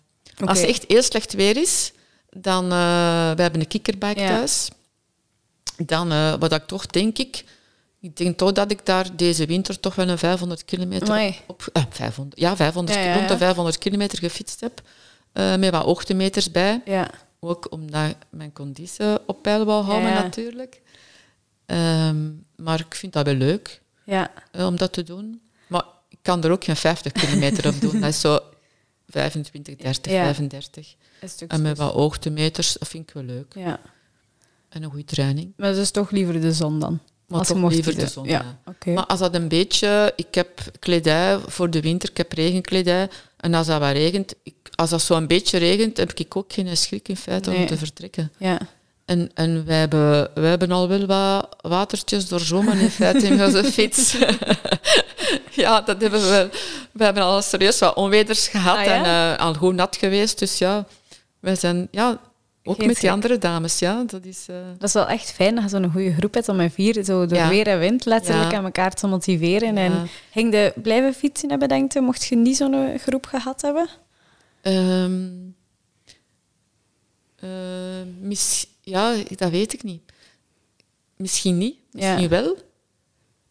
Als 0.45 0.61
het 0.61 0.69
echt 0.69 0.85
heel 0.89 1.03
slecht 1.03 1.33
weer 1.33 1.57
is, 1.57 1.93
dan... 2.31 2.65
eh 2.65 3.31
we 3.37 3.43
hebben 3.43 3.61
een 3.61 3.69
kikkerbike 3.69 4.21
thuis. 4.21 4.69
Dan, 5.87 6.13
eh, 6.13 6.35
wat 6.39 6.53
ik 6.53 6.67
toch 6.67 6.87
denk 6.87 7.19
ik... 7.19 7.45
Ik 8.03 8.17
denk 8.17 8.39
toch 8.39 8.53
dat 8.53 8.71
ik 8.71 8.87
daar 8.87 9.17
deze 9.17 9.47
winter 9.47 9.81
toch 9.81 9.95
wel 9.95 10.09
een 10.09 10.19
500 10.19 10.65
kilometer 10.65 11.09
Amai. 11.09 11.37
op... 11.47 11.69
eh, 11.73 11.83
500, 11.91 12.41
ja, 12.41 12.57
500, 12.57 12.99
Ja, 12.99 13.05
ja, 13.05 13.15
rond 13.15 13.27
de 13.29 13.33
ja. 13.33 13.39
500 13.39 13.79
kilometer 13.79 14.19
gefietst 14.19 14.61
heb. 14.61 14.83
eh, 15.33 15.57
met 15.57 15.71
wat 15.71 15.85
hoogtemeters 15.85 16.51
bij. 16.51 16.83
Ja. 16.85 17.11
Ook 17.41 17.73
omdat 17.73 18.15
mijn 18.31 18.53
conditie 18.53 19.27
op 19.27 19.43
peil 19.43 19.65
wou 19.65 19.85
houden, 19.85 20.13
natuurlijk. 20.15 20.81
Ehm, 21.67 22.29
maar 22.57 22.81
ik 22.81 22.95
vind 22.95 23.13
dat 23.13 23.25
wel 23.25 23.35
leuk 23.35 23.81
Ja. 24.05 24.31
eh, 24.53 24.67
om 24.67 24.77
dat 24.77 24.93
te 24.93 25.03
doen. 25.03 25.41
Maar 25.67 25.85
ik 26.09 26.19
kan 26.23 26.45
er 26.45 26.51
ook 26.51 26.65
geen 26.65 26.77
50 26.77 27.13
kilometer 27.13 27.67
op 27.69 27.81
doen. 27.81 28.01
Dat 28.01 28.09
is 28.11 28.21
zo 28.21 28.41
25, 29.09 29.77
30, 29.77 30.13
Ja. 30.13 30.23
35. 30.25 30.95
Een 31.21 31.29
stuk 31.29 31.51
En 31.53 31.63
met 31.63 31.79
wat 31.79 31.93
hoogtemeters, 31.93 32.73
dat 32.79 32.89
vind 32.89 33.09
ik 33.09 33.15
wel 33.15 33.23
leuk. 33.25 33.53
Ja. 33.57 33.81
En 34.71 34.83
een 34.83 34.91
goede 34.91 35.05
training. 35.05 35.53
Maar 35.57 35.73
dus 35.75 35.91
toch 35.91 36.11
liever 36.11 36.41
de 36.41 36.53
zon 36.53 36.79
dan? 36.81 37.01
Maar 37.27 37.39
als 37.39 37.49
je 37.49 37.53
toch 37.55 37.63
mocht 37.63 37.75
liever 37.75 37.97
de 37.97 38.07
zon, 38.07 38.27
Ja. 38.27 38.59
Maar 38.85 39.07
als 39.07 39.19
dat 39.19 39.35
een 39.35 39.49
beetje... 39.49 40.13
Ik 40.17 40.35
heb 40.35 40.61
kledij 40.79 41.39
voor 41.47 41.71
de 41.71 41.81
winter, 41.81 42.09
ik 42.11 42.17
heb 42.17 42.33
regenkledij. 42.33 43.09
En 43.37 43.55
als 43.55 43.67
dat 43.67 43.81
wat 43.81 43.93
regent... 43.93 44.35
Ik, 44.43 44.55
als 44.75 44.91
dat 44.91 45.03
zo 45.03 45.17
een 45.17 45.27
beetje 45.27 45.59
regent, 45.59 45.97
heb 45.97 46.13
ik 46.13 46.37
ook 46.37 46.53
geen 46.53 46.77
schrik 46.77 47.09
in 47.09 47.17
feite 47.17 47.51
Nee. 47.51 47.59
om 47.59 47.67
te 47.67 47.77
vertrekken. 47.77 48.33
Ja. 48.39 48.59
En, 49.05 49.31
en 49.35 49.65
wij, 49.67 49.79
hebben, 49.79 50.31
wij 50.35 50.49
hebben 50.51 50.71
al 50.71 50.89
wel 50.89 51.07
wat 51.07 51.57
watertjes 51.61 52.29
doorzwommen 52.29 52.79
in 52.79 52.91
feite 52.91 53.27
in 53.27 53.43
onze 53.45 53.65
fiets. 53.73 54.17
ja, 55.63 55.81
dat 55.81 56.01
hebben 56.01 56.21
we 56.21 56.29
wel. 56.29 56.49
We 56.93 57.05
hebben 57.05 57.23
al 57.23 57.43
serieus 57.43 57.79
wat 57.79 57.95
onweders 57.95 58.49
gehad 58.49 58.77
Ah, 58.77 58.85
ja? 58.85 59.05
en 59.05 59.35
eh, 59.37 59.45
al 59.45 59.55
goed 59.55 59.75
nat 59.75 59.97
geweest. 59.97 60.39
Dus 60.39 60.59
ja, 60.59 60.87
wij 61.41 61.57
zijn... 61.57 61.89
Ja, 61.91 62.21
Ook 62.65 62.77
Geen 62.77 62.87
met 62.87 62.97
schrik. 62.97 63.01
die 63.01 63.11
andere 63.11 63.39
dames, 63.39 63.79
ja. 63.79 64.03
Dat 64.07 64.25
is... 64.25 64.47
eh, 64.49 64.57
Dat 64.79 64.89
is 64.89 64.93
wel 64.95 65.07
echt 65.09 65.33
fijn 65.33 65.55
dat 65.55 65.65
je 65.65 65.71
zo'n 65.71 65.93
goede 65.93 66.13
groep 66.15 66.35
hebt 66.35 66.49
om 66.49 66.57
met 66.57 66.73
vier 66.73 67.05
zo 67.05 67.27
door 67.27 67.39
Ja. 67.39 67.49
weer 67.49 67.67
en 67.67 67.79
wind 67.79 68.05
letterlijk 68.05 68.51
Ja. 68.51 68.57
aan 68.59 68.65
elkaar 68.65 68.95
te 68.95 69.07
motiveren. 69.07 69.75
Ja. 69.77 69.81
En 69.85 70.09
ging 70.33 70.51
de 70.53 70.73
blijven 70.83 71.15
fietsen 71.15 71.51
hebben, 71.51 71.69
denk 71.69 71.93
je, 71.93 72.01
mocht 72.01 72.25
je 72.25 72.37
niet 72.37 72.57
zo'n 72.57 72.99
groep 72.99 73.27
gehad 73.27 73.63
hebben? 73.63 73.89
Eh, 77.37 77.47
mis- 78.21 78.67
ja, 78.81 79.15
dat 79.37 79.51
weet 79.51 79.73
ik 79.73 79.83
niet. 79.83 80.03
Misschien 81.17 81.59
niet, 81.59 81.77
misschien 81.93 82.29
wel. 82.29 82.57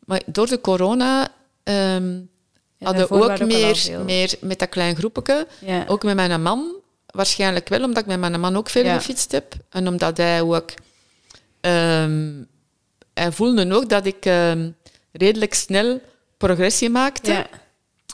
Maar 0.06 0.22
door 0.26 0.48
de 0.48 0.62
corona 0.62 1.28
ehm, 1.64 2.20
hadden 2.80 3.08
we 3.08 3.14
ook 3.14 3.40
meer, 3.46 3.90
meer 4.06 4.34
met 4.42 4.60
dat 4.60 4.70
klein 4.70 4.96
groepje. 4.96 5.48
Ook 5.88 6.04
met 6.04 6.16
mijn 6.16 6.42
man. 6.42 6.74
Waarschijnlijk 7.12 7.70
wel, 7.70 7.84
omdat 7.84 8.02
ik 8.04 8.06
met 8.10 8.20
mijn 8.20 8.40
man 8.40 8.56
ook 8.58 8.70
veel 8.70 8.84
Ja. 8.84 8.96
gefietst 8.98 9.32
heb. 9.32 9.54
En 9.70 9.88
omdat 9.88 10.18
hij 10.18 10.42
ook... 10.42 10.72
ehm, 11.62 12.44
hij 13.14 13.32
voelde 13.32 13.74
ook 13.74 13.90
dat 13.90 14.06
ik 14.06 14.26
ehm, 14.26 14.72
redelijk 15.12 15.54
snel 15.54 16.02
progressie 16.38 16.90
maakte. 16.90 17.32
Ja. 17.32 17.48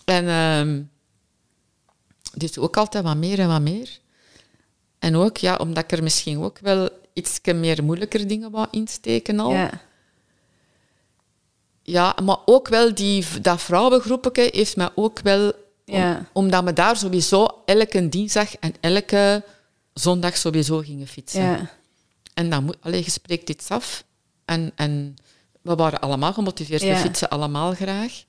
En 0.06 0.28
ehm 0.28 0.82
dus 2.36 2.58
ook 2.58 2.78
altijd 2.78 3.04
wat 3.04 3.18
meer 3.18 3.40
en 3.40 3.48
wat 3.48 3.62
meer. 3.62 4.00
En 5.00 5.16
ook, 5.16 5.38
ja, 5.38 5.56
omdat 5.56 5.84
ik 5.84 5.92
er 5.92 6.04
misschien 6.04 6.40
ook 6.40 6.60
wel 6.60 6.90
iets 7.14 7.40
meer 7.44 7.84
moeilijker 7.84 8.28
dingen 8.28 8.52
wou 8.52 8.68
insteken 8.72 9.40
al. 9.40 9.52
Ja. 9.52 9.82
Ja. 11.84 12.16
maar 12.24 12.38
ook 12.46 12.68
wel 12.68 12.94
die, 12.96 13.26
dat 13.42 13.62
vrouwengroepje 13.62 14.50
heeft 14.52 14.76
mij 14.76 14.90
ook 14.96 15.20
wel... 15.20 15.54
om- 15.88 15.98
Ja. 15.98 16.26
omdat 16.34 16.64
we 16.64 16.74
daar 16.74 16.98
sowieso 16.98 17.48
elke 17.66 18.10
dinsdag 18.10 18.56
en 18.56 18.74
elke 18.80 19.44
zondag 19.94 20.38
sowieso 20.38 20.78
gingen 20.80 21.08
fietsen. 21.08 21.42
Ja. 21.44 21.70
En 22.34 22.50
dan 22.50 22.64
moet... 22.64 22.78
Allee, 22.82 23.04
je 23.04 23.12
spreekt 23.12 23.50
iets 23.50 23.70
af. 23.70 24.04
En, 24.46 24.72
en 24.76 25.16
we 25.62 25.76
waren 25.76 26.00
allemaal 26.00 26.34
gemotiveerd. 26.34 26.82
Ja. 26.82 26.94
We 26.94 27.00
fietsen 27.00 27.30
allemaal 27.30 27.74
graag. 27.74 28.24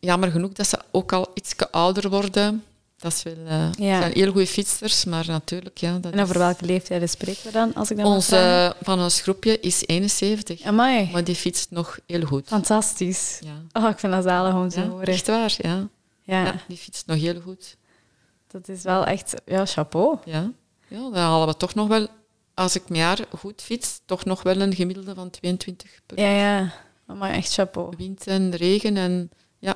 Jammer 0.00 0.30
genoeg 0.30 0.52
dat 0.52 0.66
ze 0.68 0.78
ook 0.90 1.12
al 1.12 1.30
iets 1.34 1.54
ouder 1.70 2.10
worden. 2.10 2.64
Dat 2.96 3.12
is 3.12 3.22
wel, 3.22 3.34
eh, 3.46 3.72
Ja. 3.72 4.00
zijn 4.00 4.12
heel 4.12 4.30
goede 4.32 4.46
fietsers, 4.46 5.04
maar 5.04 5.24
natuurlijk, 5.26 5.78
ja. 5.78 5.98
Dat 5.98 6.12
En 6.12 6.20
over 6.20 6.34
is- 6.34 6.40
welke 6.40 6.64
leeftijden 6.64 7.08
spreken 7.08 7.42
we 7.44 7.50
dan, 7.52 7.74
als 7.74 7.90
ik 7.90 7.96
mag 7.96 8.06
Onze 8.06 8.74
van 8.82 9.00
ons 9.00 9.20
groepje 9.20 9.60
is 9.60 9.82
71, 9.86 10.62
Amai, 10.62 11.08
maar 11.12 11.24
die 11.24 11.34
fietst 11.34 11.70
nog 11.70 11.98
heel 12.06 12.22
goed. 12.26 12.46
fantastisch. 12.48 13.38
Ja. 13.40 13.82
Oh, 13.82 13.90
ik 13.90 13.98
vind 13.98 14.12
dat 14.12 14.22
zalig 14.24 14.54
om 14.54 14.68
te 14.68 14.80
horen. 14.80 15.06
echt 15.06 15.26
waar, 15.26 15.54
ja. 15.58 15.88
Ja, 16.24 16.44
ja. 16.44 16.54
Die 16.68 16.76
fietst 16.76 17.06
nog 17.06 17.18
heel 17.18 17.40
goed. 17.40 17.76
dat 18.48 18.68
is 18.68 18.82
wel 18.82 19.04
echt... 19.06 19.34
Ja, 19.46 19.66
chapeau. 19.66 20.18
Ja. 20.24 20.50
ja, 20.88 20.98
dan 20.98 21.14
halen 21.16 21.46
we 21.46 21.56
toch 21.56 21.74
nog 21.74 21.88
wel, 21.88 22.06
als 22.54 22.74
ik 22.76 22.88
mijn 22.88 23.00
jaar 23.00 23.18
goed 23.38 23.62
fiets, 23.62 24.00
toch 24.04 24.24
nog 24.24 24.42
wel 24.42 24.60
een 24.60 24.74
gemiddelde 24.74 25.14
van 25.14 25.30
22 25.30 25.90
per 26.06 26.20
Ja, 26.20 26.30
ja. 26.30 26.72
Amai, 27.06 27.32
echt 27.32 27.52
chapeau. 27.52 27.94
wind 27.96 28.26
en 28.26 28.56
regen. 28.56 28.96
En, 28.96 29.30
ja. 29.58 29.74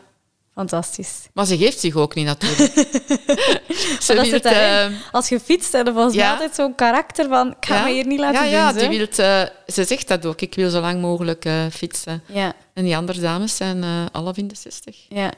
Fantastisch. 0.54 1.28
Maar 1.32 1.46
ze 1.46 1.56
geeft 1.56 1.80
zich 1.80 1.94
ook 1.94 2.14
niet 2.14 2.26
natuurlijk. 2.26 2.72
ze 4.02 4.14
dat 4.30 4.44
eh, 4.44 4.86
Als 5.12 5.28
je 5.28 5.40
fietst, 5.40 5.72
heb 5.72 5.86
je 5.86 5.92
volgens 5.92 6.14
mij 6.14 6.24
Ja. 6.24 6.32
altijd 6.32 6.54
zo'n 6.54 6.74
karakter 6.74 7.28
van... 7.28 7.50
Ik 7.50 7.66
ga 7.66 7.76
ja, 7.76 7.84
me 7.84 7.92
hier 7.92 8.06
niet 8.06 8.18
laten 8.20 8.44
ja, 8.44 8.50
ja, 8.50 8.72
doen, 8.72 8.88
die 8.88 8.98
wilt, 8.98 9.18
eh, 9.18 9.42
ze 9.66 9.84
zegt 9.84 10.08
dat 10.08 10.26
ook. 10.26 10.40
Ik 10.40 10.54
wil 10.54 10.70
zo 10.70 10.80
lang 10.80 11.00
mogelijk 11.00 11.44
eh, 11.44 11.66
fietsen. 11.70 12.22
Ja, 12.26 12.54
En 12.74 12.84
die 12.84 12.96
andere 12.96 13.20
dames 13.20 13.56
zijn 13.56 14.10
alle 14.12 14.32
in 14.36 14.48
de 14.48 14.54
60. 14.54 15.06
ja. 15.08 15.32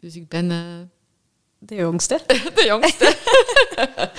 Dus 0.00 0.14
ik 0.16 0.28
ben 0.28 0.50
eh, 0.50 0.56
De 1.58 1.74
jongste. 1.74 2.20
de 2.54 2.64
jongste. 2.66 3.16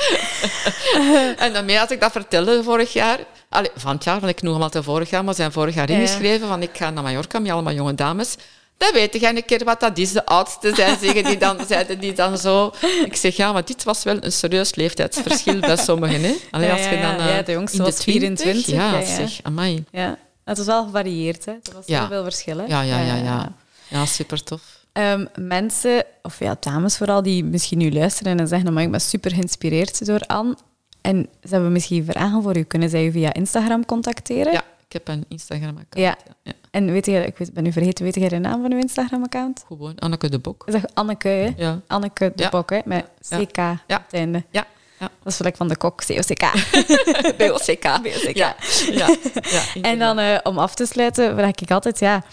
en 1.37 1.53
daarmee 1.53 1.77
had 1.77 1.91
ik 1.91 1.99
dat 1.99 2.11
vertelde 2.11 2.63
vorig 2.63 2.93
jaar. 2.93 3.19
Allee, 3.49 3.69
van 3.75 3.95
het 3.95 4.03
jaar, 4.03 4.19
want 4.19 4.31
ik 4.31 4.41
noem 4.41 4.53
hem 4.53 4.61
altijd 4.61 4.83
vorig 4.83 5.09
jaar, 5.09 5.23
maar 5.23 5.35
zijn 5.35 5.51
vorig 5.51 5.75
jaar 5.75 5.89
Ja, 5.89 5.95
ja. 5.95 6.01
ingeschreven 6.01 6.47
van 6.47 6.61
ik 6.61 6.69
ga 6.77 6.89
naar 6.89 7.03
Mallorca 7.03 7.39
met 7.39 7.51
allemaal 7.51 7.73
jonge 7.73 7.95
dames. 7.95 8.35
Dan 8.77 8.93
weet 8.93 9.19
jij 9.19 9.35
een 9.35 9.45
keer 9.45 9.63
wat 9.63 9.79
dat 9.79 9.97
is. 9.97 10.11
De 10.11 10.25
oudste 10.25 10.75
zijn, 10.75 10.97
zeggen 11.01 11.23
die 11.23 11.37
dan, 11.37 11.57
zeiden 11.67 11.99
die 11.99 12.13
dan 12.13 12.37
zo. 12.37 12.71
Ik 13.05 13.15
zeg, 13.15 13.35
ja, 13.35 13.51
maar 13.51 13.65
dit 13.65 13.83
was 13.83 14.03
wel 14.03 14.17
een 14.23 14.31
serieus 14.31 14.75
leeftijdsverschil 14.75 15.59
bij 15.59 15.77
sommigen. 15.77 16.21
Hè? 16.23 16.35
Allee, 16.51 16.67
Ja, 16.67 16.73
als 16.73 16.83
je 16.83 16.89
dan, 16.89 16.99
ja. 16.99 17.17
eh, 17.29 17.35
Ja, 17.35 17.41
de 17.41 17.51
jongste 17.51 17.83
was 17.83 18.03
24, 18.03 18.65
Ja, 18.65 18.91
ja, 18.91 18.97
ja. 18.99 19.05
zeg, 19.05 19.39
amai. 19.43 19.83
Ja. 19.91 20.17
Het 20.45 20.57
was 20.57 20.65
wel 20.65 20.83
gevarieerd, 20.83 21.45
hè. 21.45 21.51
Er 21.51 21.73
was 21.73 21.85
heel 21.85 22.07
veel 22.07 22.23
verschillen. 22.23 22.65
Ja, 22.67 22.81
ja, 22.81 22.99
ja, 22.99 23.15
ja. 23.15 23.53
Ja, 23.87 24.05
super 24.05 24.43
tof. 24.43 24.61
Ehm, 24.93 25.25
mensen, 25.39 26.03
of 26.21 26.39
ja, 26.39 26.55
dames 26.59 26.97
vooral, 26.97 27.21
die 27.21 27.43
misschien 27.43 27.77
nu 27.77 27.91
luisteren 27.91 28.39
en 28.39 28.47
zeggen, 28.47 28.73
maar 28.73 28.83
ik 28.83 28.91
ben 28.91 29.01
super 29.01 29.31
geïnspireerd 29.31 30.05
door 30.05 30.19
Anne. 30.19 30.55
En 31.01 31.27
ze 31.43 31.49
hebben 31.49 31.71
misschien 31.71 32.05
vragen 32.05 32.43
voor 32.43 32.57
u. 32.57 32.63
Kunnen 32.63 32.89
zij 32.89 33.05
u 33.05 33.11
via 33.11 33.33
Instagram 33.33 33.85
contacteren? 33.85 34.53
Ja, 34.53 34.63
ik 34.87 34.93
heb 34.93 35.07
een 35.07 35.25
Instagram-account. 35.27 35.95
Ja. 35.95 36.17
Ja. 36.25 36.33
Ja. 36.43 36.51
En 36.71 36.91
weet 36.91 37.05
je, 37.05 37.25
ik 37.25 37.37
weet, 37.37 37.53
ben 37.53 37.63
nu 37.63 37.71
vergeten, 37.71 38.03
weet 38.05 38.15
jij 38.15 38.29
de 38.29 38.37
naam 38.37 38.61
van 38.61 38.71
uw 38.71 38.79
Instagram-account? 38.79 39.63
Gewoon 39.67 39.99
Anneke 39.99 40.29
de 40.29 40.39
Bok. 40.39 40.71
Dat 40.71 40.95
Anneke, 40.95 41.27
hè? 41.27 41.49
Ja. 41.57 41.79
Anneke 41.87 42.31
de 42.35 42.43
Ja. 42.43 42.49
Bok, 42.49 42.69
hè? 42.69 42.79
Met 42.85 43.05
Ja. 43.29 43.37
CK 43.37 43.57
op 43.87 44.03
het 44.05 44.13
einde. 44.13 44.43
Ja. 44.49 44.65
ja. 44.99 45.09
Dat 45.23 45.31
is 45.31 45.35
gelijk 45.35 45.55
van 45.55 45.67
de 45.67 45.77
kok, 45.77 46.01
COCK. 46.05 46.39
BOCK. 47.37 48.01
BOCK. 48.03 48.35
Ja. 48.35 48.55
Ja. 48.91 49.15
ja. 49.73 49.81
En 49.81 49.99
dan 49.99 50.19
eh, 50.19 50.37
om 50.43 50.57
af 50.57 50.75
te 50.75 50.85
sluiten, 50.85 51.35
vraag 51.35 51.55
ik 51.55 51.71
altijd, 51.71 51.99
ja, 51.99 52.23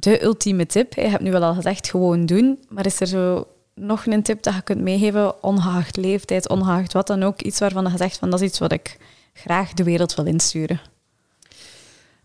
de 0.00 0.22
ultieme 0.22 0.66
tip. 0.66 0.94
Je 0.94 1.00
hebt 1.00 1.22
nu 1.22 1.30
wel 1.30 1.42
al 1.42 1.54
gezegd, 1.54 1.90
gewoon 1.90 2.26
doen. 2.26 2.64
Maar 2.68 2.86
is 2.86 3.00
er 3.00 3.06
zo 3.06 3.46
nog 3.74 4.06
een 4.06 4.22
tip 4.22 4.42
dat 4.42 4.54
je 4.54 4.62
kunt 4.62 4.80
meegeven, 4.80 5.42
ongeacht 5.42 5.96
leeftijd, 5.96 6.48
ongeacht 6.48 6.92
wat 6.92 7.06
dan 7.06 7.22
ook, 7.22 7.42
iets 7.42 7.58
waarvan 7.58 7.90
je 7.90 7.96
zegt 7.96 8.18
van 8.18 8.30
dat 8.30 8.40
is 8.40 8.48
iets 8.48 8.58
wat 8.58 8.72
ik 8.72 8.96
graag 9.32 9.72
de 9.72 9.82
wereld 9.84 10.14
wil 10.14 10.26
insturen? 10.26 10.80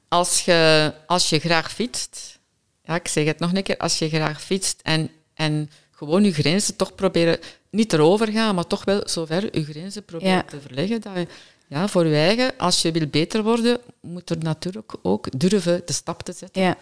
Als 0.08 0.46
je, 0.46 0.94
als 1.08 1.30
je 1.30 1.40
graag 1.40 1.72
fietst, 1.72 2.40
ja, 2.84 2.96
ik 2.96 3.08
zeg 3.08 3.26
het 3.26 3.40
nog 3.40 3.54
een 3.54 3.64
keer, 3.64 3.78
als 3.78 4.00
je 4.00 4.10
graag 4.10 4.42
fietst 4.42 4.80
en, 4.84 5.10
en 5.34 5.70
gewoon 5.92 6.24
je 6.24 6.34
grenzen 6.34 6.76
toch 6.76 6.96
proberen, 6.96 7.40
niet 7.70 7.94
erover 7.94 8.28
gaan, 8.32 8.56
maar 8.56 8.68
toch 8.68 8.86
wel 8.86 9.02
zover 9.06 9.58
je 9.58 9.64
grenzen 9.64 10.04
proberen 10.04 10.34
Ja. 10.34 10.44
te 10.44 10.62
verleggen, 10.62 11.02
dat 11.02 11.14
je, 11.16 11.28
ja, 11.68 11.88
voor 11.88 12.06
je 12.06 12.16
eigen, 12.16 12.52
als 12.58 12.82
je 12.82 12.92
wil 12.92 13.08
beter 13.08 13.44
worden, 13.44 13.78
moet 14.02 14.30
er 14.30 14.38
natuurlijk 14.38 14.94
ook 15.02 15.40
durven 15.40 15.82
de 15.86 15.94
stap 15.94 16.22
te 16.24 16.34
zetten. 16.34 16.62
Ja, 16.62 16.78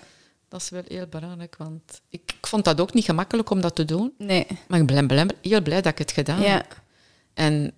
Dat 0.51 0.61
is 0.61 0.69
wel 0.69 0.83
heel 0.87 1.07
belangrijk, 1.07 1.55
want 1.57 2.01
ik, 2.09 2.21
ik 2.37 2.47
vond 2.47 2.65
dat 2.65 2.81
ook 2.81 2.93
niet 2.93 3.05
gemakkelijk 3.05 3.49
om 3.49 3.61
dat 3.61 3.75
te 3.75 3.85
doen, 3.85 4.13
nee. 4.17 4.47
maar 4.67 4.79
ik 4.79 4.85
ben 4.85 5.35
heel 5.41 5.61
blij 5.61 5.81
dat 5.81 5.91
ik 5.91 5.97
het 5.97 6.11
gedaan 6.11 6.41
Ja, 6.41 6.47
heb. 6.47 6.81
En 7.33 7.73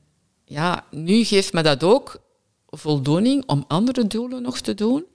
ja, 0.46 0.86
nu 0.92 1.24
geeft 1.24 1.54
me 1.54 1.62
dat 1.62 1.84
ook 1.84 2.22
voldoening 2.66 3.44
om 3.46 3.66
andere 3.68 4.08
doelen 4.08 4.42
nog 4.42 4.60
te 4.60 4.74
doen. 4.74 5.06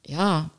Ja, 0.00 0.50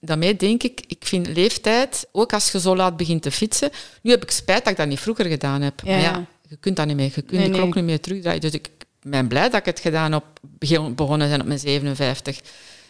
daarmee 0.00 0.36
denk 0.36 0.62
ik, 0.62 0.84
ik 0.86 1.06
vind 1.06 1.26
leeftijd, 1.26 2.06
ook 2.12 2.32
als 2.32 2.52
je 2.52 2.60
zo 2.60 2.76
laat 2.76 2.96
begint 2.96 3.22
te 3.22 3.30
fietsen. 3.30 3.70
Nu 4.02 4.10
heb 4.10 4.22
ik 4.22 4.30
spijt 4.30 4.62
dat 4.62 4.72
ik 4.72 4.78
dat 4.78 4.88
niet 4.88 5.00
vroeger 5.00 5.24
gedaan 5.24 5.62
heb. 5.62 5.80
Ja, 5.84 5.90
maar 5.90 6.00
ja. 6.00 6.26
je 6.48 6.56
kunt 6.56 6.76
dat 6.76 6.86
niet 6.86 6.96
meer. 6.96 7.12
Je 7.14 7.22
kunt 7.22 7.30
Nee, 7.30 7.50
de 7.50 7.50
klok 7.50 7.64
nee. 7.64 7.74
niet 7.74 7.84
meer 7.84 8.00
terugdraaien. 8.00 8.40
Dus 8.40 8.52
ik 8.52 8.70
ben 9.02 9.28
blij 9.28 9.48
dat 9.48 9.60
ik 9.60 9.66
het 9.66 9.80
gedaan 9.80 10.12
heb, 10.12 10.24
begonnen 10.94 11.28
zijn 11.28 11.40
op 11.40 11.46
mijn 11.46 11.58
57. 11.58 12.40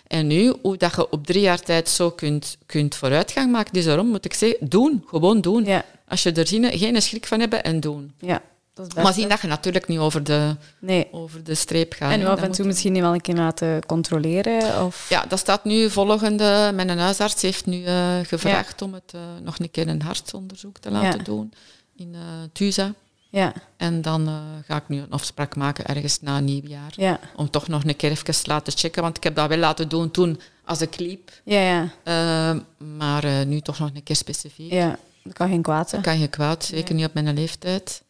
En 0.09 0.27
nu, 0.27 0.55
hoe 0.62 0.77
dat 0.77 0.94
je 0.94 1.11
op 1.11 1.27
drie 1.27 1.40
jaar 1.42 1.61
tijd 1.61 1.88
zo 1.88 2.11
kunt, 2.11 2.57
kunt 2.66 2.94
vooruitgang 2.94 3.53
maken, 3.53 3.73
dus 3.73 3.85
daarom 3.85 4.07
moet 4.07 4.25
ik 4.25 4.35
zeggen, 4.35 4.68
doen. 4.68 5.05
Gewoon 5.07 5.40
doen. 5.40 5.64
ja, 5.64 5.85
Als 6.09 6.23
je 6.23 6.33
er 6.33 6.47
zin- 6.47 6.79
geen 6.79 7.03
schrik 7.03 7.27
van 7.27 7.40
hebben 7.40 7.64
en 7.64 7.81
doen. 7.81 8.12
ja. 8.18 8.42
Dat 8.75 8.87
is 8.87 8.92
best. 8.94 9.05
Maar 9.07 9.14
zien 9.14 9.29
dat 9.29 9.40
je 9.40 9.47
natuurlijk 9.47 9.87
niet 9.88 9.99
over 9.99 10.25
de, 10.25 10.57
Nee. 10.79 11.09
over 11.11 11.44
de 11.44 11.55
streep 11.55 11.92
gaat. 11.92 12.12
En 12.12 12.27
af 12.27 12.40
en 12.42 12.51
toe 12.53 12.66
misschien 12.66 12.92
niet 12.92 13.03
wel 13.03 13.12
een 13.14 13.21
keer 13.21 13.35
laten 13.35 13.87
controleren? 13.87 14.85
Of... 14.85 15.07
Ja, 15.09 15.25
dat 15.29 15.38
staat 15.38 15.64
nu 15.64 15.90
volgende. 15.90 16.71
Mijn 16.75 16.99
huisarts 16.99 17.42
heeft 17.42 17.66
nu 17.66 17.85
eh, 17.85 18.18
gevraagd 18.23 18.83
om 18.83 18.94
het 18.94 19.12
eh, 19.14 19.21
nog 19.42 19.59
een 19.59 19.71
keer 19.71 19.88
een 19.88 20.03
hartonderzoek 20.03 20.79
te 20.79 20.90
laten 20.90 21.18
Ja. 21.18 21.25
doen 21.25 21.53
in 21.97 22.14
Tuza. 22.53 22.94
Ja, 23.30 23.52
En 23.76 24.02
dan 24.02 24.28
eh, 24.28 24.34
ga 24.66 24.76
ik 24.76 24.88
nu 24.88 24.98
een 25.00 25.10
afspraak 25.10 25.56
maken 25.56 25.86
ergens 25.86 26.20
na 26.20 26.40
nieuwjaar. 26.40 26.92
ja, 26.96 27.20
Om 27.36 27.50
toch 27.50 27.68
nog 27.68 27.84
een 27.84 27.96
keer 27.96 28.10
even 28.10 28.24
te 28.24 28.40
laten 28.44 28.72
checken. 28.72 29.02
Want 29.02 29.16
ik 29.16 29.22
heb 29.24 29.34
dat 29.34 29.48
wel 29.48 29.58
laten 29.58 29.88
doen 29.88 30.10
toen 30.10 30.40
als 30.64 30.80
ik 30.80 30.98
liep. 30.98 31.30
ja, 31.44 31.60
ja. 31.60 31.88
Eh, 32.04 32.60
maar 32.96 33.24
eh, 33.24 33.46
nu 33.46 33.60
toch 33.60 33.79
nog 33.79 33.90
een 33.94 34.02
keer 34.02 34.16
specifiek. 34.16 34.72
ja. 34.72 34.98
Dat 35.22 35.33
kan 35.37 35.48
geen 35.48 35.62
kwaad, 35.62 35.90
hè? 35.90 35.96
Dat 35.96 36.06
kan 36.06 36.18
je 36.18 36.29
kwaad, 36.29 36.64
zeker 36.64 36.94
niet 36.94 37.04
op 37.06 37.14
mijn 37.14 37.35
leeftijd. 37.35 38.02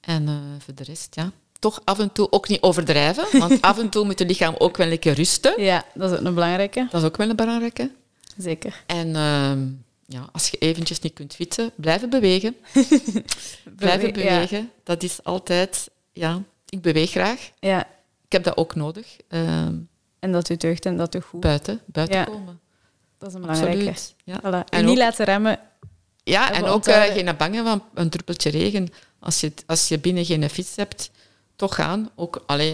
En 0.00 0.28
voor 0.58 0.74
de 0.74 0.82
rest, 0.84 1.14
ja. 1.14 1.30
Toch 1.58 1.80
af 1.84 1.98
en 1.98 2.12
toe 2.12 2.32
ook 2.32 2.48
niet 2.48 2.62
overdrijven. 2.62 3.38
Want 3.38 3.60
af 3.70 3.78
en 3.78 3.88
toe 3.88 4.04
moet 4.04 4.18
je 4.18 4.26
lichaam 4.26 4.54
ook 4.58 4.76
wel 4.76 4.90
een 4.90 4.98
keer 4.98 5.14
rusten. 5.14 5.62
Ja, 5.62 5.84
dat 5.94 6.10
is 6.12 6.18
ook 6.18 6.24
een 6.24 6.34
belangrijke. 6.34 6.86
Dat 6.90 7.00
is 7.00 7.06
ook 7.06 7.16
wel 7.16 7.30
een 7.30 7.36
belangrijke. 7.36 7.90
Zeker. 8.36 8.82
En 8.86 9.16
ehm, 9.16 9.66
ja, 10.12 10.28
als 10.32 10.48
je 10.48 10.58
eventjes 10.58 11.00
niet 11.00 11.12
kunt 11.12 11.34
fietsen, 11.34 11.70
blijven 11.76 12.10
bewegen. 12.10 12.56
blijven 13.76 14.12
Bewe- 14.12 14.24
ja. 14.24 14.34
bewegen. 14.34 14.70
Dat 14.84 15.02
is 15.02 15.24
altijd... 15.24 15.90
Ja, 16.12 16.42
ik 16.68 16.80
beweeg 16.82 17.10
graag. 17.10 17.50
Ja, 17.58 17.80
Ik 18.24 18.32
heb 18.32 18.44
dat 18.44 18.56
ook 18.56 18.74
nodig. 18.74 19.16
Ehm, 19.28 19.74
en 20.18 20.32
dat 20.32 20.48
u 20.48 20.56
deugd 20.56 20.86
en 20.86 20.96
dat 20.96 21.14
u 21.14 21.20
goed. 21.20 21.40
buiten, 21.40 21.80
buiten 21.86 22.16
Ja. 22.18 22.24
komen. 22.24 22.60
Dat 23.18 23.28
is 23.28 23.34
een 23.34 23.40
belangrijke. 23.40 23.88
Absoluut. 23.88 24.14
Ja, 24.24 24.40
Voilà. 24.40 24.68
En 24.68 24.80
niet 24.84 24.90
ook- 24.90 24.96
laten 24.98 25.24
remmen. 25.24 25.58
ja 26.24 26.52
en 26.52 26.64
ook 26.64 26.86
eh, 26.86 27.02
geen 27.02 27.36
bangen 27.36 27.64
van 27.64 27.82
een 27.94 28.10
druppeltje 28.10 28.50
regen. 28.50 28.88
Als 29.20 29.40
je, 29.40 29.52
als 29.66 29.88
je 29.88 29.98
binnen 29.98 30.24
geen 30.24 30.50
fiets 30.50 30.76
hebt, 30.76 31.10
toch 31.56 31.74
gaan. 31.74 32.10
Ook, 32.14 32.42
allee, 32.46 32.72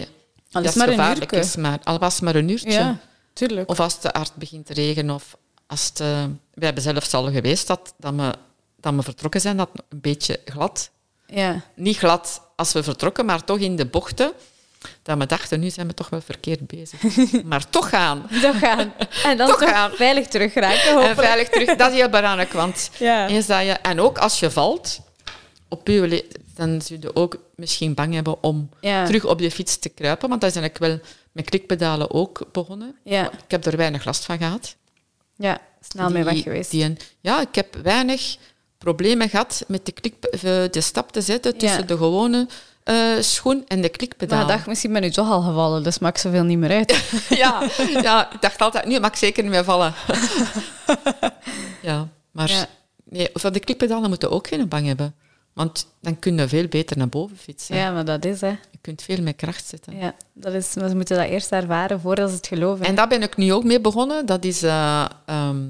Al 0.51 0.61
dat 0.61 0.65
is 0.71 0.75
maar 0.75 0.87
een 0.87 0.93
gevaarlijk 0.93 1.31
uurtje. 1.33 1.49
is, 1.49 1.55
maar 1.55 1.79
al 1.83 1.99
was 1.99 2.13
het 2.13 2.23
maar 2.23 2.35
een 2.35 2.49
uurtje. 2.49 2.71
Ja, 2.71 2.99
tuurlijk. 3.33 3.69
Of 3.69 3.79
als 3.79 3.93
het 3.93 4.01
te 4.01 4.09
hard 4.11 4.35
begint 4.35 4.65
te 4.65 4.73
regenen. 4.73 5.15
Of 5.15 5.37
als 5.69 5.85
het, 5.85 5.99
eh, 5.99 6.23
we 6.53 6.65
hebben 6.65 6.83
zelfs 6.83 7.13
al 7.13 7.31
geweest 7.31 7.67
dat, 7.67 7.93
dat, 7.97 8.13
we, 8.15 8.33
dat 8.79 8.93
we 8.93 9.03
vertrokken 9.03 9.41
zijn, 9.41 9.57
dat 9.57 9.69
een 9.89 10.01
beetje 10.01 10.39
glad. 10.45 10.89
Ja. 11.27 11.61
Niet 11.75 11.97
glad 11.97 12.41
als 12.55 12.71
we 12.73 12.83
vertrokken, 12.83 13.25
maar 13.25 13.43
toch 13.43 13.57
in 13.59 13.75
de 13.75 13.85
bochten. 13.85 14.31
Dat 15.03 15.17
we 15.17 15.25
dachten, 15.25 15.59
nu 15.59 15.69
zijn 15.69 15.87
we 15.87 15.93
toch 15.93 16.09
wel 16.09 16.21
verkeerd 16.21 16.67
bezig. 16.67 17.01
maar 17.43 17.69
toch 17.69 17.89
gaan. 17.89 18.27
Toch 18.41 18.59
gaan. 18.59 18.93
En 19.23 19.37
dan 19.37 19.47
Toch 19.47 19.59
toch, 19.59 19.69
gaan. 19.69 19.91
veilig 19.91 20.27
terug 20.27 20.53
raken, 20.53 21.01
En 21.03 21.15
veilig 21.15 21.49
terug. 21.49 21.75
Dat 21.75 21.91
is 21.91 21.97
heel 21.97 22.09
belangrijk, 22.09 22.51
want 22.53 22.89
Ja. 22.99 23.27
eens 23.27 23.45
dat 23.45 23.61
je... 23.65 23.71
En 23.71 23.99
ook 23.99 24.17
als 24.17 24.39
je 24.39 24.51
valt, 24.51 24.99
op 25.67 25.87
je 25.87 26.25
dan 26.55 26.81
zul 26.81 26.97
je 27.01 27.15
ook 27.15 27.37
misschien 27.55 27.93
bang 27.93 28.13
hebben 28.13 28.43
om 28.43 28.69
Ja. 28.81 29.05
terug 29.05 29.25
op 29.25 29.39
je 29.39 29.51
fiets 29.51 29.79
te 29.79 29.89
kruipen. 29.89 30.29
Want 30.29 30.41
dat 30.41 30.49
is 30.49 30.55
eigenlijk 30.55 30.91
wel 30.91 31.11
met 31.31 31.49
klikpedalen 31.49 32.11
ook 32.11 32.41
begonnen. 32.51 32.95
Ja. 33.03 33.31
Ik 33.31 33.51
heb 33.51 33.65
er 33.65 33.77
weinig 33.77 34.05
last 34.05 34.25
van 34.25 34.37
gehad. 34.37 34.75
Ja, 35.39 35.61
snel 35.81 36.09
mee 36.09 36.23
weg 36.23 36.41
geweest. 36.43 36.71
die 36.71 36.95
ja, 37.21 37.41
ik 37.41 37.55
heb 37.55 37.75
weinig 37.83 38.37
problemen 38.77 39.29
gehad 39.29 39.63
met 39.67 39.85
de, 39.85 39.91
klik, 39.91 40.13
eh, 40.23 40.39
de 40.71 40.81
stap 40.81 41.11
te 41.11 41.21
zetten 41.21 41.57
tussen 41.57 41.79
Ja. 41.79 41.85
de 41.85 41.97
gewone 41.97 42.47
eh, 42.83 42.95
schoen 43.19 43.63
en 43.67 43.81
de 43.81 43.89
klikpedaal. 43.89 44.37
Maar 44.39 44.47
ik 44.47 44.53
dacht, 44.53 44.67
misschien 44.67 44.93
ben 44.93 45.03
u 45.03 45.09
toch 45.09 45.29
al 45.29 45.41
gevallen, 45.41 45.83
dus 45.83 45.99
maakt 45.99 46.19
zoveel 46.19 46.43
niet 46.43 46.57
meer 46.57 46.71
uit. 46.71 47.03
ja, 47.29 47.61
ja, 48.01 48.33
ik 48.33 48.41
dacht 48.41 48.61
altijd, 48.61 48.85
nu 48.85 48.99
mag 48.99 49.09
ik 49.09 49.15
zeker 49.15 49.43
niet 49.43 49.51
meer 49.51 49.63
vallen. 49.63 49.93
ja, 51.81 52.07
maar 52.31 52.49
Ja. 52.49 52.65
Nee, 53.03 53.29
van 53.33 53.53
de 53.53 53.59
klikpedalen 53.59 54.09
moeten 54.09 54.31
ook 54.31 54.47
geen 54.47 54.67
bang 54.67 54.85
hebben. 54.87 55.15
Want 55.59 55.87
dan 56.01 56.19
kun 56.19 56.37
je 56.37 56.47
veel 56.47 56.67
beter 56.67 56.97
naar 56.97 57.09
boven 57.09 57.37
fietsen. 57.37 57.75
Ja, 57.75 57.91
maar 57.91 58.05
dat 58.05 58.25
is, 58.25 58.41
hè. 58.41 58.47
Je 58.47 58.77
kunt 58.81 59.01
veel 59.01 59.21
meer 59.21 59.33
kracht 59.33 59.65
zetten. 59.65 59.97
Ja, 59.97 60.15
dat 60.33 60.53
is, 60.53 60.73
maar 60.75 60.89
ze 60.89 60.95
moeten 60.95 61.17
dat 61.17 61.27
eerst 61.27 61.51
ervaren 61.51 61.99
voordat 62.01 62.29
ze 62.29 62.35
het 62.35 62.47
geloven. 62.47 62.85
En 62.85 62.95
daar 62.95 63.07
ben 63.07 63.21
ik 63.21 63.37
nu 63.37 63.53
ook 63.53 63.63
mee 63.63 63.81
begonnen. 63.81 64.25
Dat 64.25 64.43
is, 64.43 64.63
eh, 64.63 65.05
ehm, 65.25 65.67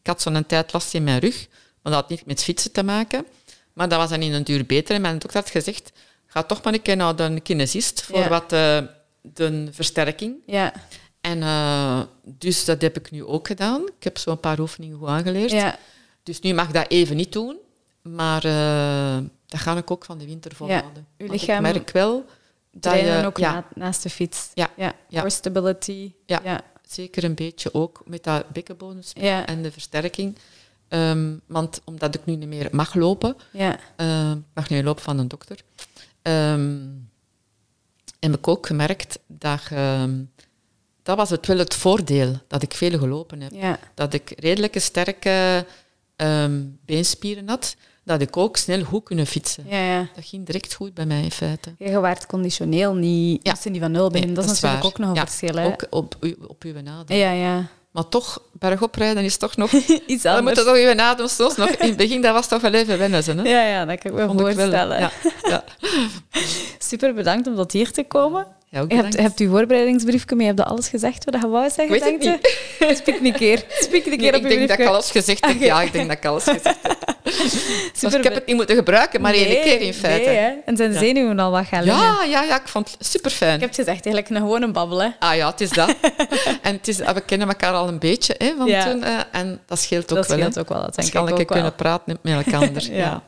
ik 0.00 0.06
had 0.06 0.22
zo'n 0.22 0.46
tijd 0.46 0.72
last 0.72 0.94
in 0.94 1.04
mijn 1.04 1.18
rug, 1.18 1.46
maar 1.82 1.92
dat 1.92 2.00
had 2.00 2.10
niet 2.10 2.26
met 2.26 2.42
fietsen 2.42 2.72
te 2.72 2.82
maken. 2.82 3.26
Maar 3.72 3.88
dat 3.88 3.98
was 3.98 4.10
dan 4.10 4.22
in 4.22 4.32
een 4.32 4.44
duur 4.44 4.66
beter. 4.66 4.94
En 4.94 5.00
mijn 5.00 5.18
dokter 5.18 5.40
had 5.40 5.50
gezegd, 5.50 5.92
ga 6.26 6.42
toch 6.42 6.62
maar 6.62 6.72
een 6.74 6.82
keer 6.82 6.96
naar 6.96 7.16
de 7.16 7.40
kinesist 7.40 8.02
voor 8.02 8.18
Ja. 8.18 8.28
wat 8.28 8.52
eh, 8.52 8.78
de 9.20 9.68
versterking. 9.72 10.34
Ja, 10.46 10.72
En 11.20 11.42
eh, 11.42 12.00
dus 12.24 12.64
dat 12.64 12.82
heb 12.82 12.96
ik 12.96 13.10
nu 13.10 13.24
ook 13.24 13.46
gedaan. 13.46 13.80
Ik 13.98 14.04
heb 14.04 14.18
zo'n 14.18 14.40
paar 14.40 14.58
oefeningen 14.58 14.98
goed 14.98 15.08
aangeleerd. 15.08 15.50
ja, 15.50 15.78
Dus 16.22 16.40
nu 16.40 16.54
mag 16.54 16.66
ik 16.68 16.74
dat 16.74 16.88
even 16.90 17.16
niet 17.16 17.32
doen, 17.32 17.56
maar 18.02 18.44
eh, 18.44 19.24
dat 19.46 19.60
ga 19.60 19.76
ik 19.76 19.90
ook 19.90 20.04
van 20.04 20.18
de 20.18 20.24
winter 20.26 20.54
volhouden. 20.54 21.06
uw 21.18 21.26
Want 21.26 21.40
lichaam 21.40 21.64
ik 21.64 21.72
merk 21.72 21.90
wel 21.90 22.24
dat 22.72 23.00
je... 23.00 23.22
ook 23.26 23.38
ja, 23.38 23.52
na- 23.52 23.66
naast 23.74 24.02
de 24.02 24.10
fiets. 24.10 24.50
Ja, 24.54 24.70
ja. 24.76 24.94
ja. 25.08 25.18
Core 25.18 25.30
stability. 25.30 26.12
Ja. 26.26 26.40
ja. 26.44 26.60
zeker 26.88 27.24
een 27.24 27.34
beetje 27.34 27.74
ook 27.74 28.02
met 28.04 28.24
dat 28.24 28.48
bekkenbonus 28.48 29.10
Ja. 29.14 29.46
en 29.46 29.62
de 29.62 29.72
versterking. 29.72 30.36
Ehm, 30.88 31.36
want 31.46 31.80
omdat 31.84 32.14
ik 32.14 32.24
nu 32.24 32.36
niet 32.36 32.48
meer 32.48 32.68
mag 32.72 32.94
lopen, 32.94 33.36
ja. 33.52 33.78
eh, 33.96 34.30
ik 34.30 34.36
mag 34.54 34.64
niet 34.68 34.70
meer 34.70 34.84
lopen 34.84 35.02
van 35.02 35.18
een 35.18 35.28
dokter, 35.28 35.58
ehm, 36.22 36.78
heb 38.20 38.34
ik 38.34 38.48
ook 38.48 38.66
gemerkt 38.66 39.18
dat... 39.26 39.60
ehm, 39.70 40.22
dat 41.02 41.16
was 41.16 41.30
het 41.30 41.46
wel 41.46 41.58
het 41.58 41.74
voordeel, 41.74 42.40
dat 42.46 42.62
ik 42.62 42.74
veel 42.74 42.98
gelopen 42.98 43.40
heb. 43.40 43.52
ja. 43.52 43.78
dat 43.94 44.14
ik 44.14 44.32
redelijke 44.36 44.78
sterke 44.80 45.66
ehm, 46.16 46.62
beenspieren 46.84 47.48
had, 47.48 47.76
dat 48.04 48.20
ik 48.20 48.36
ook 48.36 48.56
snel 48.56 48.84
goed 48.84 49.04
kunnen 49.04 49.26
fietsen. 49.26 49.64
ja, 49.68 49.78
ja. 49.84 50.08
Dat 50.14 50.24
ging 50.24 50.46
direct 50.46 50.74
goed 50.74 50.94
bij 50.94 51.06
mij 51.06 51.22
in 51.22 51.30
feite. 51.30 51.74
Je 51.78 52.00
waart 52.00 52.26
conditioneel 52.26 52.94
niet, 52.94 53.40
Ja. 53.42 53.54
niet 53.70 53.80
van 53.80 53.92
nul. 53.92 54.10
Nee, 54.10 54.32
dat 54.32 54.44
is 54.44 54.50
natuurlijk 54.50 54.82
waar. 54.82 54.90
ook 54.92 54.98
nog 54.98 55.08
een 55.08 55.14
Ja, 55.14 55.26
verschil. 55.26 55.54
Hè? 55.56 55.66
Ook 55.66 55.86
op, 55.90 56.16
op 56.46 56.62
uw 56.62 56.74
adem. 56.76 57.16
Ja, 57.16 57.30
ja. 57.30 57.66
Maar 57.90 58.08
toch, 58.08 58.42
bergop 58.52 58.94
rijden 58.94 59.24
is 59.24 59.36
toch 59.36 59.56
nog... 59.56 59.72
Iets 60.06 60.22
Dan 60.22 60.32
moet 60.32 60.38
anders. 60.48 60.58
je 60.58 60.64
toch 60.64 60.94
uw 60.96 61.00
adem 61.00 61.28
soms 61.28 61.56
nog... 61.56 61.68
In 61.68 61.88
het 61.88 61.96
begin, 61.96 62.22
dat 62.22 62.32
was 62.32 62.48
toch 62.48 62.60
wel 62.60 62.72
even 62.72 62.98
wennen, 62.98 63.24
hè? 63.24 63.42
Ja, 63.42 63.66
ja, 63.66 63.84
dat 63.84 63.98
kan 63.98 64.10
ik 64.10 64.16
me 64.16 64.32
ik 64.34 64.40
voorstellen. 64.40 65.00
Ja, 65.00 65.10
ja. 65.42 65.64
Super 66.78 67.14
bedankt 67.14 67.46
om 67.46 67.54
tot 67.56 67.72
hier 67.72 67.92
te 67.92 68.04
komen. 68.04 68.46
Ja, 68.72 68.80
ook 68.80 68.92
hebt, 68.92 69.16
hebt 69.16 69.38
uw 69.40 69.50
voorbereidingsbriefje 69.50 70.36
mee. 70.36 70.46
Heb 70.46 70.58
je 70.58 70.64
alles 70.64 70.88
gezegd 70.88 71.24
wat 71.24 71.40
je 71.40 71.48
wou 71.48 71.70
zeggen, 71.70 71.84
Ik 71.84 71.90
weet 71.90 72.10
het 72.12 72.20
denkt 72.22 72.42
je? 72.78 73.18
Een 73.28 73.32
keer. 73.32 73.64
Spreek 73.84 74.04
een 74.04 74.10
Nee, 74.10 74.18
keer 74.18 74.34
op 74.34 74.42
ik 74.42 74.48
denk 74.48 74.68
dat 74.68 74.78
ik 74.78 74.86
alles 74.86 75.10
gezegd 75.10 75.46
heb. 75.46 75.60
Ja, 75.60 75.82
ik 75.82 75.92
denk 75.92 76.08
dat 76.08 76.16
ik 76.16 76.24
alles 76.26 76.44
gezegd 76.44 76.64
heb. 76.82 76.98
Dus 78.00 78.14
ik 78.14 78.24
heb 78.24 78.34
het 78.34 78.46
niet 78.46 78.56
moeten 78.56 78.76
gebruiken, 78.76 79.20
maar 79.20 79.32
één 79.34 79.48
Nee, 79.48 79.62
keer 79.62 79.80
in 79.80 79.94
feite. 79.94 80.28
Nee, 80.28 80.36
hè. 80.38 80.50
En 80.64 80.76
zijn 80.76 80.92
Ja. 80.92 80.98
zenuwen 80.98 81.38
al 81.38 81.50
wat 81.50 81.66
gaan 81.66 81.82
liggen. 81.84 82.02
ja, 82.02 82.24
ja, 82.24 82.42
ja, 82.42 82.60
ik 82.60 82.68
vond 82.68 82.90
het 82.98 83.06
super 83.06 83.30
fijn. 83.30 83.54
Ik 83.54 83.60
heb 83.60 83.68
het 83.68 83.78
gezegd, 83.78 84.04
eigenlijk 84.04 84.28
een 84.28 84.36
gewone 84.36 84.70
babbel. 84.70 85.02
Hè. 85.02 85.08
Ah 85.18 85.36
ja, 85.36 85.50
het 85.50 85.60
is 85.60 85.68
dat. 85.70 85.94
en 86.62 86.72
het 86.76 86.88
is, 86.88 86.96
we 86.98 87.22
kennen 87.26 87.48
elkaar 87.48 87.72
al 87.72 87.88
een 87.88 87.98
beetje 87.98 88.34
hè, 88.38 88.52
van 88.56 88.66
Ja. 88.66 88.84
toen. 88.90 89.02
eh, 89.04 89.18
en 89.32 89.60
dat 89.66 89.78
scheelt 89.78 90.02
ook 90.02 90.16
Dat 90.16 90.26
wel. 90.26 90.36
scheelt 90.38 90.54
hè. 90.54 90.60
ook 90.60 90.68
wel, 90.68 90.80
dat 90.82 90.94
denk 90.94 91.08
ik 91.08 91.16
ook 91.20 91.28
wel. 91.28 91.44
kunnen 91.44 91.74
praten 91.74 92.18
met 92.22 92.34
elkaar. 92.46 92.70
Ja. 92.72 92.80
ja. 92.96 93.22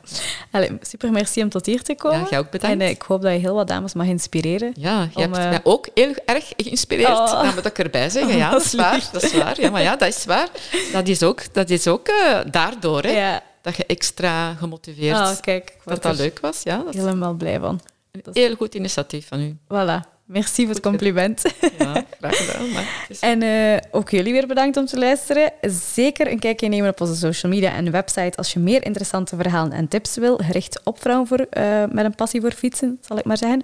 Allee, 0.51 0.69
super 0.81 1.11
merci 1.11 1.41
om 1.43 1.49
tot 1.49 1.65
hier 1.65 1.81
te 1.83 1.95
komen. 1.95 2.19
Ja, 2.19 2.27
jij 2.29 2.39
ook 2.39 2.49
bedankt. 2.49 2.75
En 2.75 2.81
eh, 2.81 2.89
ik 2.91 3.01
hoop 3.01 3.21
dat 3.21 3.31
je 3.31 3.39
heel 3.39 3.55
wat 3.55 3.67
dames 3.67 3.93
mag 3.93 4.05
inspireren. 4.07 4.71
Ja, 4.79 5.07
hebt 5.33 5.45
eh, 5.45 5.49
mij 5.63 5.73
ook 5.73 5.87
heel 5.93 6.13
erg 6.25 6.51
geïnspireerd. 6.57 7.09
Oh. 7.09 7.43
Dat 7.43 7.55
moet 7.55 7.65
ik 7.65 7.79
erbij 7.79 8.09
zeggen. 8.09 8.37
Ja, 8.37 8.45
Oh, 8.45 8.51
dat 8.51 8.61
is 8.61 8.67
is 8.67 8.73
waar. 8.79 9.09
Dat 9.11 9.23
is 9.23 9.33
waar. 9.33 9.61
Ja, 9.61 9.69
maar 9.69 9.81
ja, 9.81 9.95
dat 9.95 10.07
is 10.07 10.25
waar. 10.25 10.47
Dat 10.91 11.07
is 11.07 11.23
ook, 11.23 11.53
dat 11.53 11.69
is 11.69 11.87
ook 11.87 12.07
eh, 12.07 12.39
daardoor 12.51 13.01
hè, 13.03 13.09
Ja. 13.11 13.41
dat 13.61 13.75
je 13.75 13.85
extra 13.85 14.53
gemotiveerd 14.53 15.17
Oh, 15.17 15.31
kijk, 15.41 15.77
dat 15.85 16.03
dat 16.03 16.17
leuk 16.17 16.39
was. 16.39 16.61
Ja, 16.63 16.77
dat 16.77 16.93
is 16.93 16.99
helemaal 16.99 17.33
blij 17.33 17.59
van. 17.59 17.79
een 18.11 18.21
heel 18.33 18.55
goed 18.55 18.75
initiatief 18.75 19.27
van 19.27 19.39
u. 19.39 19.57
Voilà. 19.67 20.11
Merci 20.25 20.65
voor 20.65 20.73
het 20.73 20.83
compliment. 20.83 21.41
Ja, 21.79 22.03
graag 22.19 22.37
gedaan. 22.37 22.71
Maar 22.71 22.83
het 23.01 23.09
is- 23.09 23.19
En 23.19 23.41
eh, 23.41 23.77
ook 23.91 24.09
jullie 24.09 24.33
weer 24.33 24.47
bedankt 24.47 24.77
om 24.77 24.85
te 24.85 24.97
luisteren. 24.97 25.51
Zeker 25.93 26.31
een 26.31 26.39
kijkje 26.39 26.67
nemen 26.67 26.89
op 26.89 27.01
onze 27.01 27.15
social 27.15 27.51
media 27.51 27.73
en 27.73 27.91
website 27.91 28.37
als 28.37 28.53
je 28.53 28.59
meer 28.59 28.85
interessante 28.85 29.35
verhalen 29.35 29.71
en 29.71 29.87
tips 29.87 30.15
wil, 30.15 30.37
gericht 30.37 30.79
op 30.83 31.01
vrouwen 31.01 31.27
voor, 31.27 31.47
met 31.91 32.05
een 32.05 32.15
passie 32.15 32.41
voor 32.41 32.51
fietsen, 32.51 32.97
zal 33.07 33.17
ik 33.17 33.25
maar 33.25 33.37
zeggen. 33.37 33.63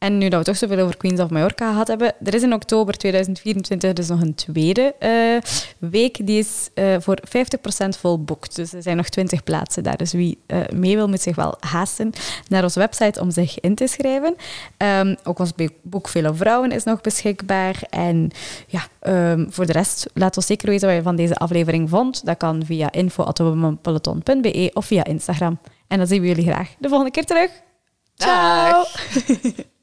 En 0.00 0.18
nu 0.18 0.28
dat 0.28 0.38
we 0.38 0.44
toch 0.44 0.56
zoveel 0.56 0.78
over 0.78 0.96
Queens 0.96 1.20
of 1.20 1.30
Mallorca 1.30 1.70
gehad 1.70 1.88
hebben, 1.88 2.14
er 2.24 2.34
is 2.34 2.42
in 2.42 2.52
oktober 2.52 2.96
2024 2.96 3.92
dus 3.92 4.08
nog 4.08 4.20
een 4.20 4.34
tweede 4.34 4.94
eh, 4.98 5.10
week. 5.78 6.26
Die 6.26 6.38
is 6.38 6.68
eh, 6.74 6.96
voor 6.98 7.18
50% 7.86 7.88
vol 7.88 8.24
boekt. 8.24 8.56
Dus 8.56 8.72
er 8.72 8.82
zijn 8.82 8.96
nog 8.96 9.08
20 9.08 9.44
plaatsen 9.44 9.82
daar. 9.82 9.96
Dus 9.96 10.12
wie 10.12 10.38
eh, 10.46 10.58
mee 10.74 10.96
wil, 10.96 11.08
moet 11.08 11.20
zich 11.20 11.36
wel 11.36 11.56
haasten 11.58 12.12
naar 12.48 12.62
onze 12.62 12.78
website 12.78 13.20
om 13.20 13.30
zich 13.30 13.60
in 13.60 13.74
te 13.74 13.86
schrijven. 13.86 14.36
Ehm, 14.76 15.14
ook 15.24 15.38
ons 15.38 15.52
boek 15.82 16.08
Vele 16.08 16.34
Vrouwen 16.34 16.72
is 16.72 16.84
nog 16.84 17.00
beschikbaar. 17.00 17.82
En 17.90 18.30
ja, 18.66 18.82
ehm, 19.00 19.46
voor 19.50 19.66
de 19.66 19.72
rest, 19.72 20.06
laat 20.14 20.36
ons 20.36 20.46
zeker 20.46 20.68
weten 20.68 20.88
wat 20.88 20.96
je 20.96 21.02
van 21.02 21.16
deze 21.16 21.34
aflevering 21.34 21.90
vond. 21.90 22.24
Dat 22.24 22.36
kan 22.36 22.64
via 22.64 22.92
info.peloton.be 22.92 24.70
of 24.74 24.86
via 24.86 25.04
Instagram. 25.04 25.58
En 25.88 25.98
dan 25.98 26.06
zien 26.06 26.20
we 26.20 26.26
jullie 26.26 26.44
graag 26.44 26.74
de 26.78 26.88
volgende 26.88 27.12
keer 27.12 27.24
terug. 27.24 27.50
Ciao! 28.14 28.70
Dag. 28.70 29.54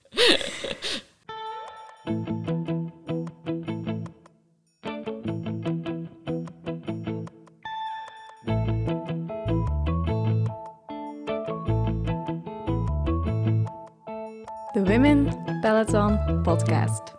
De 14.73 14.83
Women 14.83 15.27
Peloton 15.61 16.41
Podcast. 16.43 17.16